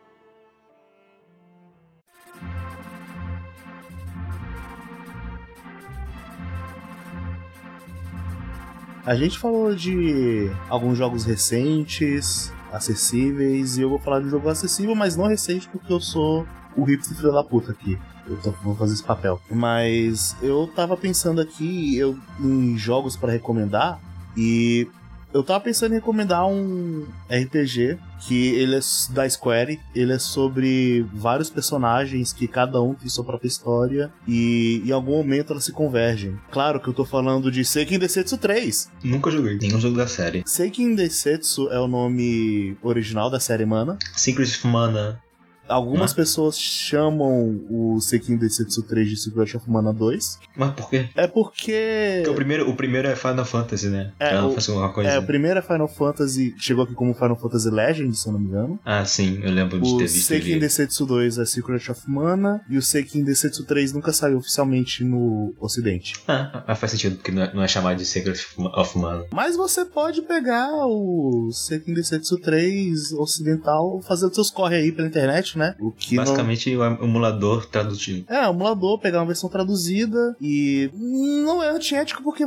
[9.09, 14.47] A gente falou de alguns jogos recentes, acessíveis, e eu vou falar de um jogo
[14.47, 16.45] acessível, mas não recente porque eu sou
[16.77, 17.97] o hipster filho da puta aqui.
[18.27, 19.41] Eu tô, vou fazer esse papel.
[19.49, 23.99] Mas eu tava pensando aqui eu, em jogos para recomendar,
[24.37, 24.87] e
[25.33, 28.79] eu tava pensando em recomendar um RPG que ele é
[29.11, 34.81] da Square, ele é sobre vários personagens que cada um tem sua própria história e
[34.85, 36.37] em algum momento elas se convergem.
[36.51, 38.91] Claro que eu tô falando de Seiken Desetsu 3.
[39.03, 40.43] Nunca joguei nenhum jogo da série.
[40.45, 43.97] Seiken Desetsu é o nome original da série Mana.
[44.15, 45.21] Secret of Mana
[45.69, 50.39] Algumas pessoas chamam o Sekin Densetsu 3 de Secret of Mana 2.
[50.55, 51.09] Mas por quê?
[51.15, 51.69] É porque.
[51.69, 54.11] porque o, primeiro, o primeiro é Final Fantasy, né?
[54.19, 54.53] É, o,
[54.91, 55.09] coisa.
[55.09, 56.55] é, o primeiro é Final Fantasy.
[56.57, 58.79] Chegou aqui como Final Fantasy Legend, se eu não me engano.
[58.83, 60.17] Ah, sim, eu lembro de o ter visto.
[60.17, 62.61] O Sekin Densetsu 2 é Secret of Mana.
[62.69, 66.13] E o Sekin Densetsu 3 nunca saiu oficialmente no Ocidente.
[66.27, 69.25] Ah, mas faz sentido, porque não é, não é chamado de Secret of Mana.
[69.31, 75.07] Mas você pode pegar o Sekin Densetsu 3 ocidental, fazer os seus corre aí pela
[75.07, 75.75] internet, né?
[75.79, 77.01] O que Basicamente não...
[77.01, 78.25] o emulador traduzido.
[78.27, 82.45] É, o emulador, pegar uma versão traduzida e não é antiético porque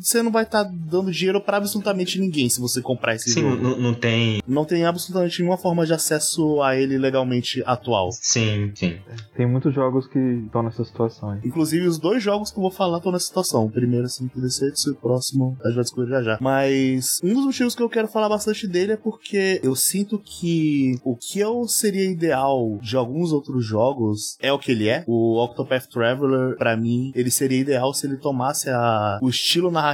[0.00, 3.42] você não vai estar tá dando dinheiro para absolutamente ninguém se você comprar esse Sim,
[3.42, 3.62] jogo.
[3.62, 4.42] Não, não tem.
[4.46, 8.10] Não tem absolutamente nenhuma forma de acesso a ele legalmente atual.
[8.12, 8.98] Sim, sim.
[9.36, 11.40] Tem muitos jogos que estão nessa situação aí.
[11.44, 13.64] Inclusive, os dois jogos que eu vou falar estão nessa situação.
[13.66, 16.38] O primeiro é 5 Decepts e o próximo a gente vai descobrir já já.
[16.40, 20.98] Mas um dos motivos que eu quero falar bastante dele é porque eu sinto que
[21.04, 25.04] o que eu seria ideal de alguns outros jogos é o que ele é.
[25.06, 29.85] O Octopath Traveler, para mim, ele seria ideal se ele tomasse a, o estilo narrativo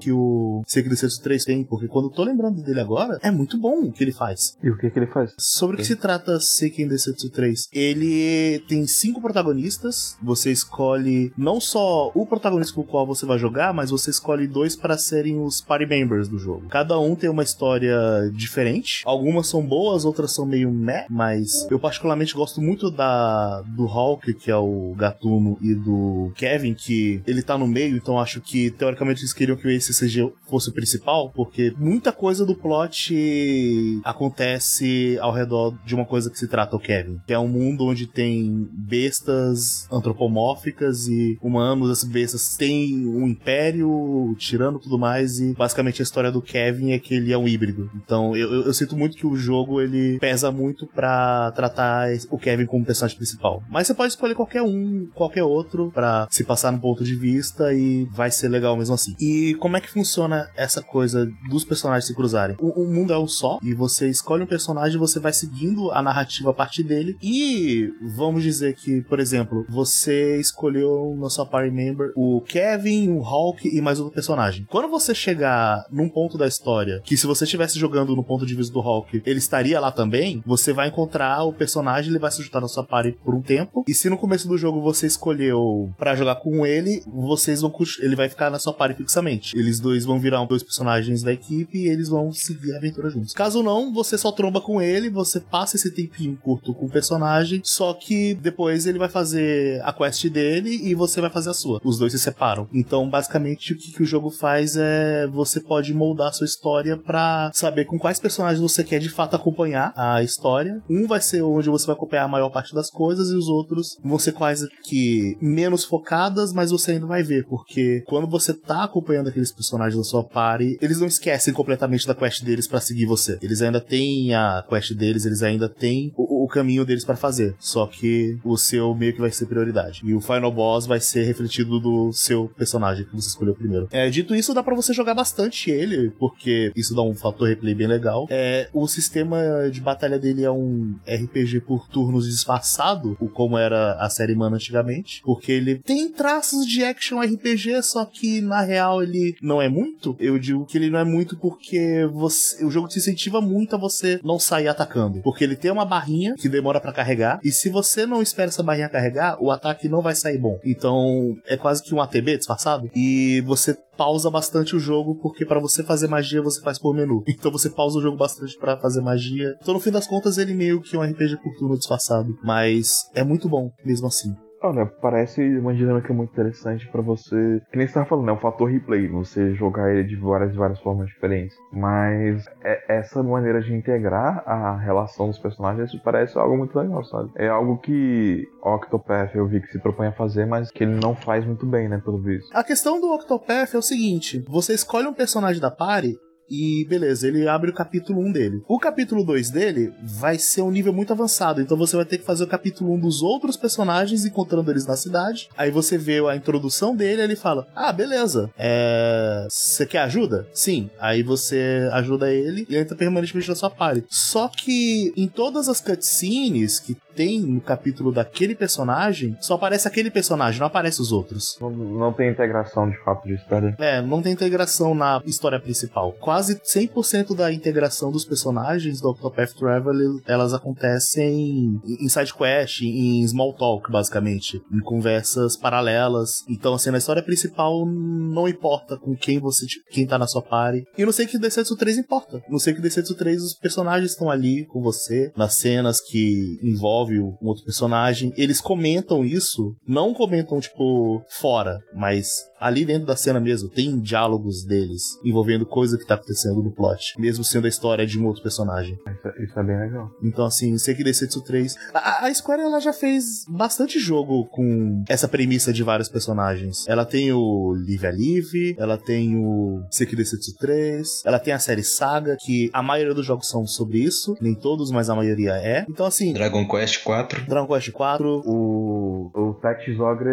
[0.00, 1.64] que o Secret Decepts 3 tem.
[1.64, 4.56] Porque quando eu tô lembrando dele agora, é muito bom o que ele faz.
[4.62, 5.32] E o que que ele faz?
[5.38, 7.68] Sobre o que se trata Seiken Desetsu 3?
[7.72, 10.16] Ele tem cinco protagonistas.
[10.22, 14.46] Você escolhe não só o protagonista com o qual você vai jogar, mas você escolhe
[14.46, 16.68] dois para serem os party members do jogo.
[16.68, 17.96] Cada um tem uma história
[18.32, 19.02] diferente.
[19.04, 24.34] Algumas são boas, outras são meio meh, mas eu particularmente gosto muito da do Hulk,
[24.34, 28.70] que é o Gatuno, e do Kevin, que ele tá no meio, então acho que
[28.70, 34.00] teoricamente eles queriam que o Ace seja, fosse o principal, porque muita coisa do plot
[34.04, 37.86] acontece ao redor de uma coisa que se trata o Kevin, que é um mundo
[37.86, 45.54] onde tem bestas antropomórficas e humanos, essas bestas têm um império, tirando tudo mais, e
[45.54, 47.90] basicamente a história do Kevin é que ele é um híbrido.
[47.96, 52.38] Então eu, eu, eu sinto muito que o jogo ele pesa muito para tratar o
[52.38, 53.62] Kevin como personagem principal.
[53.70, 57.72] Mas você pode escolher qualquer um, qualquer outro, para se passar no ponto de vista
[57.72, 59.14] e vai ser legal mesmo assim.
[59.20, 62.56] E como é que funciona essa coisa dos personagens se cruzarem?
[62.60, 66.02] O, o mundo é um só e você escolhe um personagem, você vai seguindo a
[66.02, 67.16] narrativa a partir dele.
[67.22, 73.20] E vamos dizer que, por exemplo, você escolheu na sua party member o Kevin, o
[73.20, 74.66] Hulk e mais outro personagem.
[74.70, 78.54] Quando você chegar num ponto da história que se você estivesse jogando no ponto de
[78.54, 82.42] vista do Hulk, ele estaria lá também, você vai encontrar o personagem, ele vai se
[82.42, 83.84] juntar na sua party por um tempo.
[83.88, 88.14] E se no começo do jogo você escolheu para jogar com ele, vocês vão ele
[88.14, 89.56] vai ficar na sua party fixamente.
[89.56, 93.32] Eles dois vão virar dois personagens da equipe e eles vão seguir a aventura juntos.
[93.32, 97.60] Caso não, você só tromba com ele, você passa esse tempinho curto com o personagem,
[97.64, 101.80] só que depois ele vai fazer a quest dele e você vai fazer a sua.
[101.84, 102.68] Os dois se separam.
[102.72, 106.96] Então, basicamente, o que, que o jogo faz é você pode moldar a sua história
[106.96, 110.82] para saber com quais personagens você quer de fato acompanhar a história.
[110.88, 113.98] Um vai ser onde você vai acompanhar a maior parte das coisas e os outros
[114.02, 118.71] vão ser quase que menos focadas, mas você ainda vai ver, porque quando você tá
[118.80, 123.06] acompanhando aqueles personagens da sua party, eles não esquecem completamente da quest deles para seguir
[123.06, 123.38] você.
[123.42, 127.54] Eles ainda têm a quest deles, eles ainda têm o, o caminho deles para fazer.
[127.58, 130.02] Só que o seu meio que vai ser prioridade.
[130.04, 133.88] E o final boss vai ser refletido do seu personagem que você escolheu primeiro.
[133.90, 137.74] É, dito isso, dá para você jogar bastante ele, porque isso dá um fator replay
[137.74, 138.26] bem legal.
[138.30, 139.38] É, o sistema
[139.70, 145.20] de batalha dele é um RPG por turnos disfarçado, como era a série Mana antigamente,
[145.24, 150.16] porque ele tem traços de action RPG, só que na real ele não é muito.
[150.18, 153.78] Eu digo que ele não é muito porque você, o jogo te incentiva muito a
[153.78, 157.68] você não sair atacando, porque ele tem uma barrinha que demora para carregar e se
[157.68, 160.58] você não espera essa barrinha carregar, o ataque não vai sair bom.
[160.64, 165.60] Então é quase que um ATB disfarçado e você pausa bastante o jogo, porque para
[165.60, 167.22] você fazer magia você faz por menu.
[167.42, 169.56] Então você pausa o jogo bastante para fazer magia.
[169.60, 173.10] Então no fim das contas ele meio que é um RPG por turno disfarçado, mas
[173.14, 174.32] é muito bom mesmo assim.
[174.62, 177.60] Olha, parece uma dinâmica muito interessante para você.
[177.70, 180.78] Que nem você tava falando, é um fator replay, você jogar ele de várias várias
[180.80, 181.56] formas diferentes.
[181.72, 187.30] Mas é, essa maneira de integrar a relação dos personagens parece algo muito legal, sabe?
[187.34, 191.14] É algo que Octopath eu vi que se propõe a fazer, mas que ele não
[191.14, 192.48] faz muito bem, né, pelo visto.
[192.52, 196.16] A questão do Octopath é o seguinte: você escolhe um personagem da party
[196.52, 198.62] e beleza, ele abre o capítulo 1 dele.
[198.68, 202.26] O capítulo 2 dele vai ser um nível muito avançado, então você vai ter que
[202.26, 205.48] fazer o capítulo 1 dos outros personagens, encontrando eles na cidade.
[205.56, 209.46] Aí você vê a introdução dele, ele fala: Ah, beleza, é.
[209.48, 210.46] Você quer ajuda?
[210.52, 210.90] Sim.
[211.00, 214.04] Aí você ajuda ele e ele entra permanentemente na sua party.
[214.10, 220.10] Só que em todas as cutscenes que tem no capítulo daquele personagem, só aparece aquele
[220.10, 221.56] personagem, não aparece os outros.
[221.60, 223.74] Não, não tem integração de fato de história.
[223.78, 226.12] É, não tem integração na história principal.
[226.12, 233.26] Quase 100% da integração dos personagens do Octopath Traveler, elas acontecem em side quest, em
[233.26, 236.44] small talk, basicamente, em conversas paralelas.
[236.48, 240.84] Então, assim, na história principal não importa com quem você quem tá na sua party.
[240.96, 242.42] E não sei que Desetsu 3 importa.
[242.48, 247.18] Não sei que Desetsu 3 os personagens estão ali com você nas cenas que envolve
[247.18, 248.32] um outro personagem.
[248.36, 252.28] Eles comentam isso, não comentam tipo fora, mas
[252.58, 256.70] ali dentro da cena mesmo tem diálogos deles envolvendo coisa que tá acontecendo acontecendo no
[256.70, 258.98] plot, mesmo sendo a história de um outro personagem.
[259.06, 260.10] Isso, isso é bem legal.
[260.22, 261.76] Então, assim, Sekiro Densetsu 3.
[261.94, 266.86] A, a Square ela já fez bastante jogo com essa premissa de vários personagens.
[266.88, 271.58] Ela tem o Live a Live, ela tem o Sekiro Densetsu 3, ela tem a
[271.58, 275.52] série Saga, que a maioria dos jogos são sobre isso, nem todos, mas a maioria
[275.52, 275.84] é.
[275.88, 276.32] Então, assim.
[276.32, 277.46] Dragon Quest 4.
[277.46, 278.42] Dragon Quest 4.
[278.46, 279.30] O.
[279.34, 280.30] O Tactics Ogre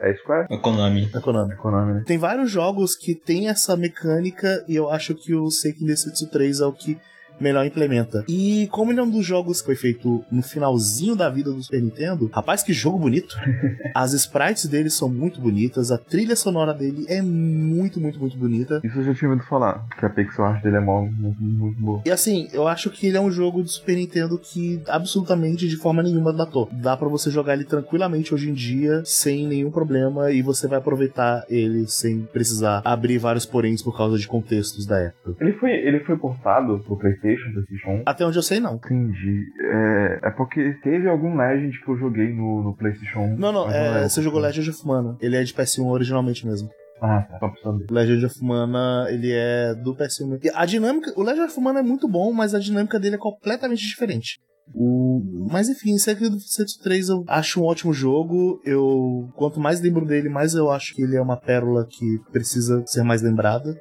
[0.00, 0.46] é Square?
[0.50, 1.10] A Konami.
[1.14, 1.52] É Konami.
[1.52, 2.04] É Konami, né?
[2.06, 6.60] Tem vários jogos que tem essa mecânica e eu acho que o Sekiro Densetsu 3
[6.60, 6.98] é o que
[7.40, 8.24] melhor implementa.
[8.28, 11.62] E como ele é um dos jogos que foi feito no finalzinho da vida do
[11.62, 13.36] Super Nintendo, rapaz, que jogo bonito.
[13.94, 18.80] As sprites dele são muito bonitas, a trilha sonora dele é muito, muito, muito bonita.
[18.84, 21.80] Isso eu já tinha ouvido falar, que a pixel art dele é mó- muito, muito
[21.80, 22.02] boa.
[22.04, 25.76] E assim, eu acho que ele é um jogo do Super Nintendo que absolutamente de
[25.76, 26.68] forma nenhuma datou.
[26.72, 30.78] Dá pra você jogar ele tranquilamente hoje em dia, sem nenhum problema, e você vai
[30.78, 35.34] aproveitar ele sem precisar abrir vários poréns por causa de contextos da época.
[35.40, 38.02] Ele foi, ele foi portado pro PlayStation, PlayStation 1.
[38.06, 38.76] Até onde eu sei, não.
[38.76, 39.44] Entendi.
[39.60, 43.36] É, é porque teve algum Legend que eu joguei no, no PlayStation 1.
[43.36, 44.08] Não, não, é, lembro.
[44.10, 45.16] você jogou Legend of Mana.
[45.20, 46.68] Ele é de PS1 originalmente mesmo.
[47.00, 47.38] Ah, tá.
[47.38, 47.86] Só pra saber.
[47.90, 50.44] Legend of Mana, ele é do PS1.
[50.44, 53.18] E a dinâmica, o Legend of Mana é muito bom, mas a dinâmica dele é
[53.18, 54.40] completamente diferente.
[54.74, 55.22] O...
[55.50, 58.60] Mas enfim, Sekiro do Setsu 3 eu acho um ótimo jogo.
[58.64, 62.82] Eu quanto mais lembro dele, mais eu acho que ele é uma pérola que precisa
[62.86, 63.78] ser mais lembrada.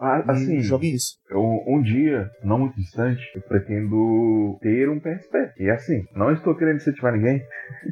[0.00, 1.16] Ah, assim, joguem isso.
[1.30, 5.52] eu, um dia, não muito distante, eu pretendo ter um PSP.
[5.58, 7.40] E assim, não estou querendo incentivar ninguém,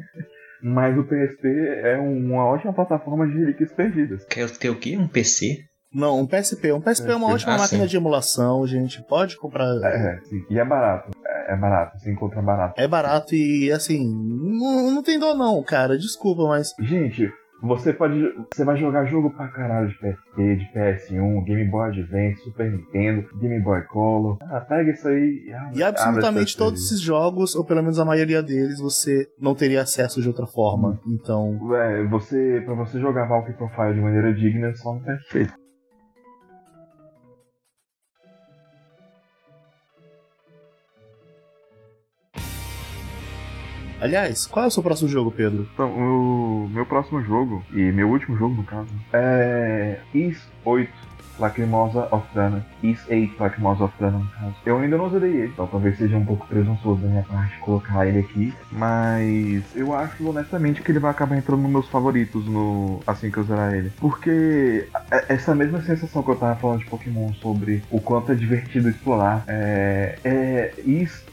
[0.61, 1.47] mas o PSP
[1.83, 4.25] é uma ótima plataforma de relíquias perdidas.
[4.25, 4.97] Quer ter o quê?
[4.97, 5.59] Um PC?
[5.93, 6.71] Não, um PSP.
[6.71, 7.87] Um PSP é uma ótima Ah, máquina sim.
[7.87, 9.01] de emulação, gente.
[9.07, 9.67] Pode comprar.
[9.83, 10.43] É, sim.
[10.49, 11.11] E é barato.
[11.23, 11.99] É, é barato.
[11.99, 12.81] Você encontra barato.
[12.81, 15.95] É barato e assim, não, não tem dor não, cara.
[15.97, 17.31] Desculpa, mas Gente,
[17.63, 18.21] você pode.
[18.53, 23.27] Você vai jogar jogo pra caralho de PSP, de PS1, Game Boy Advance, Super Nintendo,
[23.39, 24.37] Game Boy Color.
[24.41, 28.05] Ah, pega isso aí e abre- E absolutamente todos esses jogos, ou pelo menos a
[28.05, 30.99] maioria deles, você não teria acesso de outra forma.
[31.07, 35.47] Então, É, você, pra você jogar Valkyrie Profile de maneira digna, só no PSP.
[44.03, 45.67] Aliás, qual é o seu próximo jogo, Pedro?
[45.73, 52.07] Então, o meu próximo jogo, e meu último jogo no caso, é Is 8 Lacrimosa
[52.11, 52.65] of Dana.
[52.81, 54.55] Is 8 Lacrimosa of Dana, no caso.
[54.65, 58.05] Eu ainda não zerei ele, então talvez seja um pouco presunçoso da minha parte colocar
[58.07, 62.99] ele aqui, mas eu acho honestamente que ele vai acabar entrando nos meus favoritos no
[63.07, 63.91] assim que eu zerar ele.
[63.99, 68.35] Porque é- essa mesma sensação que eu tava falando de Pokémon sobre o quanto é
[68.35, 70.73] divertido explorar, é, é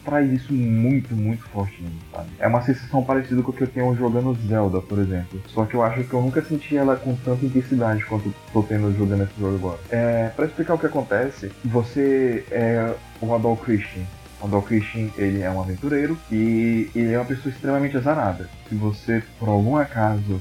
[0.05, 2.28] traz isso muito, muito forte sabe?
[2.38, 5.40] É uma sensação parecida com o que eu tenho jogando Zelda, por exemplo.
[5.46, 8.92] Só que eu acho que eu nunca senti ela com tanta intensidade quanto tô tendo
[8.96, 9.78] jogando esse jogo agora.
[9.91, 14.03] É, pra explicar o que acontece, você é o Adol Christian.
[14.41, 18.49] O Adol Christian, ele é um aventureiro e ele é uma pessoa extremamente azarada.
[18.68, 20.41] Se você, por algum acaso,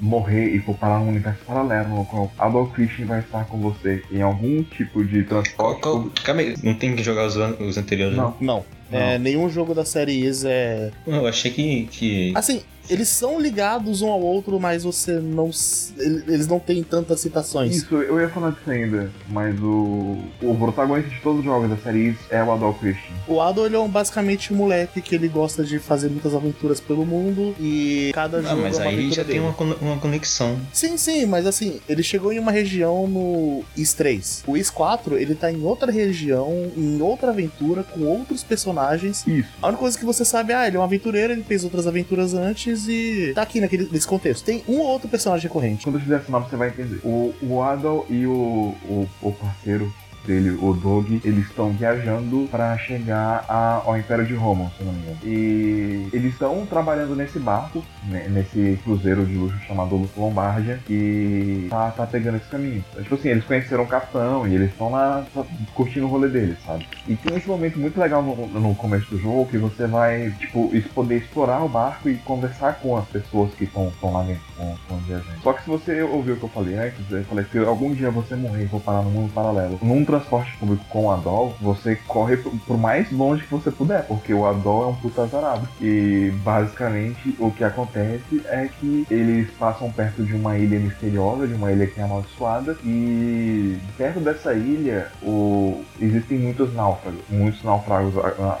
[0.00, 4.02] morrer e for parar num universo paralelo no qual Adol Christian vai estar com você
[4.10, 5.80] em algum tipo de transporte...
[5.80, 8.34] qual, calma aí, não tem que jogar os, os anteriores, Não.
[8.40, 8.64] Não.
[8.92, 10.90] É, nenhum jogo da série Is é.
[11.06, 11.18] não?
[11.18, 11.86] Eu achei que.
[11.92, 12.32] que...
[12.34, 15.50] Assim, eles são ligados um ao outro, mas você não.
[15.98, 17.76] Eles não têm tantas citações.
[17.76, 21.76] Isso, eu ia falar disso ainda, mas o, o protagonista de todos os jogos da
[21.76, 23.14] série Is é o Adol Christian.
[23.28, 26.80] O Ado, ele é um, basicamente um moleque que ele gosta de fazer muitas aventuras
[26.80, 29.46] pelo mundo e cada Ah, jogo mas é uma aí aventura já tem dele.
[29.46, 30.58] uma, con- uma conexão.
[30.72, 34.44] Sim, sim, mas assim, ele chegou em uma região no Is 3.
[34.46, 39.26] O Is 4, ele tá em outra região, em outra aventura, com outros personagens.
[39.26, 39.48] Isso.
[39.62, 42.34] A única coisa que você sabe, ah, ele é um aventureiro, ele fez outras aventuras
[42.34, 44.44] antes e tá aqui naquele, nesse contexto.
[44.44, 45.84] Tem um ou outro personagem recorrente.
[45.84, 47.00] Quando eu fizer esse nome você vai entender.
[47.04, 49.92] O, o Adol e o, o, o parceiro
[50.26, 54.92] dele, o Dog, eles estão viajando para chegar a- ao Império de Roma, se não
[54.92, 55.18] me engano.
[55.24, 61.90] E eles estão trabalhando nesse barco, né, nesse cruzeiro de luxo chamado Lombardia, e tá,
[61.90, 62.84] tá pegando esse caminho.
[62.92, 66.28] Então, tipo assim, eles conheceram o capitão e eles estão lá só curtindo o rolê
[66.28, 66.86] deles, sabe?
[67.08, 70.70] E tem esse momento muito legal no, no começo do jogo que você vai, tipo,
[70.94, 74.94] poder explorar o barco e conversar com as pessoas que estão lá dentro, com, com
[74.96, 75.42] os viajantes.
[75.42, 78.10] Só que se você ouviu o que eu falei antes, eu falei que algum dia
[78.10, 81.96] você morrer e for parar no mundo paralelo, num transporte público com o Adol, você
[82.06, 85.68] corre por, mais longe que você puder, porque o Adol é um puta azarado.
[85.80, 91.54] E basicamente o que acontece é que eles passam perto de uma ilha misteriosa, de
[91.54, 95.82] uma ilha que é amaldiçoada, e perto dessa ilha o...
[96.00, 97.20] existem muitos náufragos.
[97.28, 98.14] Muitos náufragos,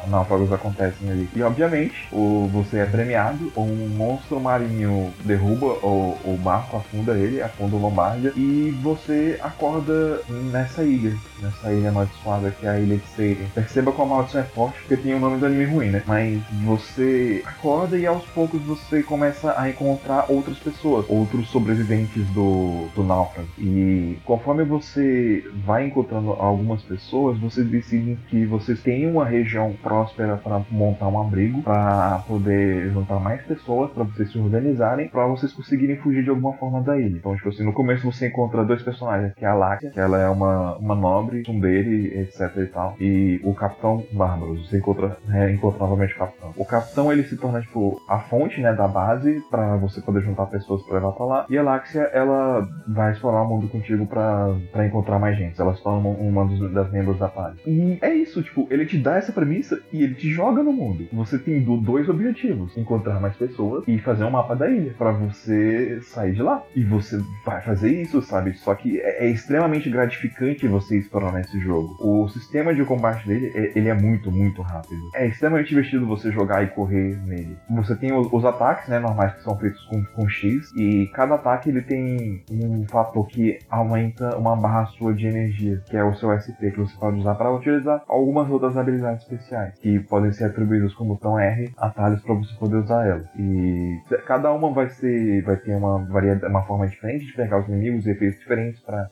[0.08, 1.28] náufragos acontecem ali.
[1.34, 2.48] E obviamente o...
[2.52, 8.32] você é premiado, um monstro marinho derruba o, o barco, afunda ele, afunda o Lombardia,
[8.36, 10.20] e você acorda
[10.52, 11.16] nessa ilha.
[11.42, 13.46] Nessa ilha amaldiçoada que é a ilha de Seiren.
[13.54, 16.02] Perceba como a maldição é forte porque tem o nome do anime ruim, né?
[16.06, 22.88] Mas você acorda e aos poucos você começa a encontrar outras pessoas, outros sobreviventes do,
[22.94, 23.48] do náufrago.
[23.58, 30.36] E conforme você vai encontrando algumas pessoas, vocês decidem que vocês têm uma região próspera
[30.36, 35.52] para montar um abrigo, para poder juntar mais pessoas, para vocês se organizarem, para vocês
[35.52, 37.16] conseguirem fugir de alguma forma da ilha.
[37.16, 40.18] Então, tipo assim, no começo você encontra dois personagens, que é a Lácia, que ela
[40.18, 44.58] é uma, uma nobre, Tsundere, etc e tal, e o Capitão Bárbaro.
[44.58, 46.54] Você encontra, é, encontra novamente o Capitão.
[46.56, 50.46] O Capitão, ele se torna, tipo, a fonte, né, da base, para você poder juntar
[50.46, 51.46] pessoas para levar pra lá.
[51.48, 55.60] E a Láxia, ela vai explorar o mundo contigo para encontrar mais gente.
[55.60, 57.58] Ela se torna uma, dos, das membros da base.
[57.66, 61.06] E é isso, tipo, ele te dá essa premissa e ele te joga no mundo.
[61.12, 66.00] Você tem dois objetivos: encontrar mais pessoas e fazer um mapa da ilha para você
[66.02, 66.62] sair de lá.
[66.74, 68.54] E você vai fazer isso, sabe?
[68.54, 71.96] Só que é, é extremamente gratificante você explorar nesse jogo.
[72.00, 75.00] O sistema de combate dele, é, ele é muito, muito rápido.
[75.14, 77.56] É extremamente divertido você jogar e correr nele.
[77.70, 81.34] Você tem os, os ataques, né, normais que são feitos com, com X e cada
[81.34, 86.14] ataque ele tem um fator que aumenta uma barra sua de energia, que é o
[86.14, 90.44] seu SP, que você pode usar para utilizar algumas outras habilidades especiais, que podem ser
[90.44, 93.24] atribuídas como botão R, atalhos para você poder usar ela.
[93.38, 97.68] E cada uma vai ser, vai ter uma variedade, uma forma diferente de pegar os
[97.68, 99.08] inimigos, efeitos diferentes para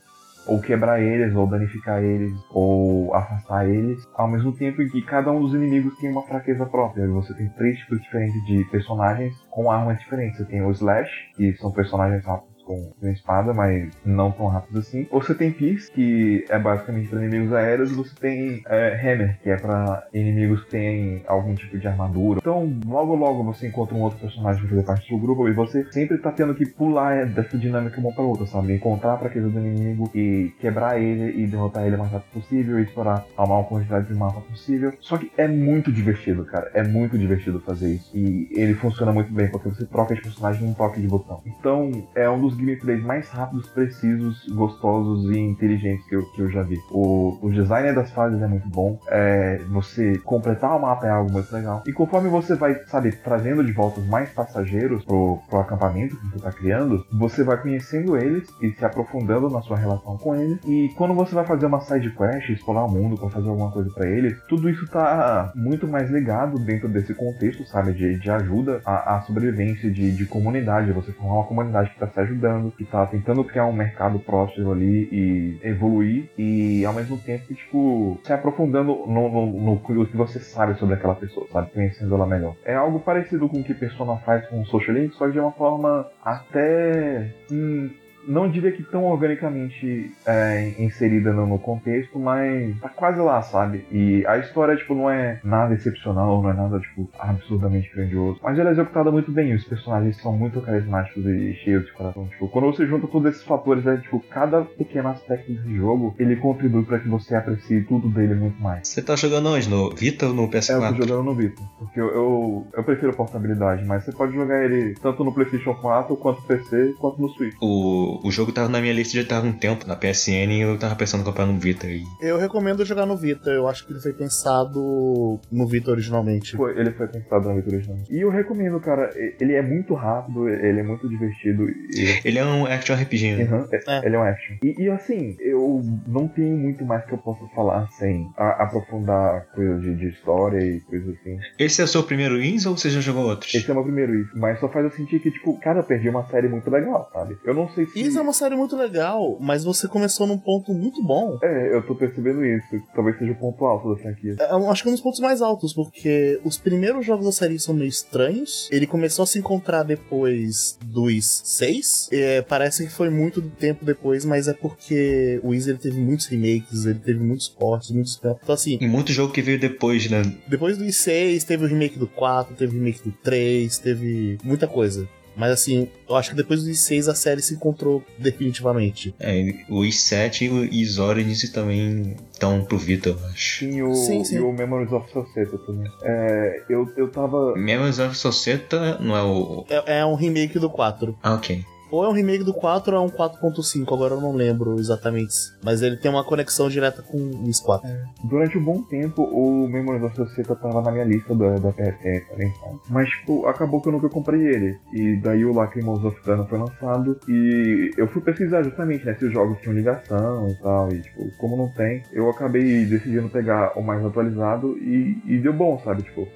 [0.48, 5.30] ou quebrar eles, ou danificar eles, ou afastar eles, ao mesmo tempo em que cada
[5.30, 7.06] um dos inimigos tem uma fraqueza própria.
[7.08, 10.38] Você tem três tipos diferentes de personagens com armas diferentes.
[10.38, 14.78] Você tem o Slash, que são personagens rápidos com, com espada, mas não tão rápido
[14.78, 15.06] assim.
[15.10, 19.38] Ou você tem Pierce, que é basicamente para inimigos aéreos, e você tem é, Hammer,
[19.42, 22.40] que é para inimigos que têm algum tipo de armadura.
[22.40, 25.90] Então, logo logo você encontra um outro personagem para fazer parte do grupo, e você
[25.90, 28.74] sempre tá tendo que pular dessa dinâmica uma para outra, sabe?
[28.74, 32.78] Encontrar a fraqueza do inimigo e quebrar ele e derrotar ele o mais rápido possível,
[32.78, 34.92] e explorar a maior quantidade de mapa possível.
[35.00, 36.70] Só que é muito divertido, cara.
[36.74, 38.10] É muito divertido fazer isso.
[38.14, 41.40] E ele funciona muito bem, porque você troca de personagem num toque de botão.
[41.46, 46.50] Então, é um dos gameplays mais rápidos, precisos, gostosos e inteligentes que eu, que eu
[46.50, 46.76] já vi.
[46.90, 48.98] O, o design das fases é muito bom.
[49.08, 51.82] É, você completar o mapa é algo muito legal.
[51.86, 56.38] E conforme você vai, sabe, trazendo de volta mais passageiros pro, pro acampamento que você
[56.38, 60.58] tá criando, você vai conhecendo eles e se aprofundando na sua relação com eles.
[60.66, 63.90] E quando você vai fazer uma side quest, explorar o mundo para fazer alguma coisa
[63.90, 68.80] para eles, tudo isso tá muito mais ligado dentro desse contexto, sabe, de, de ajuda
[68.84, 70.92] à, à sobrevivência de, de comunidade.
[70.92, 74.72] Você formar uma comunidade que tá se ajudando que tá tentando criar um mercado próximo
[74.72, 80.38] ali e evoluir e ao mesmo tempo, tipo, se aprofundando no, no, no, que você
[80.38, 81.70] sabe sobre aquela pessoa, sabe?
[81.72, 82.54] Conhecendo ela melhor.
[82.64, 85.40] É algo parecido com o que Persona faz com o Social Link, só que de
[85.40, 87.32] uma forma até.
[87.50, 87.90] Hum,
[88.28, 93.84] não diria que tão organicamente é, inserida no, no, contexto, mas tá quase lá, sabe?
[93.90, 98.38] E a história, tipo, não é nada excepcional, não é nada, tipo, absurdamente grandioso.
[98.42, 102.26] Mas ela é executada muito bem, os personagens são muito carismáticos e cheios de coração.
[102.28, 106.36] Tipo, quando você junta todos esses fatores, é, tipo, cada pequeno aspecto desse jogo, ele
[106.36, 108.86] contribui para que você aprecie tudo dele muito mais.
[108.86, 109.68] Você tá jogando onde?
[109.68, 110.82] No Vita ou no PS4?
[110.82, 114.34] É, eu tô jogando no Vita, porque eu, eu, eu prefiro portabilidade, mas você pode
[114.34, 117.54] jogar ele tanto no PlayStation 4, quanto no PC, quanto no Switch.
[117.60, 120.78] O o, jogo tava na minha lista já tava um tempo na PSN e eu
[120.78, 121.86] tava pensando em comprar no Vita.
[121.86, 122.02] E...
[122.20, 126.56] Eu recomendo jogar no Vita, eu acho que ele foi pensado no Vita originalmente.
[126.56, 128.12] Foi, ele foi pensado no Vita originalmente.
[128.12, 129.10] E eu recomendo, cara,
[129.40, 131.68] ele é muito rápido, ele é muito divertido.
[131.68, 132.20] E...
[132.24, 133.44] Ele é um action RPG, né?
[133.44, 134.56] Uhum, é, Ele é um action.
[134.62, 139.46] E, e, assim, eu não tenho muito mais que eu possa falar sem a, aprofundar
[139.54, 141.38] coisas de, de, história e coisas assim.
[141.58, 143.54] Esse é o seu primeiro Ins ou você já jogou outros?
[143.54, 145.84] Esse é o meu primeiro Ins, mas só faz eu sentir que, tipo, cara, eu
[145.84, 147.38] perdi uma série muito legal, sabe?
[147.44, 150.72] Eu não sei se isso é uma série muito legal, mas você começou num ponto
[150.72, 151.38] muito bom.
[151.42, 152.66] É, eu tô percebendo isso.
[152.94, 154.36] Talvez seja o ponto alto da franquia.
[154.38, 157.58] É, acho que é um dos pontos mais altos, porque os primeiros jogos da série
[157.58, 158.68] são meio estranhos.
[158.70, 162.08] Ele começou a se encontrar depois dos seis.
[162.12, 166.84] É, parece que foi muito tempo depois, mas é porque o Easy teve muitos remakes,
[166.84, 168.16] ele teve muitos portes, muitos.
[168.16, 168.78] Então, assim.
[168.80, 170.22] E muito jogo que veio depois, né?
[170.46, 174.66] Depois do 6, teve o remake do 4, teve o remake do 3, teve muita
[174.66, 175.08] coisa.
[175.38, 179.14] Mas assim, eu acho que depois do I6 a série se encontrou definitivamente.
[179.20, 183.60] É, o I7 e os Origins também estão pro Vita, eu acho.
[183.60, 184.36] Sim, o, sim, sim.
[184.36, 185.90] e o Memories of Societa também.
[186.02, 187.54] É, eu, eu tava.
[187.54, 189.64] Memories of Societa não é o.
[189.70, 191.16] É, é um remake do 4.
[191.22, 191.64] Ah, ok.
[191.90, 195.34] Ou é um remake do 4 ou é um 4.5, agora eu não lembro exatamente.
[195.62, 197.88] Mas ele tem uma conexão direta com o Is 4.
[197.88, 198.04] É.
[198.24, 202.52] Durante um bom tempo, o Memories of Societa tava na minha lista da, da PSN?
[202.90, 204.78] Mas, tipo, acabou que eu nunca comprei ele.
[204.92, 209.24] E daí o Lacrimos of Dana foi lançado e eu fui pesquisar justamente, né, se
[209.24, 210.92] os jogos tinham ligação e tal.
[210.92, 215.52] E, tipo, como não tem, eu acabei decidindo pegar o mais atualizado e, e deu
[215.52, 216.02] bom, sabe?
[216.02, 216.28] Tipo,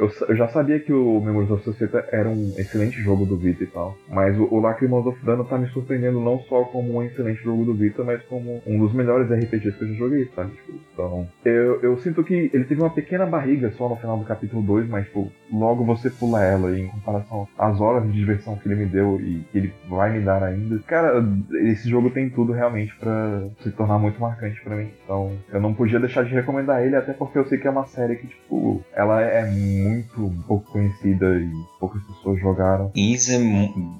[0.00, 3.62] eu, eu, já sabia que o Memories of Societa era um excelente jogo do Vita
[3.62, 7.02] e tal, mas o, o Lacrimosa of Dana tá me surpreendendo não só como um
[7.02, 10.52] excelente jogo do Vita, mas como um dos melhores RPGs que eu já joguei, sabe?
[10.52, 14.24] Tipo, então, eu, eu sinto que ele teve uma pequena barriga só no final do
[14.24, 18.56] capítulo 2, mas tipo, logo você pula ela e em comparação às horas de diversão
[18.56, 20.78] que ele me deu e que ele vai me dar ainda.
[20.86, 21.22] Cara,
[21.64, 24.90] esse jogo tem tudo realmente para se tornar muito marcante para mim.
[25.04, 27.86] Então, eu não podia deixar de recomendar ele, até porque eu sei que é uma
[27.86, 32.90] série que, tipo, ela é muito muito pouco conhecida e poucas pessoas jogaram.
[32.94, 33.38] Isa é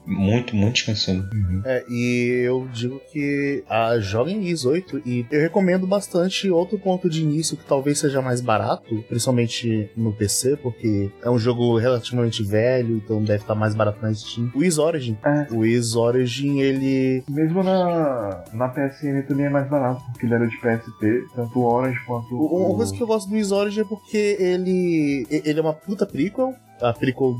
[0.06, 1.28] muito, muito descansado.
[1.32, 1.62] Uhum.
[1.64, 7.08] É, e eu digo que a joguem Is 8 e eu recomendo bastante outro ponto
[7.08, 12.42] de início que talvez seja mais barato, principalmente no PC, porque é um jogo relativamente
[12.42, 14.50] velho, então deve estar mais barato na Steam.
[14.54, 15.16] O Is Origin.
[15.24, 15.46] É.
[15.52, 17.24] O Is Origin, ele.
[17.28, 21.64] Mesmo na, na PSN também é mais barato, porque ele era de PSP, tanto o
[21.64, 22.66] Orange quanto o.
[22.66, 26.06] Uma coisa que eu gosto do Is Origin é porque ele, ele é uma puta
[26.06, 26.54] prequel.
[26.80, 27.34] A prequel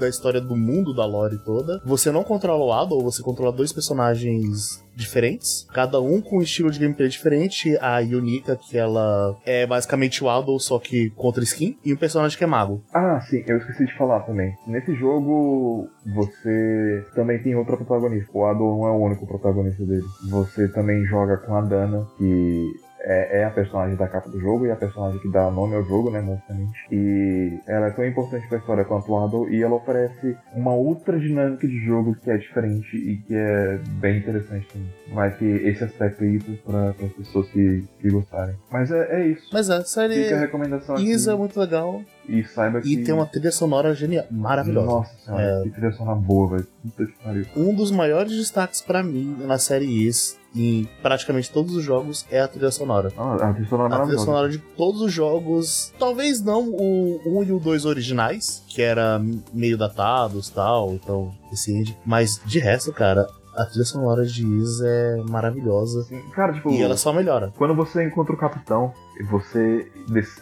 [0.00, 1.80] da história do mundo da lore toda.
[1.84, 6.70] Você não controla o Ado, você controla dois personagens diferentes, cada um com um estilo
[6.70, 7.76] de gameplay diferente.
[7.80, 12.36] A Yunika, que ela é basicamente o Ado, só que contra skin, e um personagem
[12.36, 12.82] que é mago.
[12.92, 14.52] Ah, sim, eu esqueci de falar também.
[14.66, 18.30] Nesse jogo, você também tem outra protagonista.
[18.34, 20.04] O Ado não é o único protagonista dele.
[20.28, 22.72] Você também joga com a Dana, que
[23.02, 25.84] é, é, a personagem da capa do jogo e a personagem que dá nome ao
[25.84, 26.86] jogo, né, basicamente.
[26.90, 31.18] E ela é tão importante pra história quanto o Ardor e ela oferece uma outra
[31.18, 34.88] dinâmica de jogo que é diferente e que é bem interessante também.
[35.12, 38.54] Vai ter esse aspecto aí para as pessoas que, que gostarem.
[38.70, 39.48] Mas é, é isso.
[39.52, 40.24] Mas é, série.
[40.24, 41.04] Fica a recomendação aqui.
[41.04, 42.02] Isa é muito legal.
[42.30, 42.92] E saiba que.
[42.92, 44.86] E tem uma trilha sonora genial, maravilhosa.
[44.86, 45.62] Nossa senhora, é...
[45.64, 46.66] que trilha sonora boa, velho.
[46.82, 47.46] Puta que pariu.
[47.56, 52.40] Um dos maiores destaques para mim na série Is em praticamente todos os jogos é
[52.40, 53.12] a trilha sonora.
[53.16, 57.20] Ah, a trilha sonora é A trilha sonora de todos os jogos, talvez não o
[57.40, 59.20] 1 e o 2 originais, que era
[59.52, 63.26] meio datados tal, então esse indie, mas de resto, cara,
[63.56, 66.02] a trilha sonora de Is é maravilhosa.
[66.04, 67.52] Sim, cara, tipo, e ela só melhora.
[67.56, 69.90] Quando você encontra o capitão você,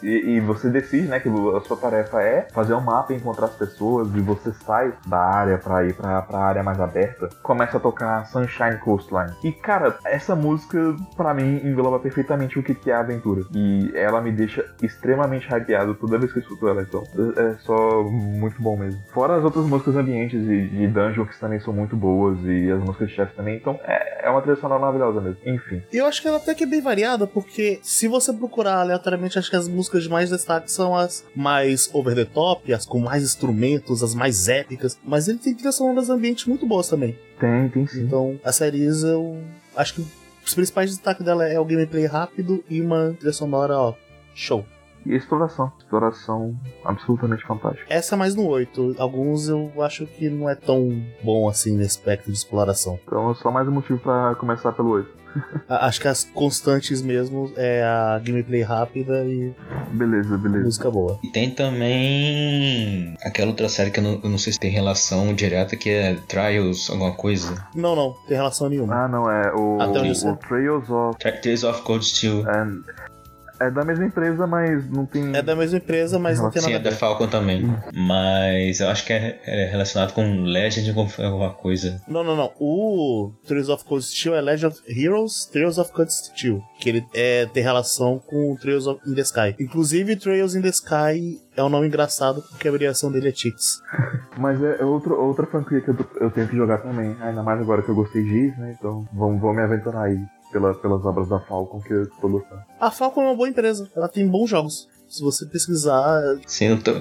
[0.03, 3.55] e você decide, né, que a sua tarefa é fazer um mapa e encontrar as
[3.55, 8.27] pessoas e você sai da área para ir pra área mais aberta, começa a tocar
[8.27, 9.33] Sunshine Coastline.
[9.43, 13.43] E, cara, essa música, para mim, engloba perfeitamente o que é a aventura.
[13.55, 17.03] E ela me deixa extremamente hypeado toda vez que eu escuto ela, então
[17.37, 19.01] é só muito bom mesmo.
[19.13, 22.81] Fora as outras músicas ambientes de, de dungeon que também são muito boas e as
[22.81, 25.39] músicas de chefe também, então é, é uma trilha sonora maravilhosa mesmo.
[25.45, 25.83] Enfim.
[25.93, 29.51] Eu acho que ela até que é bem variada, porque se você procurar aleatoriamente, acho
[29.51, 33.23] que as músicas de mais destaque são as mais over the top, as com mais
[33.23, 34.99] instrumentos, as mais épicas.
[35.05, 37.19] Mas ele tem trilhas sonoras ambientes muito boas também.
[37.39, 38.03] Tem, tem sim.
[38.03, 39.39] Então, a série eu
[39.77, 40.07] acho que
[40.45, 43.95] os principais destaques dela é o gameplay rápido e uma trilha sonora, ó,
[44.35, 44.65] show.
[45.07, 45.73] E exploração.
[45.79, 46.55] Exploração
[46.85, 47.87] absolutamente fantástica.
[47.89, 48.97] Essa é mais no 8.
[48.99, 52.99] Alguns eu acho que não é tão bom assim nesse aspecto de exploração.
[53.05, 55.18] Então é só mais um motivo para começar pelo 8.
[55.69, 59.55] Acho que as constantes mesmo é a gameplay rápida e.
[59.93, 60.65] Beleza, beleza.
[60.65, 61.19] Música boa.
[61.23, 65.35] E tem também aquela outra série que eu não, eu não sei se tem relação
[65.35, 67.67] direta, que é Trials, alguma coisa.
[67.75, 69.05] Não, não, tem relação nenhuma.
[69.05, 71.19] Ah, não, é o, Até o, o Trails of.
[71.19, 72.49] Trails of Cold Steel.
[72.49, 72.67] É,
[73.61, 75.35] é da mesma empresa, mas não tem.
[75.35, 76.75] É da mesma empresa, mas não tem nada.
[76.75, 77.65] Sim, é da Falcon também.
[77.93, 82.01] Mas eu acho que é, é relacionado com Legend ou alguma coisa.
[82.07, 82.53] Não, não, não.
[82.59, 86.63] O Trails of Cold Steel é Legend of Heroes Trails of Cold Steel.
[86.81, 89.57] Que ele é, tem relação com Trails of in the Sky.
[89.59, 93.83] Inclusive, Trails in the Sky é um nome engraçado porque a abreviação dele é Chicks.
[94.39, 97.17] Mas é outro, outra franquia que eu, eu tenho que jogar também.
[97.21, 98.77] Ainda mais agora que eu gostei de né?
[98.79, 100.19] Então vamos, vamos me aventurar aí
[100.53, 102.63] pela, pelas obras da Falcon que eu tô gostando.
[102.81, 104.89] A Falcon é uma boa empresa, ela tem bons jogos.
[105.09, 106.21] Se você pesquisar.
[106.47, 106.93] Sim, eu tô.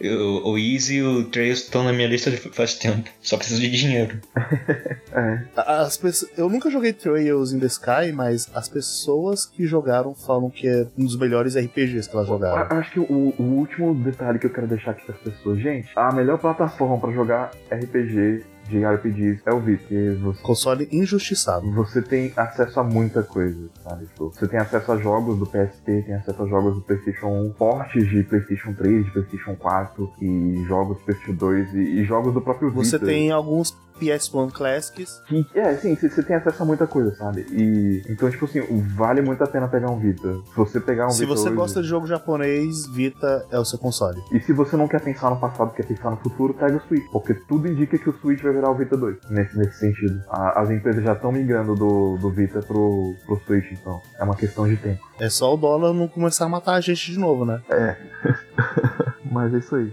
[0.00, 3.08] O, o Easy e o Trails estão na minha lista faz tempo.
[3.20, 4.18] Só preciso de dinheiro.
[5.12, 5.44] é.
[5.54, 10.48] As pessoas, eu nunca joguei Trails in the Sky, mas as pessoas que jogaram falam
[10.48, 12.78] que é um dos melhores RPGs que elas jogaram.
[12.78, 15.90] Acho que o, o último detalhe que eu quero deixar aqui para as pessoas, gente,
[15.94, 19.88] a melhor plataforma para jogar RPG de RPGs é o Vita.
[20.20, 21.70] Você, Console injustiçado.
[21.72, 24.06] Você tem acesso a muita coisa, sabe?
[24.06, 27.52] Tipo, você tem acesso a jogos do PSP, tem acesso a jogos do PlayStation 1,
[27.52, 32.34] portes de PlayStation 3, de PlayStation 4 e jogos do PlayStation 2 e, e jogos
[32.34, 32.84] do próprio Vita.
[32.84, 35.22] Você tem alguns PS1 Classics.
[35.54, 37.46] É, sim, você tem acesso a muita coisa, sabe?
[37.50, 38.60] E então, tipo assim,
[38.94, 40.34] vale muito a pena pegar um Vita.
[40.50, 43.64] Se você pegar um Se Vita você hoje, gosta de jogo japonês, Vita é o
[43.64, 44.20] seu console.
[44.32, 47.04] E se você não quer pensar no passado, quer pensar no futuro, pega o Switch.
[47.12, 49.16] Porque tudo indica que o Switch vai virar o Vita 2.
[49.30, 50.22] Nesse, nesse sentido.
[50.30, 54.00] A- as empresas já estão migrando do, do Vita pro, pro Switch, então.
[54.18, 55.00] É uma questão de tempo.
[55.20, 57.60] É só o dólar não começar a matar a gente de novo, né?
[59.30, 59.92] Mas é isso aí.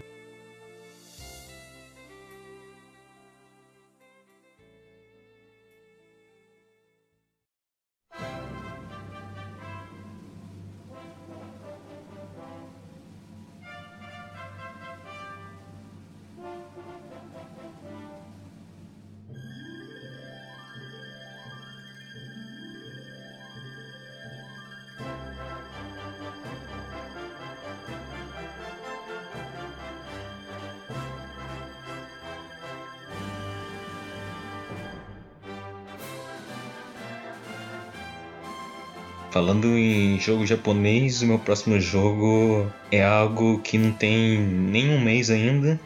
[40.16, 45.30] Em jogo japonês, o meu próximo jogo é algo que não tem nem um mês
[45.30, 45.80] ainda,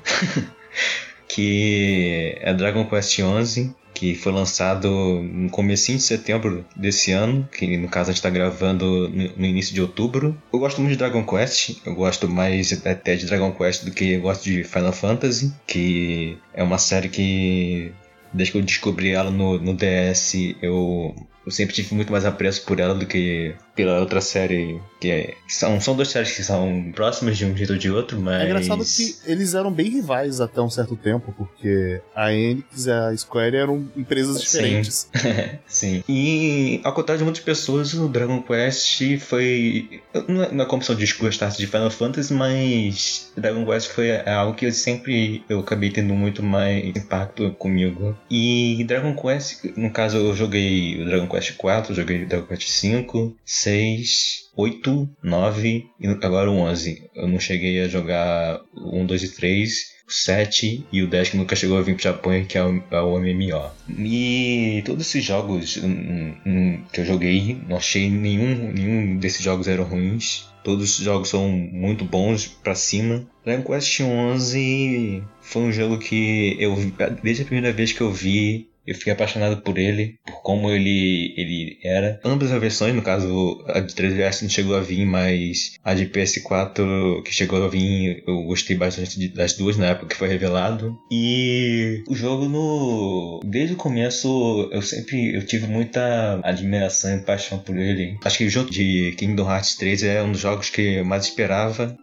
[1.28, 4.90] que é Dragon Quest XI, que foi lançado
[5.22, 9.46] no comecinho de setembro desse ano, que no caso a gente está gravando no no
[9.46, 10.40] início de outubro.
[10.54, 14.12] Eu gosto muito de Dragon Quest, eu gosto mais até de Dragon Quest do que
[14.12, 17.92] eu gosto de Final Fantasy, que é uma série que
[18.32, 21.16] desde que eu descobri ela no, no DS, eu,
[21.50, 24.80] eu sempre tive muito mais apreço por ela do que pela outra série.
[25.02, 28.20] Que é, são, são duas séries que são próximas de um jeito ou de outro,
[28.20, 28.42] mas.
[28.42, 32.92] É engraçado que eles eram bem rivais até um certo tempo, porque a Enix e
[32.92, 35.10] a Square eram empresas diferentes.
[35.66, 36.04] Sim.
[36.08, 40.02] E ao contrário de muitas pessoas, o Dragon Quest foi.
[40.28, 44.20] Não é, não é como se eu desgostasse de Final Fantasy, mas Dragon Quest foi
[44.28, 48.16] algo que eu sempre eu acabei tendo muito mais impacto comigo.
[48.30, 53.36] E Dragon Quest, no caso eu joguei o Dragon Quest 4, joguei Dragon Quest 5,
[53.46, 57.10] 6, 8, 9 e agora o 11.
[57.16, 61.30] Eu não cheguei a jogar o 1, 2 e 3 o 7 e o 10
[61.30, 63.72] que nunca chegou a vir pro Japão, que é o, é o MMO.
[64.00, 69.68] E todos esses jogos hum, hum, que eu joguei, não achei nenhum, nenhum desses jogos
[69.68, 70.50] eram ruins.
[70.64, 73.26] Todos os jogos são muito bons pra cima.
[73.46, 76.76] Dragon Quest 11 foi um jogo que eu
[77.24, 81.34] desde a primeira vez que eu vi eu fiquei apaixonado por ele, por como ele,
[81.38, 82.20] ele era.
[82.24, 86.08] Ambas as versões, no caso, a de 3DS não chegou a vir, mas a de
[86.08, 90.98] PS4 que chegou a vir, eu gostei bastante das duas na época que foi revelado.
[91.12, 93.40] E o jogo no.
[93.44, 98.18] Desde o começo eu sempre eu tive muita admiração e paixão por ele.
[98.24, 101.26] Acho que o jogo de Kingdom Hearts 3 é um dos jogos que eu mais
[101.26, 101.96] esperava.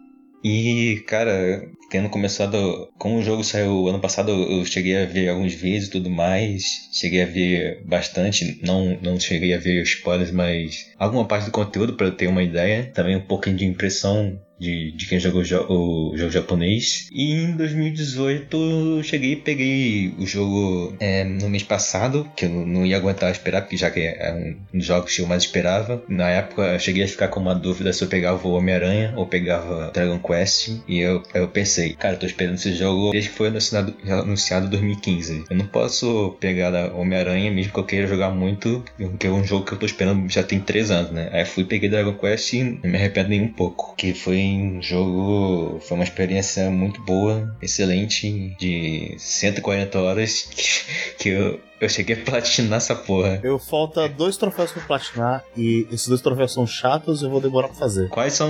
[0.43, 2.89] E, cara, tendo começado.
[2.97, 6.63] Como o jogo saiu ano passado, eu cheguei a ver alguns vídeos e tudo mais.
[6.93, 8.59] Cheguei a ver bastante.
[8.63, 12.91] Não, não cheguei a ver spoilers, mas alguma parte do conteúdo para ter uma ideia.
[12.93, 17.07] Também um pouquinho de impressão de, de quem jogou o jo- o jogo japonês.
[17.11, 18.57] E em 2018
[18.97, 23.31] eu cheguei e peguei o jogo é, no mês passado, que eu não ia aguentar
[23.31, 24.33] esperar, porque já que é
[24.73, 26.03] um dos jogos que eu mais esperava.
[26.07, 29.25] Na época eu cheguei a ficar com uma dúvida se eu pegava o Homem-Aranha ou
[29.27, 30.69] pegava Dragon Quest.
[30.87, 34.67] E eu, eu pensei, cara, eu tô esperando esse jogo desde que foi anunciado, anunciado
[34.67, 35.45] em 2015.
[35.49, 39.65] Eu não posso pegar Homem-Aranha, mesmo que eu queira jogar muito, porque é um jogo
[39.65, 41.29] que eu tô esperando já tem 3 anos, né?
[41.31, 43.95] Aí fui, peguei Dragon Quest e não me arrependo nem um pouco.
[43.97, 50.49] Que foi um jogo, foi uma experiência muito boa, excelente, de 140 horas,
[51.19, 53.39] que eu, eu cheguei a platinar essa porra.
[53.43, 57.41] Eu falta dois troféus pra platinar e esses dois troféus são chatos e eu vou
[57.41, 58.09] demorar pra fazer.
[58.09, 58.49] Quais são,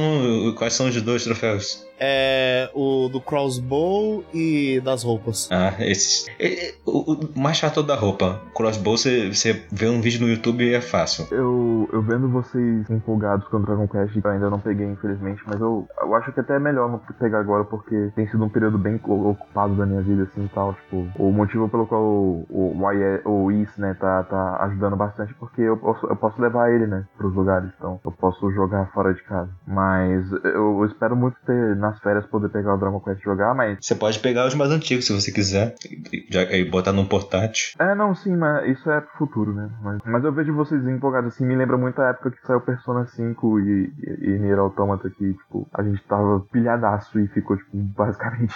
[0.58, 1.88] quais são os dois troféus?
[2.00, 5.50] É o do crossbow e das roupas.
[5.52, 6.28] Ah, esses.
[6.40, 8.40] é, é, o, o mais chato é o da roupa.
[8.54, 11.28] Crossbow, você, você vê um vídeo no YouTube e é fácil.
[11.32, 15.60] Eu, eu vendo vocês empolgados com o Dragon Quest, eu ainda não peguei, infelizmente, mas
[15.60, 18.78] eu, eu acho que até é melhor não pegar agora, porque tem sido um período
[18.78, 22.92] bem ocupado da minha vida, assim, e tal, tipo, o motivo pelo qual o, o,
[22.92, 26.88] YE o Is, né, tá, tá ajudando bastante, porque eu posso, eu posso levar ele,
[26.88, 29.50] né, pros lugares, então eu posso jogar fora de casa.
[29.66, 33.54] Mas eu, eu espero muito ter, nas férias, poder pegar o Dragon Quest e jogar,
[33.56, 35.76] mas Você pode pegar os mais antigos se você quiser.
[36.12, 37.76] E, já- e botar num portátil.
[37.80, 39.70] É, não, sim, mas isso é pro futuro, né?
[39.82, 43.06] Mas, mas eu vejo vocês empolgados assim, me lembra muito a época que saiu Persona
[43.06, 47.78] 5 e, e, e Nier Automata, que, tipo, a gente tava pilhadaço e ficou, tipo,
[47.78, 48.56] basicamente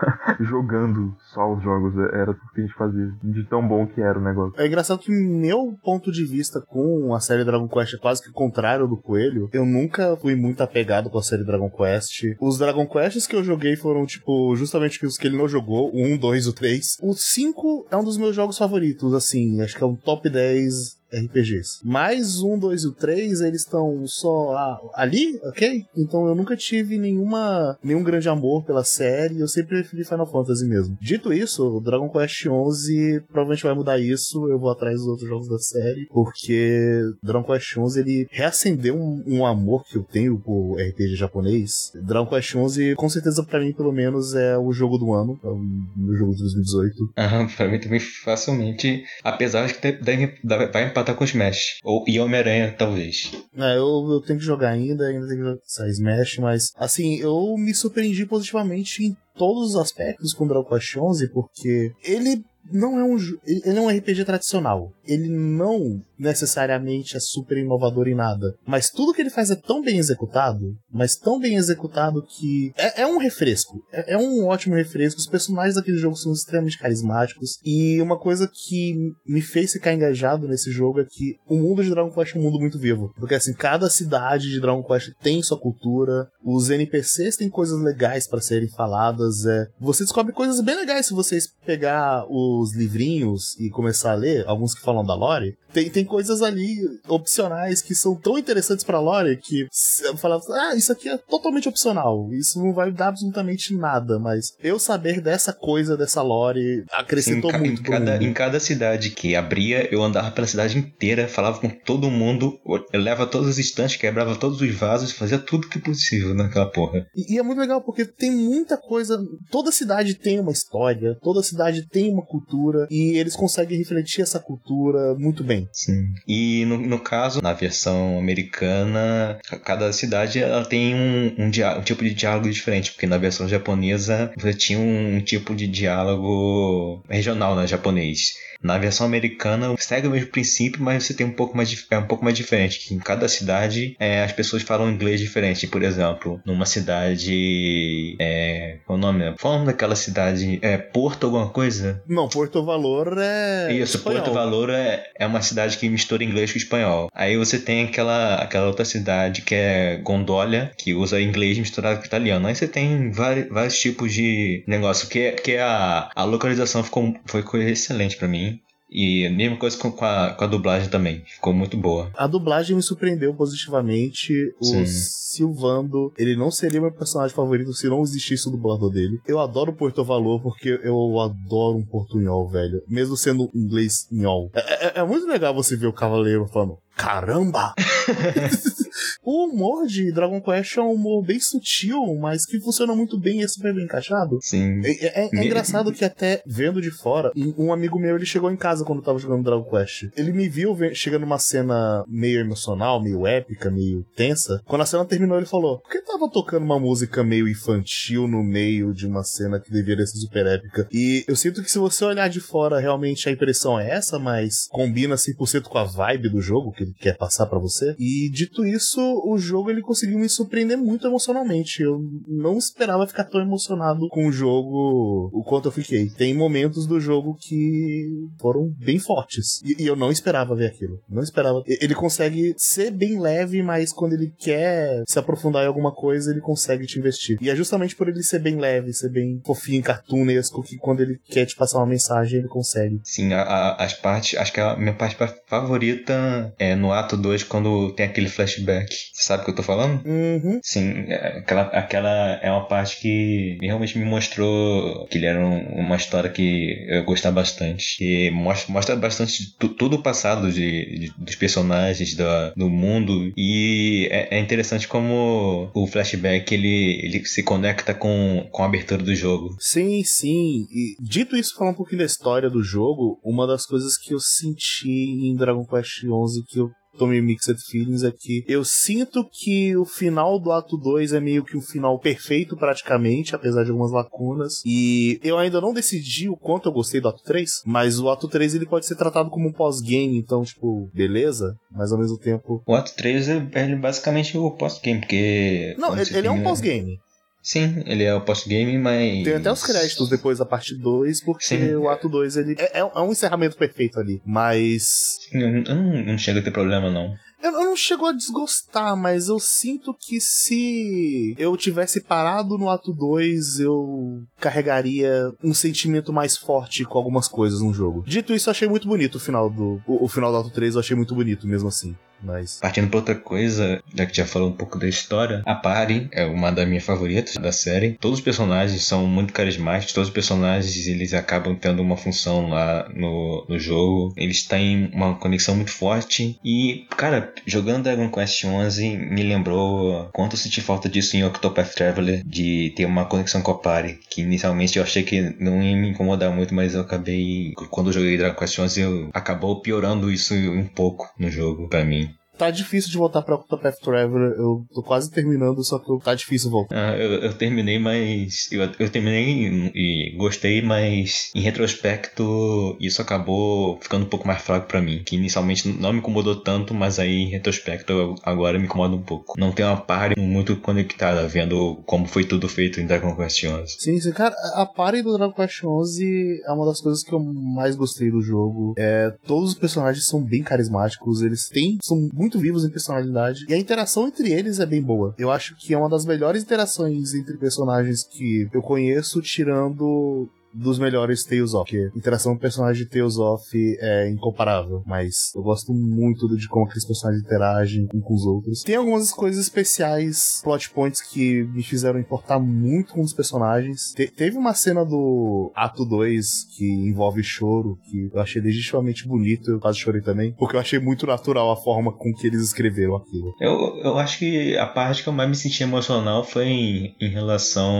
[0.40, 1.96] jogando só os jogos.
[2.12, 3.12] Era tudo que a gente fazia.
[3.22, 4.60] De tão bom que era o negócio.
[4.60, 8.30] É engraçado que meu ponto de vista com a série Dragon Quest é quase que
[8.30, 9.48] o contrário do Coelho.
[9.52, 12.36] Eu nunca fui muito apegado com a série Dragon Quest.
[12.40, 16.02] Os Dragon Quests que eu joguei foram, tipo, justamente os que ele não jogou, o
[16.02, 16.96] 1, 2 e o 3.
[17.02, 21.01] O 5 é um dos meus jogos favoritos, assim, acho que é um top 10
[21.12, 21.80] RPGs.
[21.84, 25.84] Mais um, dois e o três, eles estão só ah, ali, ok?
[25.96, 30.66] Então eu nunca tive nenhuma nenhum grande amor pela série, eu sempre preferi Final Fantasy
[30.66, 30.96] mesmo.
[31.00, 35.28] Dito isso, o Dragon Quest XI provavelmente vai mudar isso, eu vou atrás dos outros
[35.28, 40.38] jogos da série, porque Dragon Quest XI ele reacendeu um, um amor que eu tenho
[40.38, 41.92] por RPG japonês.
[41.94, 45.48] Dragon Quest XI, com certeza para mim pelo menos é o jogo do ano, é
[45.48, 45.58] o
[45.96, 47.12] meu jogo de 2018.
[47.16, 51.80] Ah, pra mim também facilmente, apesar de que deve, deve, vai empatar com Smash.
[51.82, 53.32] Ou, e Homem-Aranha, talvez.
[53.56, 57.54] É, eu, eu tenho que jogar ainda, ainda tenho que jogar Smash, mas assim, eu
[57.58, 63.04] me surpreendi positivamente em todos os aspectos com Dragon Quest 11, porque ele não é
[63.04, 64.92] um ele é um RPG tradicional.
[65.04, 69.82] Ele não necessariamente é super inovador em nada, mas tudo que ele faz é tão
[69.82, 73.82] bem executado, mas tão bem executado que é, é um refresco.
[73.92, 75.18] É, é, um ótimo refresco.
[75.18, 78.94] Os personagens daquele jogo são extremamente carismáticos e uma coisa que
[79.26, 82.42] me fez ficar engajado nesse jogo é que o mundo de Dragon Quest é um
[82.42, 87.36] mundo muito vivo, porque assim cada cidade de Dragon Quest tem sua cultura, os NPCs
[87.36, 92.24] têm coisas legais para serem faladas, é, você descobre coisas bem legais se vocês pegar
[92.60, 96.76] os livrinhos e começar a ler, alguns que falam da lore, tem, tem coisas ali
[97.08, 99.66] opcionais que são tão interessantes pra lore que
[100.04, 104.52] eu falava, ah, isso aqui é totalmente opcional, isso não vai dar absolutamente nada, mas
[104.62, 109.34] eu saber dessa coisa, dessa lore, acrescentou em muito em cada, em cada cidade que
[109.34, 112.58] abria, eu andava pela cidade inteira, falava com todo mundo,
[112.92, 117.06] eu levava todos os estantes, quebrava todos os vasos, fazia tudo que possível naquela porra.
[117.16, 119.18] E, e é muito legal porque tem muita coisa,
[119.50, 122.41] toda cidade tem uma história, toda cidade tem uma cultura
[122.90, 125.68] e eles conseguem refletir essa cultura muito bem.
[125.72, 126.08] Sim.
[126.26, 132.04] E no, no caso, na versão americana, cada cidade ela tem um, um, um, tipo
[132.04, 137.56] de diálogo diferente, porque na versão japonesa você tinha um, um tipo de diálogo regional,
[137.56, 138.34] né, japonês.
[138.62, 142.06] Na versão americana segue o mesmo princípio, mas você tem um pouco mais é um
[142.06, 142.80] pouco mais diferente.
[142.80, 145.66] Que em cada cidade é, as pessoas falam inglês diferente.
[145.66, 149.34] Por exemplo, numa cidade é, qual é o nome?
[149.40, 150.58] Qual é o nome daquela cidade?
[150.62, 152.02] É Porto alguma coisa?
[152.06, 154.22] Não, Porto Valor é Isso, espanhol.
[154.22, 157.10] Porto Valor é, é uma cidade que mistura inglês com espanhol.
[157.14, 162.06] Aí você tem aquela aquela outra cidade que é Gondolia, que usa inglês misturado com
[162.06, 162.46] italiano.
[162.46, 167.42] Aí você tem vários, vários tipos de negócio que que a, a localização ficou foi
[167.70, 168.51] excelente para mim.
[168.92, 171.22] E a mesma coisa com, com, a, com a dublagem também.
[171.26, 172.10] Ficou muito boa.
[172.14, 174.54] A dublagem me surpreendeu positivamente.
[174.60, 175.21] O Sim.
[175.32, 179.18] Silvando, ele não seria meu personagem favorito se não existisse o dublador dele.
[179.26, 182.82] Eu adoro Porto Valor porque eu adoro um portunhol, velho.
[182.86, 184.50] Mesmo sendo inglês nhol.
[184.54, 186.76] É, é, é muito legal você ver o cavaleiro falando.
[186.94, 187.74] Caramba!
[189.24, 193.40] o humor de Dragon Quest é um humor bem sutil, mas que funciona muito bem
[193.40, 194.38] e é super bem encaixado.
[194.42, 194.80] Sim.
[194.84, 198.56] É, é- é engraçado que até vendo de fora, um amigo meu ele chegou em
[198.56, 200.10] casa quando eu tava jogando Dragon Quest.
[200.16, 204.60] Ele me viu chegando numa cena meio emocional, meio épica, meio tensa.
[204.66, 208.42] Quando a cena terminou, ele falou: Por que tava tocando uma música meio infantil no
[208.42, 210.88] meio de uma cena que deveria ser super épica?
[210.92, 214.66] E eu sinto que se você olhar de fora, realmente a impressão é essa, mas
[214.70, 217.94] combina 100% com a vibe do jogo que ele quer passar pra você.
[217.98, 221.82] E dito isso, o jogo ele conseguiu me surpreender muito emocionalmente.
[221.82, 226.08] Eu não esperava ficar tão emocionado com o jogo o quanto eu fiquei.
[226.10, 228.08] Tem momentos do jogo que
[228.40, 229.60] foram bem fortes.
[229.64, 231.00] E, e eu não esperava ver aquilo.
[231.08, 231.62] Não esperava.
[231.66, 236.40] Ele consegue ser bem leve, mas quando ele quer se aprofundar em alguma coisa, ele
[236.40, 237.38] consegue te investir.
[237.40, 241.18] E é justamente por ele ser bem leve, ser bem fofinho, cartunesco, que quando ele
[241.28, 243.00] quer te passar uma mensagem, ele consegue.
[243.04, 244.38] Sim, a- a- as partes.
[244.38, 248.88] Acho que a minha parte fa- favorita é no ato 2, quando tem aquele flashback.
[249.12, 250.04] Você sabe o que eu tô falando?
[250.06, 250.60] Uhum.
[250.62, 255.66] Sim, é, aquela, aquela é uma parte que realmente me mostrou que ele era um-
[255.80, 257.96] uma história que eu gostava bastante.
[257.98, 263.32] Que mostra, mostra bastante tudo o passado de, de- dos personagens, da, do mundo.
[263.36, 269.02] E é, é interessante como o flashback ele, ele se conecta com, com a abertura
[269.02, 269.56] do jogo.
[269.58, 270.66] Sim, sim.
[270.70, 274.20] E dito isso, falar um pouquinho da história do jogo, uma das coisas que eu
[274.20, 276.08] senti em Dragon Quest XI
[276.46, 281.12] que eu tomei mixed feelings é que eu sinto que o final do ato 2
[281.12, 284.62] é meio que um final perfeito praticamente, apesar de algumas lacunas.
[284.64, 288.28] E eu ainda não decidi o quanto eu gostei do ato 3, mas o ato
[288.28, 292.62] 3 ele pode ser tratado como um pós-game, então tipo, beleza, mas ao mesmo tempo
[292.66, 295.74] O ato 3 é, é basicamente o post-game, porque.
[295.78, 296.98] Não, ele, ele é um tem- pós-game.
[297.42, 299.24] Sim, ele é o post-game, mas.
[299.24, 301.74] Tem até os créditos depois da parte 2, porque Sim.
[301.74, 304.22] o ato 2 ele é, é um encerramento perfeito ali.
[304.24, 305.18] Mas.
[305.32, 307.14] Eu não, eu não- não chega a ter problema, não.
[307.42, 312.92] Eu, não chego a desgostar, mas eu sinto que se eu tivesse parado no ato
[312.92, 318.04] 2, eu carregaria um sentimento mais forte com algumas coisas no jogo.
[318.06, 319.82] Dito isso, eu achei muito bonito o final do.
[319.86, 321.96] O, o final do ato 3 eu achei muito bonito mesmo assim.
[322.22, 322.58] Mas.
[322.60, 326.24] Partindo pra outra coisa, já que já falou um pouco da história, a Party é
[326.24, 327.96] uma das minhas favoritas da série.
[328.00, 332.88] Todos os personagens são muito carismáticos, todos os personagens eles acabam tendo uma função lá
[332.94, 334.12] no, no jogo.
[334.16, 340.34] Eles têm uma conexão muito forte e, cara, jogando Dragon Quest XI me lembrou quanto
[340.34, 344.22] eu senti falta disso em Octopath Traveler, de ter uma conexão com a Party, que
[344.22, 348.16] inicialmente eu achei que não ia me incomodar muito, mas eu acabei, quando eu joguei
[348.16, 352.11] Dragon Quest XI, eu acabou piorando isso um pouco no jogo pra mim.
[352.42, 354.32] Tá difícil de voltar pra Octopath Traveler.
[354.32, 356.74] Eu tô quase terminando, só que tá difícil voltar.
[356.76, 358.50] Ah, eu, eu terminei, mas.
[358.50, 364.42] Eu, eu terminei e, e gostei, mas em retrospecto isso acabou ficando um pouco mais
[364.42, 365.04] fraco pra mim.
[365.06, 369.38] Que inicialmente não me incomodou tanto, mas aí em retrospecto agora me incomoda um pouco.
[369.38, 373.48] Não tem uma party muito conectada, vendo como foi tudo feito em Dragon Quest XI.
[373.78, 377.20] Sim, sim, cara, a party do Dragon Quest XI é uma das coisas que eu
[377.20, 378.74] mais gostei do jogo.
[378.76, 383.54] É, todos os personagens são bem carismáticos, eles têm, são muito vivos em personalidade, e
[383.54, 385.14] a interação entre eles é bem boa.
[385.18, 390.78] Eu acho que é uma das melhores interações entre personagens que eu conheço, tirando dos
[390.78, 393.42] melhores Tales of, porque a interação com o personagem de Tales of
[393.80, 398.62] é incomparável, mas eu gosto muito de como aqueles personagens interagem um com os outros.
[398.62, 403.92] Tem algumas coisas especiais, plot points que me fizeram importar muito com os personagens.
[403.94, 409.50] Te- teve uma cena do ato 2 que envolve choro, que eu achei legitimamente bonito,
[409.50, 412.96] eu quase chorei também, porque eu achei muito natural a forma com que eles escreveram
[412.96, 413.34] aquilo.
[413.40, 417.08] Eu, eu acho que a parte que eu mais me senti emocional foi em, em
[417.08, 417.72] relação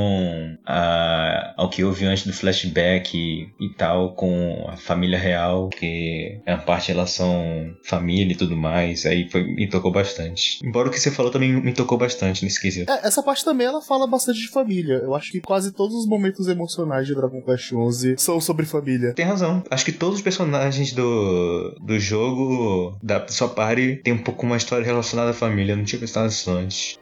[0.67, 2.33] a, ao que eu vi antes do
[2.63, 8.33] flashback e, e tal com a família real, que é a parte em relação família
[8.33, 9.05] e tudo mais.
[9.07, 10.59] Aí foi, me tocou bastante.
[10.65, 12.91] Embora o que você falou também me tocou bastante nesse quesito.
[12.91, 14.95] É, essa parte também ela fala bastante de família.
[14.95, 19.15] Eu acho que quase todos os momentos emocionais de Dragon Quest XI são sobre família.
[19.15, 19.63] Tem razão.
[19.71, 24.57] Acho que todos os personagens do, do jogo, da sua party, tem um pouco uma
[24.57, 25.73] história relacionada à família.
[25.73, 26.99] Eu não tinha pensado nisso antes.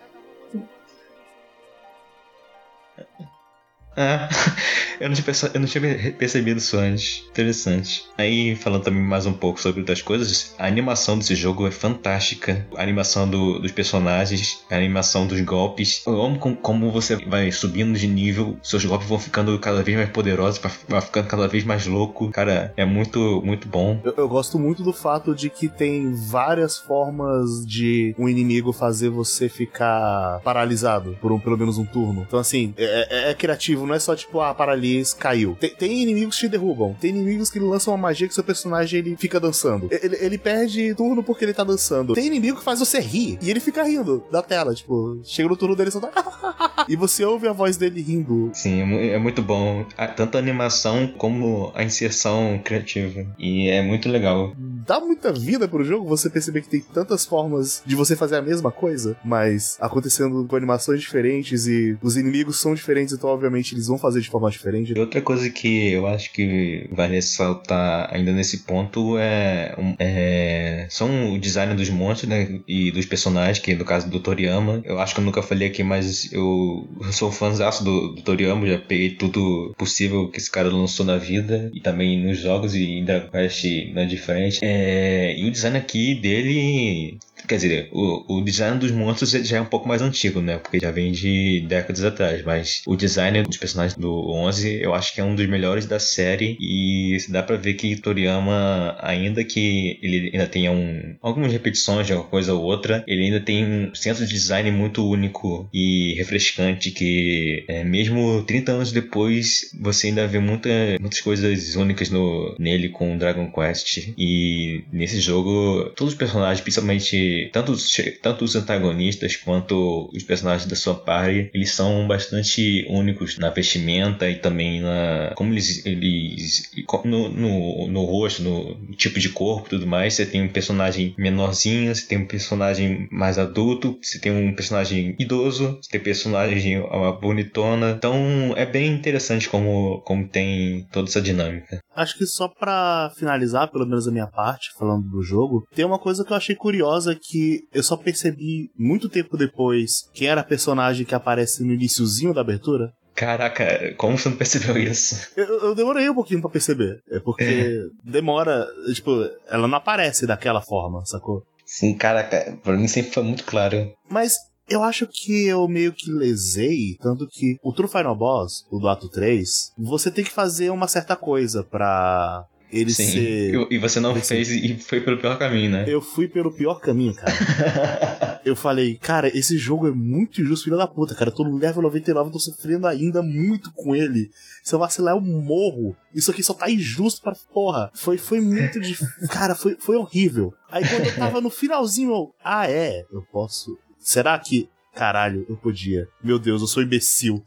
[4.01, 4.29] É,
[5.05, 7.25] eu não, tinha eu não tinha per- percebido isso antes.
[7.31, 8.05] Interessante.
[8.17, 12.67] Aí, falando também mais um pouco sobre outras coisas, a animação desse jogo é fantástica.
[12.77, 16.03] A animação do- dos personagens, a animação dos golpes.
[16.07, 19.97] Eu amo com- como você vai subindo de nível, seus golpes vão ficando cada vez
[19.97, 22.31] mais poderosos, vai ficando cada vez mais louco.
[22.31, 24.01] Cara, é muito, muito bom.
[24.05, 29.11] Eu, eu gosto muito do fato de que tem várias formas de um inimigo fazer
[29.11, 32.25] você ficar paralisado por um, pelo menos um turno.
[32.27, 35.57] Então, assim, é, é- é criativo, não é só tipo, ah, paralis, caiu.
[35.61, 39.01] Tem, tem inimigos que te derrubam, tem inimigos que lançam uma magia que seu personagem
[39.01, 39.89] ele fica dançando.
[39.91, 42.15] Ele, ele perde turno porque ele tá dançando.
[42.15, 45.57] Tem inimigo que faz você rir e ele fica rindo da tela, tipo, chega no
[45.57, 46.87] turno dele e só tá.
[46.89, 48.51] e você ouve a voz dele rindo.
[48.55, 49.85] Sim, é é muito bom.
[50.17, 53.27] Tanto a animação como a inserção criativa.
[53.39, 54.55] E é muito legal.
[54.57, 58.43] dá muita vida pro jogo você perceber que tem tantas formas de você fazer a
[58.43, 63.87] mesma coisa, mas acontecendo com animações diferentes e os inimigos são diferentes, então obviamente eles
[63.87, 64.99] vão fazer de forma diferente.
[64.99, 71.39] Outra coisa que eu acho que vale ressaltar ainda nesse ponto é, é- são o
[71.39, 75.21] design dos monstros né, e dos personagens, que no caso do Toriyama, eu acho que
[75.21, 80.29] eu nunca falei aqui, mas eu sou fãzaço do, do Toriyama, já peguei tudo possível
[80.29, 83.65] que esse cara lançou na vida e também nos jogos e em Dragon Quest
[83.95, 84.59] não é diferente.
[84.63, 89.61] É, e o design aqui dele Quer dizer, o, o design dos monstros já é
[89.61, 90.59] um pouco mais antigo, né?
[90.59, 92.43] Porque já vem de décadas atrás.
[92.45, 95.99] Mas o design dos personagens do 11 eu acho que é um dos melhores da
[95.99, 96.57] série.
[96.61, 102.13] E dá pra ver que Toriyama, ainda que ele ainda tenha um, algumas repetições de
[102.13, 106.91] uma coisa ou outra, ele ainda tem um senso de design muito único e refrescante.
[106.91, 112.89] Que é, mesmo 30 anos depois, você ainda vê muita, muitas coisas únicas no, nele
[112.89, 114.13] com Dragon Quest.
[114.17, 120.69] E nesse jogo, todos os personagens, principalmente tanto os, tanto os antagonistas quanto os personagens
[120.69, 126.71] da sua party, eles são bastante únicos na vestimenta e também na como eles, eles
[127.05, 130.15] no, no, no rosto, no tipo de corpo e tudo mais.
[130.15, 135.15] Você tem um personagem menorzinho, você tem um personagem mais adulto, você tem um personagem
[135.19, 137.91] idoso, você tem um personagem uma bonitona.
[137.91, 141.81] Então é bem interessante como, como tem toda essa dinâmica.
[141.95, 145.99] Acho que só pra finalizar, pelo menos a minha parte, falando do jogo, tem uma
[145.99, 150.45] coisa que eu achei curiosa que eu só percebi muito tempo depois quem era a
[150.45, 152.93] personagem que aparece no iníciozinho da abertura.
[153.15, 155.29] Caraca, como você não percebeu isso?
[155.37, 157.03] Eu, eu demorei um pouquinho pra perceber.
[157.11, 158.67] É porque demora.
[158.95, 161.45] Tipo, ela não aparece daquela forma, sacou?
[161.67, 163.93] Sim, caraca, pra mim sempre foi muito claro.
[164.09, 164.37] Mas
[164.69, 168.89] eu acho que eu meio que lesei, tanto que o True Final Boss, o do
[168.89, 173.11] ato 3, você tem que fazer uma certa coisa pra ele Sim.
[173.11, 173.67] ser.
[173.71, 175.85] E, você não fez e foi pelo pior caminho, né?
[175.87, 178.41] Eu fui pelo pior caminho, cara.
[178.45, 181.31] eu falei, cara, esse jogo é muito injusto, filho da puta, cara.
[181.31, 184.31] Eu tô no level 99, eu tô sofrendo ainda muito com ele.
[184.63, 185.97] Se eu vacilar, eu morro.
[186.15, 187.91] Isso aqui só tá injusto pra porra.
[187.95, 189.29] Foi, foi muito difícil.
[189.29, 190.53] Cara, foi, foi horrível.
[190.71, 193.77] Aí quando eu tava no finalzinho, eu, ah, é, eu posso.
[193.99, 194.69] Será que.
[194.95, 196.09] Caralho, eu podia.
[196.23, 197.43] Meu Deus, eu sou imbecil.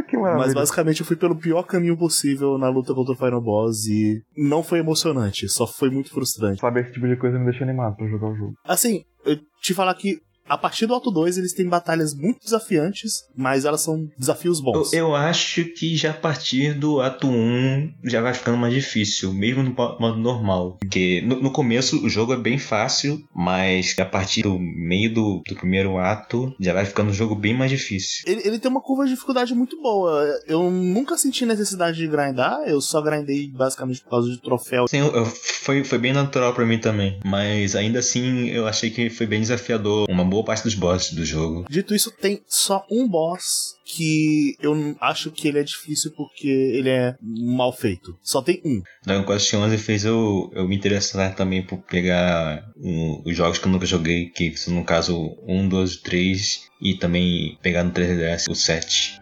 [0.00, 0.46] Ah, que maravilha.
[0.46, 4.22] Mas basicamente eu fui pelo pior caminho possível na luta contra o Final Boss e
[4.36, 6.60] não foi emocionante, só foi muito frustrante.
[6.60, 8.54] Saber esse tipo de coisa me deixa animado pra jogar o jogo.
[8.64, 10.18] Assim, eu te falar que
[10.50, 14.64] a partir do Auto 2 eles têm batalhas muito desafiantes, mas elas são desafios Eu,
[14.64, 14.92] bons.
[14.92, 19.62] eu acho que já a partir do ato 1 já vai ficando mais difícil, mesmo
[19.62, 20.76] no modo normal.
[20.80, 25.42] Porque no, no começo o jogo é bem fácil, mas a partir do meio do,
[25.48, 28.24] do primeiro ato já vai ficando um jogo bem mais difícil.
[28.26, 30.24] Ele, ele tem uma curva de dificuldade muito boa.
[30.46, 34.86] Eu nunca senti necessidade de grindar, eu só grindei basicamente por causa de troféu.
[34.88, 38.90] Sim, eu- eu- foi, foi bem natural pra mim também, mas ainda assim eu achei
[38.90, 41.64] que foi bem desafiador uma boa parte dos bosses do jogo.
[41.68, 46.88] Dito isso, tem só um boss que eu acho que ele é difícil porque ele
[46.88, 48.16] é mal feito.
[48.22, 48.80] Só tem um.
[49.04, 53.66] Dragon Quest XI fez eu, eu me interessar também por pegar um- os jogos que
[53.66, 58.48] eu nunca joguei, que são no caso 1, 2, 3 e também pegar no 3DS
[58.48, 59.19] o 7.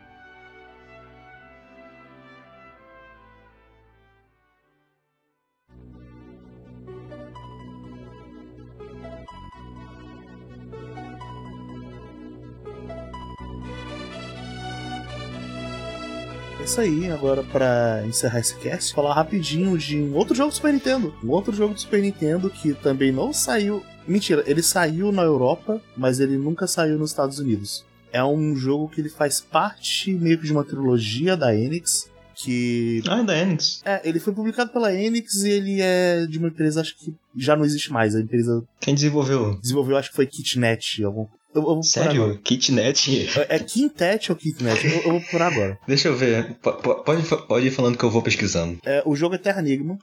[16.69, 20.75] Isso aí, agora pra encerrar esse cast, falar rapidinho de um outro jogo do Super
[20.75, 21.15] Nintendo.
[21.25, 23.83] Um outro jogo do Super Nintendo que também não saiu.
[24.07, 27.87] Mentira, ele saiu na Europa, mas ele nunca saiu nos Estados Unidos.
[28.13, 32.11] É um jogo que ele faz parte meio que de uma trilogia da Enix.
[32.35, 33.03] Que.
[33.09, 33.81] Ah, é da Enix.
[33.83, 37.57] É, ele foi publicado pela Enix e ele é de uma empresa, acho que já
[37.57, 38.15] não existe mais.
[38.15, 39.59] A empresa Quem desenvolveu?
[39.59, 41.03] desenvolveu, acho que foi Kitnet.
[41.03, 41.27] Algum...
[41.55, 41.83] Eu, eu.
[41.83, 42.39] Sério?
[42.43, 43.29] Kitnet?
[43.39, 44.85] É é Quintet ou Kitnet?
[44.87, 45.79] Eu, eu vou procurar agora.
[45.89, 46.55] Deixa eu ver.
[46.63, 46.73] P-
[47.05, 48.79] pode, pode ir falando que eu vou pesquisando.
[48.85, 49.99] É, o jogo é Terra Enigma.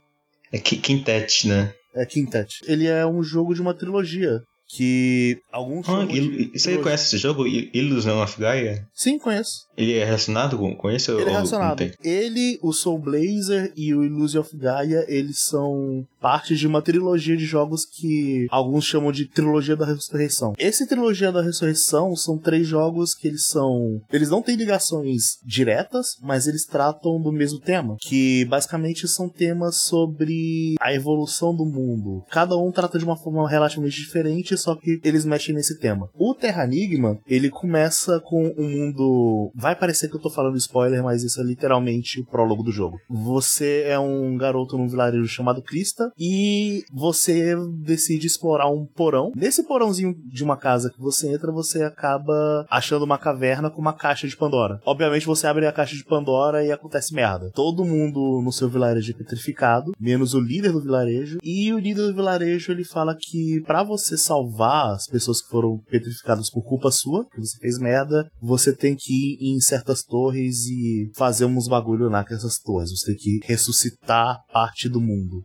[0.52, 1.74] É Ki- Quintet, né?
[1.94, 2.60] É Quintet.
[2.66, 4.42] Ele é um jogo de uma trilogia.
[4.68, 6.82] Que alguns Ah, e- você trilogia.
[6.84, 7.46] conhece esse jogo?
[7.46, 8.88] Illusion of Gaia?
[8.96, 9.68] Sim, conheço.
[9.78, 11.92] Ele é relacionado com, com esse ou Ele é relacionado.
[12.04, 17.38] Ele, o Soul Blazer e o Illusion of Gaia, eles são parte de uma trilogia
[17.38, 20.56] de jogos que alguns chamam de trilogia da ressurreição.
[20.58, 26.18] Esse trilogia da ressurreição são três jogos que eles são, eles não têm ligações diretas,
[26.24, 32.24] mas eles tratam do mesmo tema, que basicamente são temas sobre a evolução do mundo.
[32.32, 36.10] Cada um trata de uma forma relativamente diferente, só que eles mexem nesse tema.
[36.16, 39.52] O Terranigma, ele começa com um mundo.
[39.54, 42.98] Vai parecer que eu tô falando spoiler, mas isso é literalmente o prólogo do jogo.
[43.08, 49.32] Você é um garoto num vilarejo chamado Krista e você decide explorar um porão.
[49.36, 53.94] Nesse porãozinho de uma casa que você entra, você acaba achando uma caverna com uma
[53.94, 54.80] caixa de Pandora.
[54.86, 57.52] Obviamente você abre a caixa de Pandora e acontece merda.
[57.54, 61.40] Todo mundo no seu vilarejo é petrificado, menos o líder do vilarejo.
[61.44, 65.78] E o líder do vilarejo ele fala que pra você salvar as pessoas que foram
[65.90, 70.66] petrificadas por culpa sua, que você fez merda, você tem que ir em certas torres
[70.66, 72.92] e fazer uns bagulho lá com essas torres.
[72.92, 75.44] Você tem que ressuscitar parte do mundo.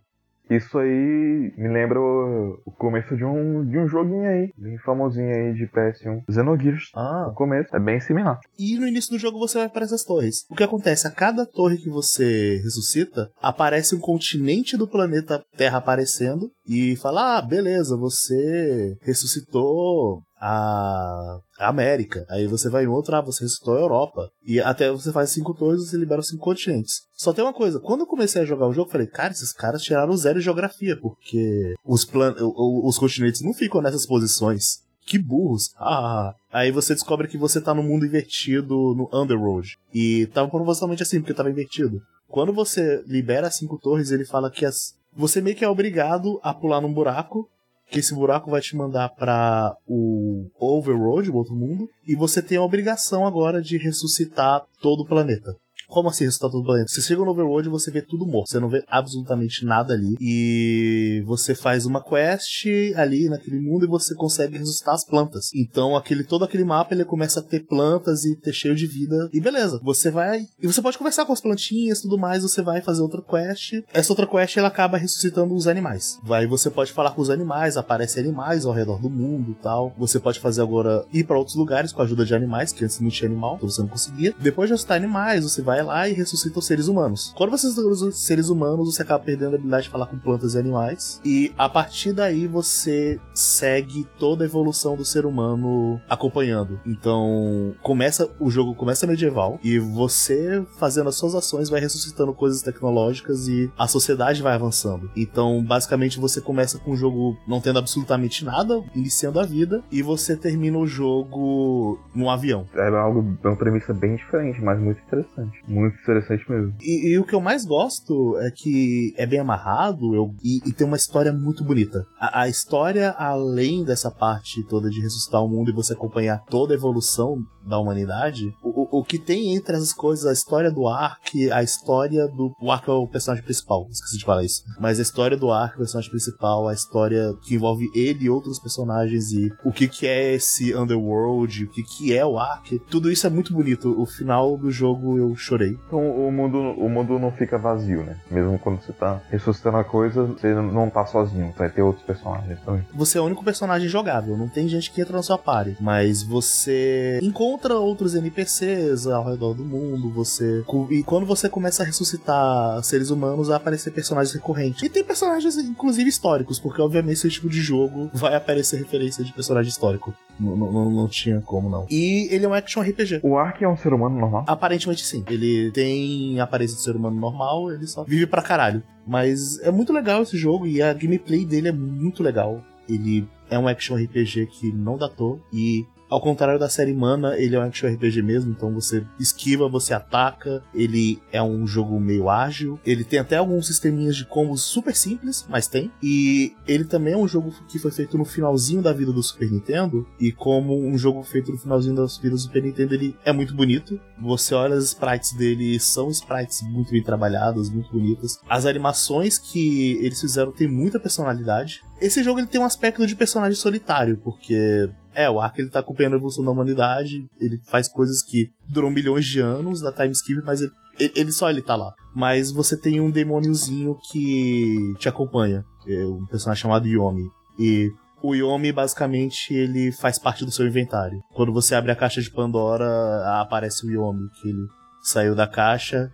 [0.50, 5.28] Isso aí me lembra o o começo de um, de um joguinho aí, bem famosinho
[5.34, 6.22] aí de PS1.
[6.30, 6.90] Xenogears.
[6.94, 7.74] Ah, No começo.
[7.74, 8.38] É bem similar.
[8.58, 10.44] E no início do jogo você vai para essas torres.
[10.50, 11.06] O que acontece?
[11.06, 17.38] A cada torre que você ressuscita, aparece um continente do planeta Terra aparecendo e fala:
[17.38, 22.24] Ah, beleza, você ressuscitou a América.
[22.30, 24.30] Aí você vai em outro, ah, você ressuscitou a Europa.
[24.44, 27.02] E até você faz cinco torres, você libera os cinco continentes.
[27.14, 29.82] Só tem uma coisa, quando eu comecei a jogar o jogo, falei, cara, esses caras
[29.82, 34.80] tiraram zero em geografia, porque os, plan os continentes não ficam nessas posições.
[35.04, 35.70] Que burros.
[35.76, 39.76] Ah, aí você descobre que você tá no mundo invertido no Underworld.
[39.92, 42.00] E tava propositalmente assim, porque tava invertido.
[42.28, 44.94] Quando você libera cinco torres, ele fala que as...
[45.12, 47.48] você meio que é obrigado a pular num buraco.
[47.90, 51.88] Que esse buraco vai te mandar pra o Overworld, o outro mundo.
[52.06, 55.56] E você tem a obrigação agora de ressuscitar todo o planeta.
[55.90, 56.88] Como assim ressuscitar todo o planeta?
[56.88, 58.50] Você chega no Overworld e você vê tudo morto.
[58.50, 60.16] Você não vê absolutamente nada ali.
[60.20, 65.50] E você faz uma quest ali naquele mundo e você consegue ressuscitar as plantas.
[65.54, 69.28] Então, aquele todo aquele mapa ele começa a ter plantas e ter cheio de vida.
[69.32, 69.80] E beleza.
[69.82, 70.46] Você vai.
[70.62, 72.42] E você pode conversar com as plantinhas e tudo mais.
[72.42, 73.82] Você vai fazer outra quest.
[73.92, 76.18] Essa outra quest ela acaba ressuscitando os animais.
[76.22, 79.94] Vai, você pode falar com os animais, aparecem animais ao redor do mundo tal.
[79.98, 83.00] Você pode fazer agora ir para outros lugares com a ajuda de animais, que antes
[83.00, 84.34] não tinha animal, então você não conseguia.
[84.38, 87.32] Depois de ressuscitar animais, você vai lá e ressuscita os seres humanos.
[87.36, 90.54] Quando você ressuscita os seres humanos, você acaba perdendo a habilidade de falar com plantas
[90.54, 91.20] e animais.
[91.24, 96.80] E a partir daí você segue toda a evolução do ser humano acompanhando.
[96.86, 102.62] Então, começa o jogo começa medieval e você fazendo as suas ações vai ressuscitando coisas
[102.62, 105.10] tecnológicas e a sociedade vai avançando.
[105.16, 110.02] Então, basicamente você começa com o jogo não tendo absolutamente nada, iniciando a vida e
[110.02, 112.66] você termina o jogo num avião.
[112.74, 115.62] É algo, é uma premissa bem diferente, mas muito interessante.
[115.70, 116.74] Muito interessante mesmo.
[116.82, 120.72] E, e o que eu mais gosto é que é bem amarrado eu, e, e
[120.72, 122.04] tem uma história muito bonita.
[122.18, 126.74] A, a, história, além dessa parte toda de ressuscitar o mundo e você acompanhar toda
[126.74, 127.38] a evolução
[127.70, 131.62] da humanidade, o, o, o que tem entre as coisas, a história do Ark, a
[131.62, 132.54] história do.
[132.60, 134.62] O Ark é o personagem principal, esqueci de falar isso.
[134.78, 138.58] Mas a história do Ark, o personagem principal, a história que envolve ele e outros
[138.58, 143.10] personagens e o que, que é esse Underworld, o que, que é o Ark, tudo
[143.10, 143.94] isso é muito bonito.
[144.00, 145.78] O final do jogo eu chorei.
[145.86, 148.18] Então o mundo, o mundo não fica vazio, né?
[148.30, 152.58] Mesmo quando você tá ressuscitando a coisa, você não tá sozinho, vai ter outros personagens
[152.62, 152.84] também.
[152.94, 156.22] Você é o único personagem jogável, não tem gente que entra na sua party, mas
[156.22, 160.64] você encontra outros NPCs ao redor do mundo, você.
[160.90, 164.82] E quando você começa a ressuscitar seres humanos, vai aparecer personagens recorrentes.
[164.82, 169.32] E tem personagens, inclusive, históricos, porque obviamente esse tipo de jogo vai aparecer referência de
[169.32, 170.14] personagem histórico.
[170.38, 171.86] Não, não, não tinha como não.
[171.90, 173.20] E ele é um action RPG.
[173.22, 174.44] O Ark é um ser humano normal?
[174.46, 175.24] Aparentemente sim.
[175.28, 178.82] Ele tem aparência de ser humano normal, ele só vive pra caralho.
[179.06, 182.62] Mas é muito legal esse jogo e a gameplay dele é muito legal.
[182.88, 187.54] Ele é um action RPG que não datou e ao contrário da série Mana, ele
[187.54, 192.28] é um action RPG mesmo, então você esquiva, você ataca, ele é um jogo meio
[192.28, 195.90] ágil, ele tem até alguns sisteminhas de combos super simples, mas tem.
[196.02, 199.50] E ele também é um jogo que foi feito no finalzinho da vida do Super
[199.50, 203.32] Nintendo, e como um jogo feito no finalzinho da vida do Super Nintendo, ele é
[203.32, 204.00] muito bonito.
[204.20, 208.38] Você olha as sprites dele, são sprites muito bem trabalhadas, muito bonitas.
[208.48, 211.82] As animações que eles fizeram têm muita personalidade.
[212.00, 215.80] Esse jogo ele tem um aspecto de personagem solitário, porque é, o Ark ele tá
[215.80, 220.12] acompanhando a evolução da humanidade, ele faz coisas que duram milhões de anos da time
[220.12, 221.92] skip, mas ele, ele só ele tá lá.
[222.14, 227.28] Mas você tem um demôniozinho que te acompanha, é um personagem chamado Yomi.
[227.58, 227.90] E
[228.22, 231.20] o Yomi basicamente ele faz parte do seu inventário.
[231.34, 234.66] Quando você abre a caixa de Pandora, aparece o Yomi, que ele
[235.02, 236.10] saiu da caixa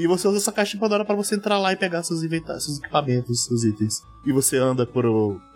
[0.00, 2.78] e você usa essa caixa de Pandora para você entrar lá e pegar seus, seus
[2.78, 4.02] equipamentos, seus itens.
[4.24, 5.04] E você anda por,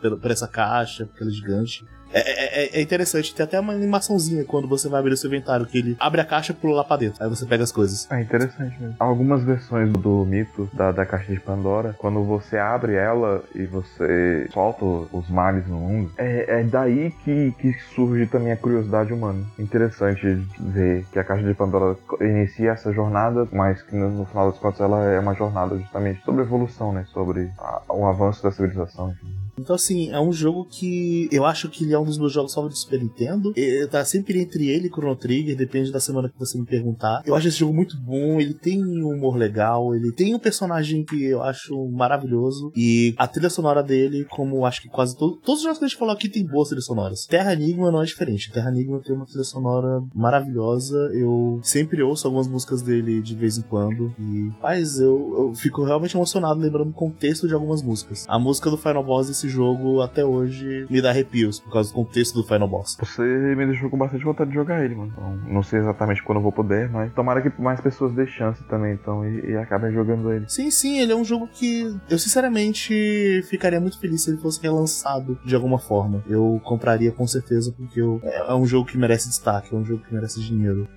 [0.02, 1.82] por, por essa caixa, porque ela é gigante.
[2.14, 5.66] É, é, é, interessante, tem até uma animaçãozinha quando você vai abrir o seu inventário,
[5.66, 7.22] que ele abre a caixa e pula lá pra dentro.
[7.22, 8.08] Aí você pega as coisas.
[8.10, 8.94] É interessante mesmo.
[9.00, 14.48] Algumas versões do mito da, da caixa de Pandora, quando você abre ela e você
[14.52, 19.44] solta os males no mundo, é, é daí que, que surge também a curiosidade humana.
[19.58, 20.24] Interessante
[20.60, 24.60] ver que a caixa de Pandora inicia essa jornada, mas que no, no final das
[24.60, 27.04] contas ela é uma jornada justamente sobre evolução, né?
[27.12, 29.10] Sobre a, o avanço da civilização.
[29.10, 29.43] Enfim.
[29.58, 32.52] Então, assim, é um jogo que eu acho que ele é um dos meus jogos
[32.52, 33.52] favoritos do Super Nintendo.
[33.56, 37.22] E, tá sempre entre ele e Chrono Trigger, depende da semana que você me perguntar.
[37.24, 41.04] Eu acho esse jogo muito bom, ele tem um humor legal, ele tem um personagem
[41.04, 42.72] que eu acho maravilhoso.
[42.76, 45.88] E a trilha sonora dele, como acho que quase todo, todos os jogos que a
[45.88, 47.26] gente falou aqui tem boas trilhas sonoras.
[47.26, 48.50] Terra Enigma não é diferente.
[48.52, 51.10] Terra Enigma tem uma trilha sonora maravilhosa.
[51.12, 54.14] Eu sempre ouço algumas músicas dele de vez em quando.
[54.18, 58.24] E, mas eu, eu fico realmente emocionado lembrando o contexto de algumas músicas.
[58.28, 61.90] A música do Final Boss desse esse jogo até hoje me dá arrepios por causa
[61.90, 62.96] do contexto do Final Boss.
[62.98, 65.12] Você me deixou com bastante vontade de jogar ele, mano.
[65.12, 68.62] Então, não sei exatamente quando eu vou poder, mas tomara que mais pessoas dêem chance
[68.64, 70.48] também, então, e, e acabem jogando ele.
[70.48, 74.60] Sim, sim, ele é um jogo que eu sinceramente ficaria muito feliz se ele fosse
[74.62, 76.22] relançado de alguma forma.
[76.28, 79.84] Eu compraria com certeza, porque eu, é, é um jogo que merece destaque, é um
[79.84, 80.88] jogo que merece dinheiro.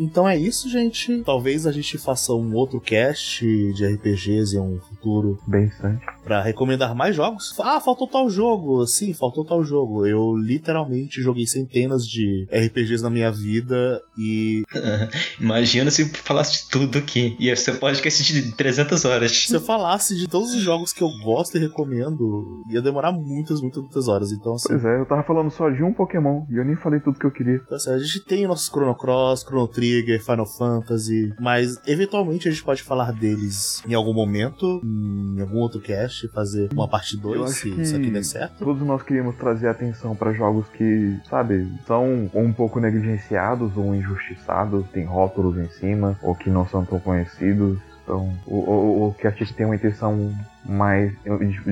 [0.00, 1.22] Então é isso, gente.
[1.24, 5.38] Talvez a gente faça um outro cast de RPGs em um futuro.
[5.46, 7.54] Bem distante para recomendar mais jogos.
[7.60, 8.86] Ah, faltou tal jogo.
[8.86, 10.06] Sim, faltou tal jogo.
[10.06, 14.62] Eu literalmente joguei centenas de RPGs na minha vida e.
[15.40, 17.36] Imagina se falasse de tudo aqui.
[17.38, 19.30] Ia ser podcast de 300 horas.
[19.32, 23.60] Se eu falasse de todos os jogos que eu gosto e recomendo, ia demorar muitas,
[23.60, 24.32] muitas, muitas horas.
[24.32, 24.68] Então, assim.
[24.68, 27.26] Pois é, eu tava falando só de um Pokémon e eu nem falei tudo que
[27.26, 27.60] eu queria.
[27.64, 32.50] Então, assim, a gente tem nossos Chrono Cross, Chrono Trigger, Final Fantasy, mas eventualmente a
[32.50, 37.50] gente pode falar deles em algum momento, em algum outro cast, fazer uma parte 2,
[37.50, 38.64] se isso aqui der certo.
[38.64, 44.86] Todos nós queríamos trazer atenção para jogos que, sabe, são um pouco negligenciados ou injustiçados,
[44.92, 47.78] tem rótulos em cima, ou que não são tão conhecidos.
[48.02, 50.34] Então, o que a gente tem uma intenção
[50.64, 51.12] mais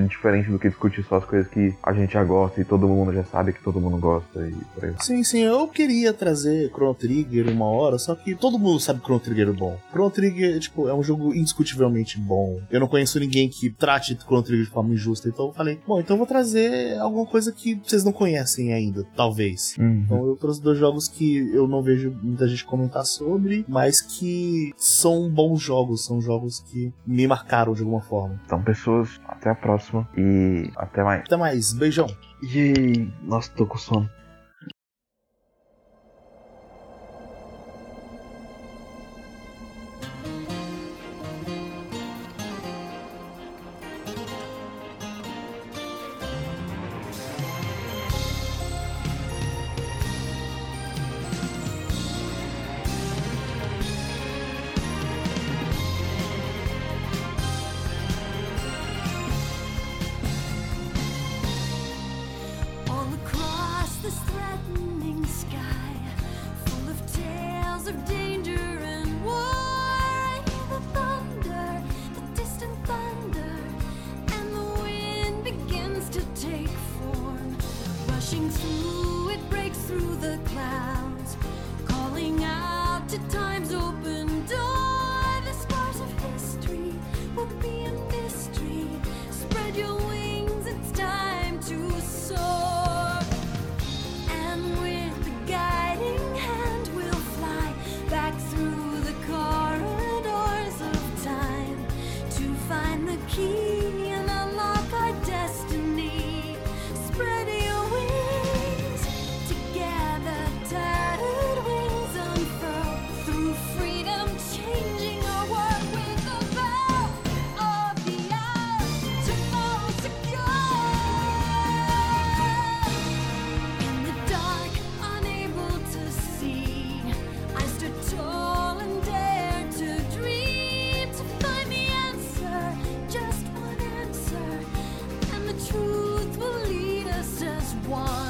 [0.07, 3.13] diferente do que discutir só as coisas que a gente já gosta e todo mundo
[3.13, 4.93] já sabe que todo mundo gosta e por aí.
[4.99, 9.05] Sim, sim, eu queria trazer Chrono Trigger uma hora, só que todo mundo sabe que
[9.05, 9.77] Chrono Trigger é bom.
[9.91, 12.59] Chrono Trigger, tipo, é um jogo indiscutivelmente bom.
[12.69, 15.99] Eu não conheço ninguém que trate Chrono Trigger de forma injusta, então eu falei, bom,
[15.99, 19.75] então eu vou trazer alguma coisa que vocês não conhecem ainda, talvez.
[19.77, 20.03] Uhum.
[20.05, 24.73] Então eu trouxe dois jogos que eu não vejo muita gente comentar sobre, mas que
[24.77, 28.39] são bons jogos, são jogos que me marcaram de alguma forma.
[28.45, 31.21] Então, pessoas, até a próxima e até mais.
[31.21, 32.07] Até mais, beijão.
[32.43, 33.13] Yay!
[33.23, 34.09] Nossa, tô com sono.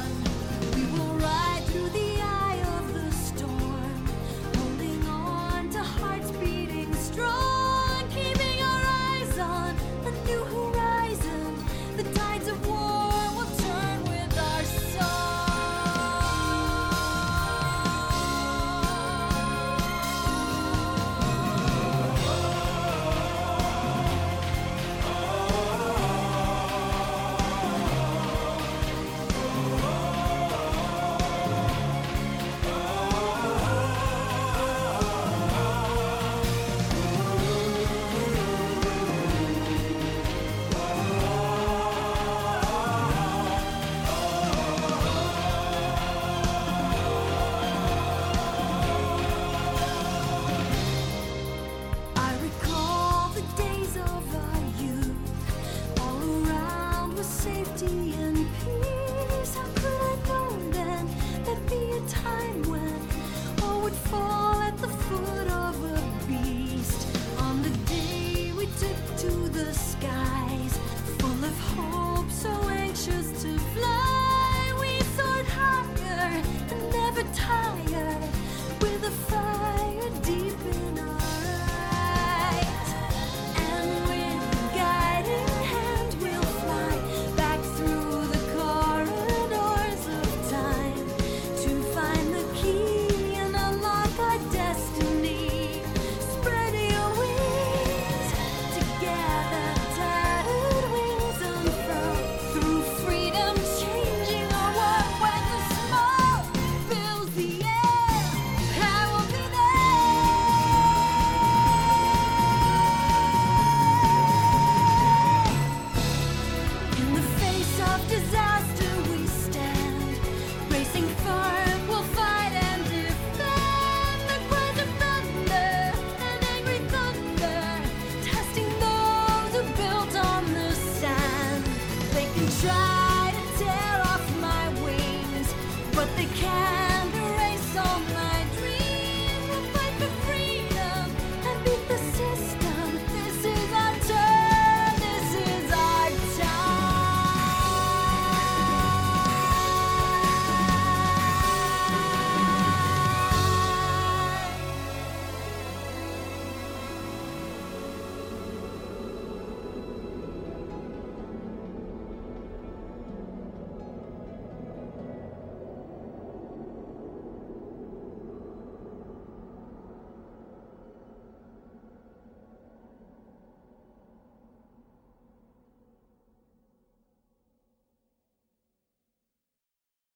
[0.00, 0.29] one.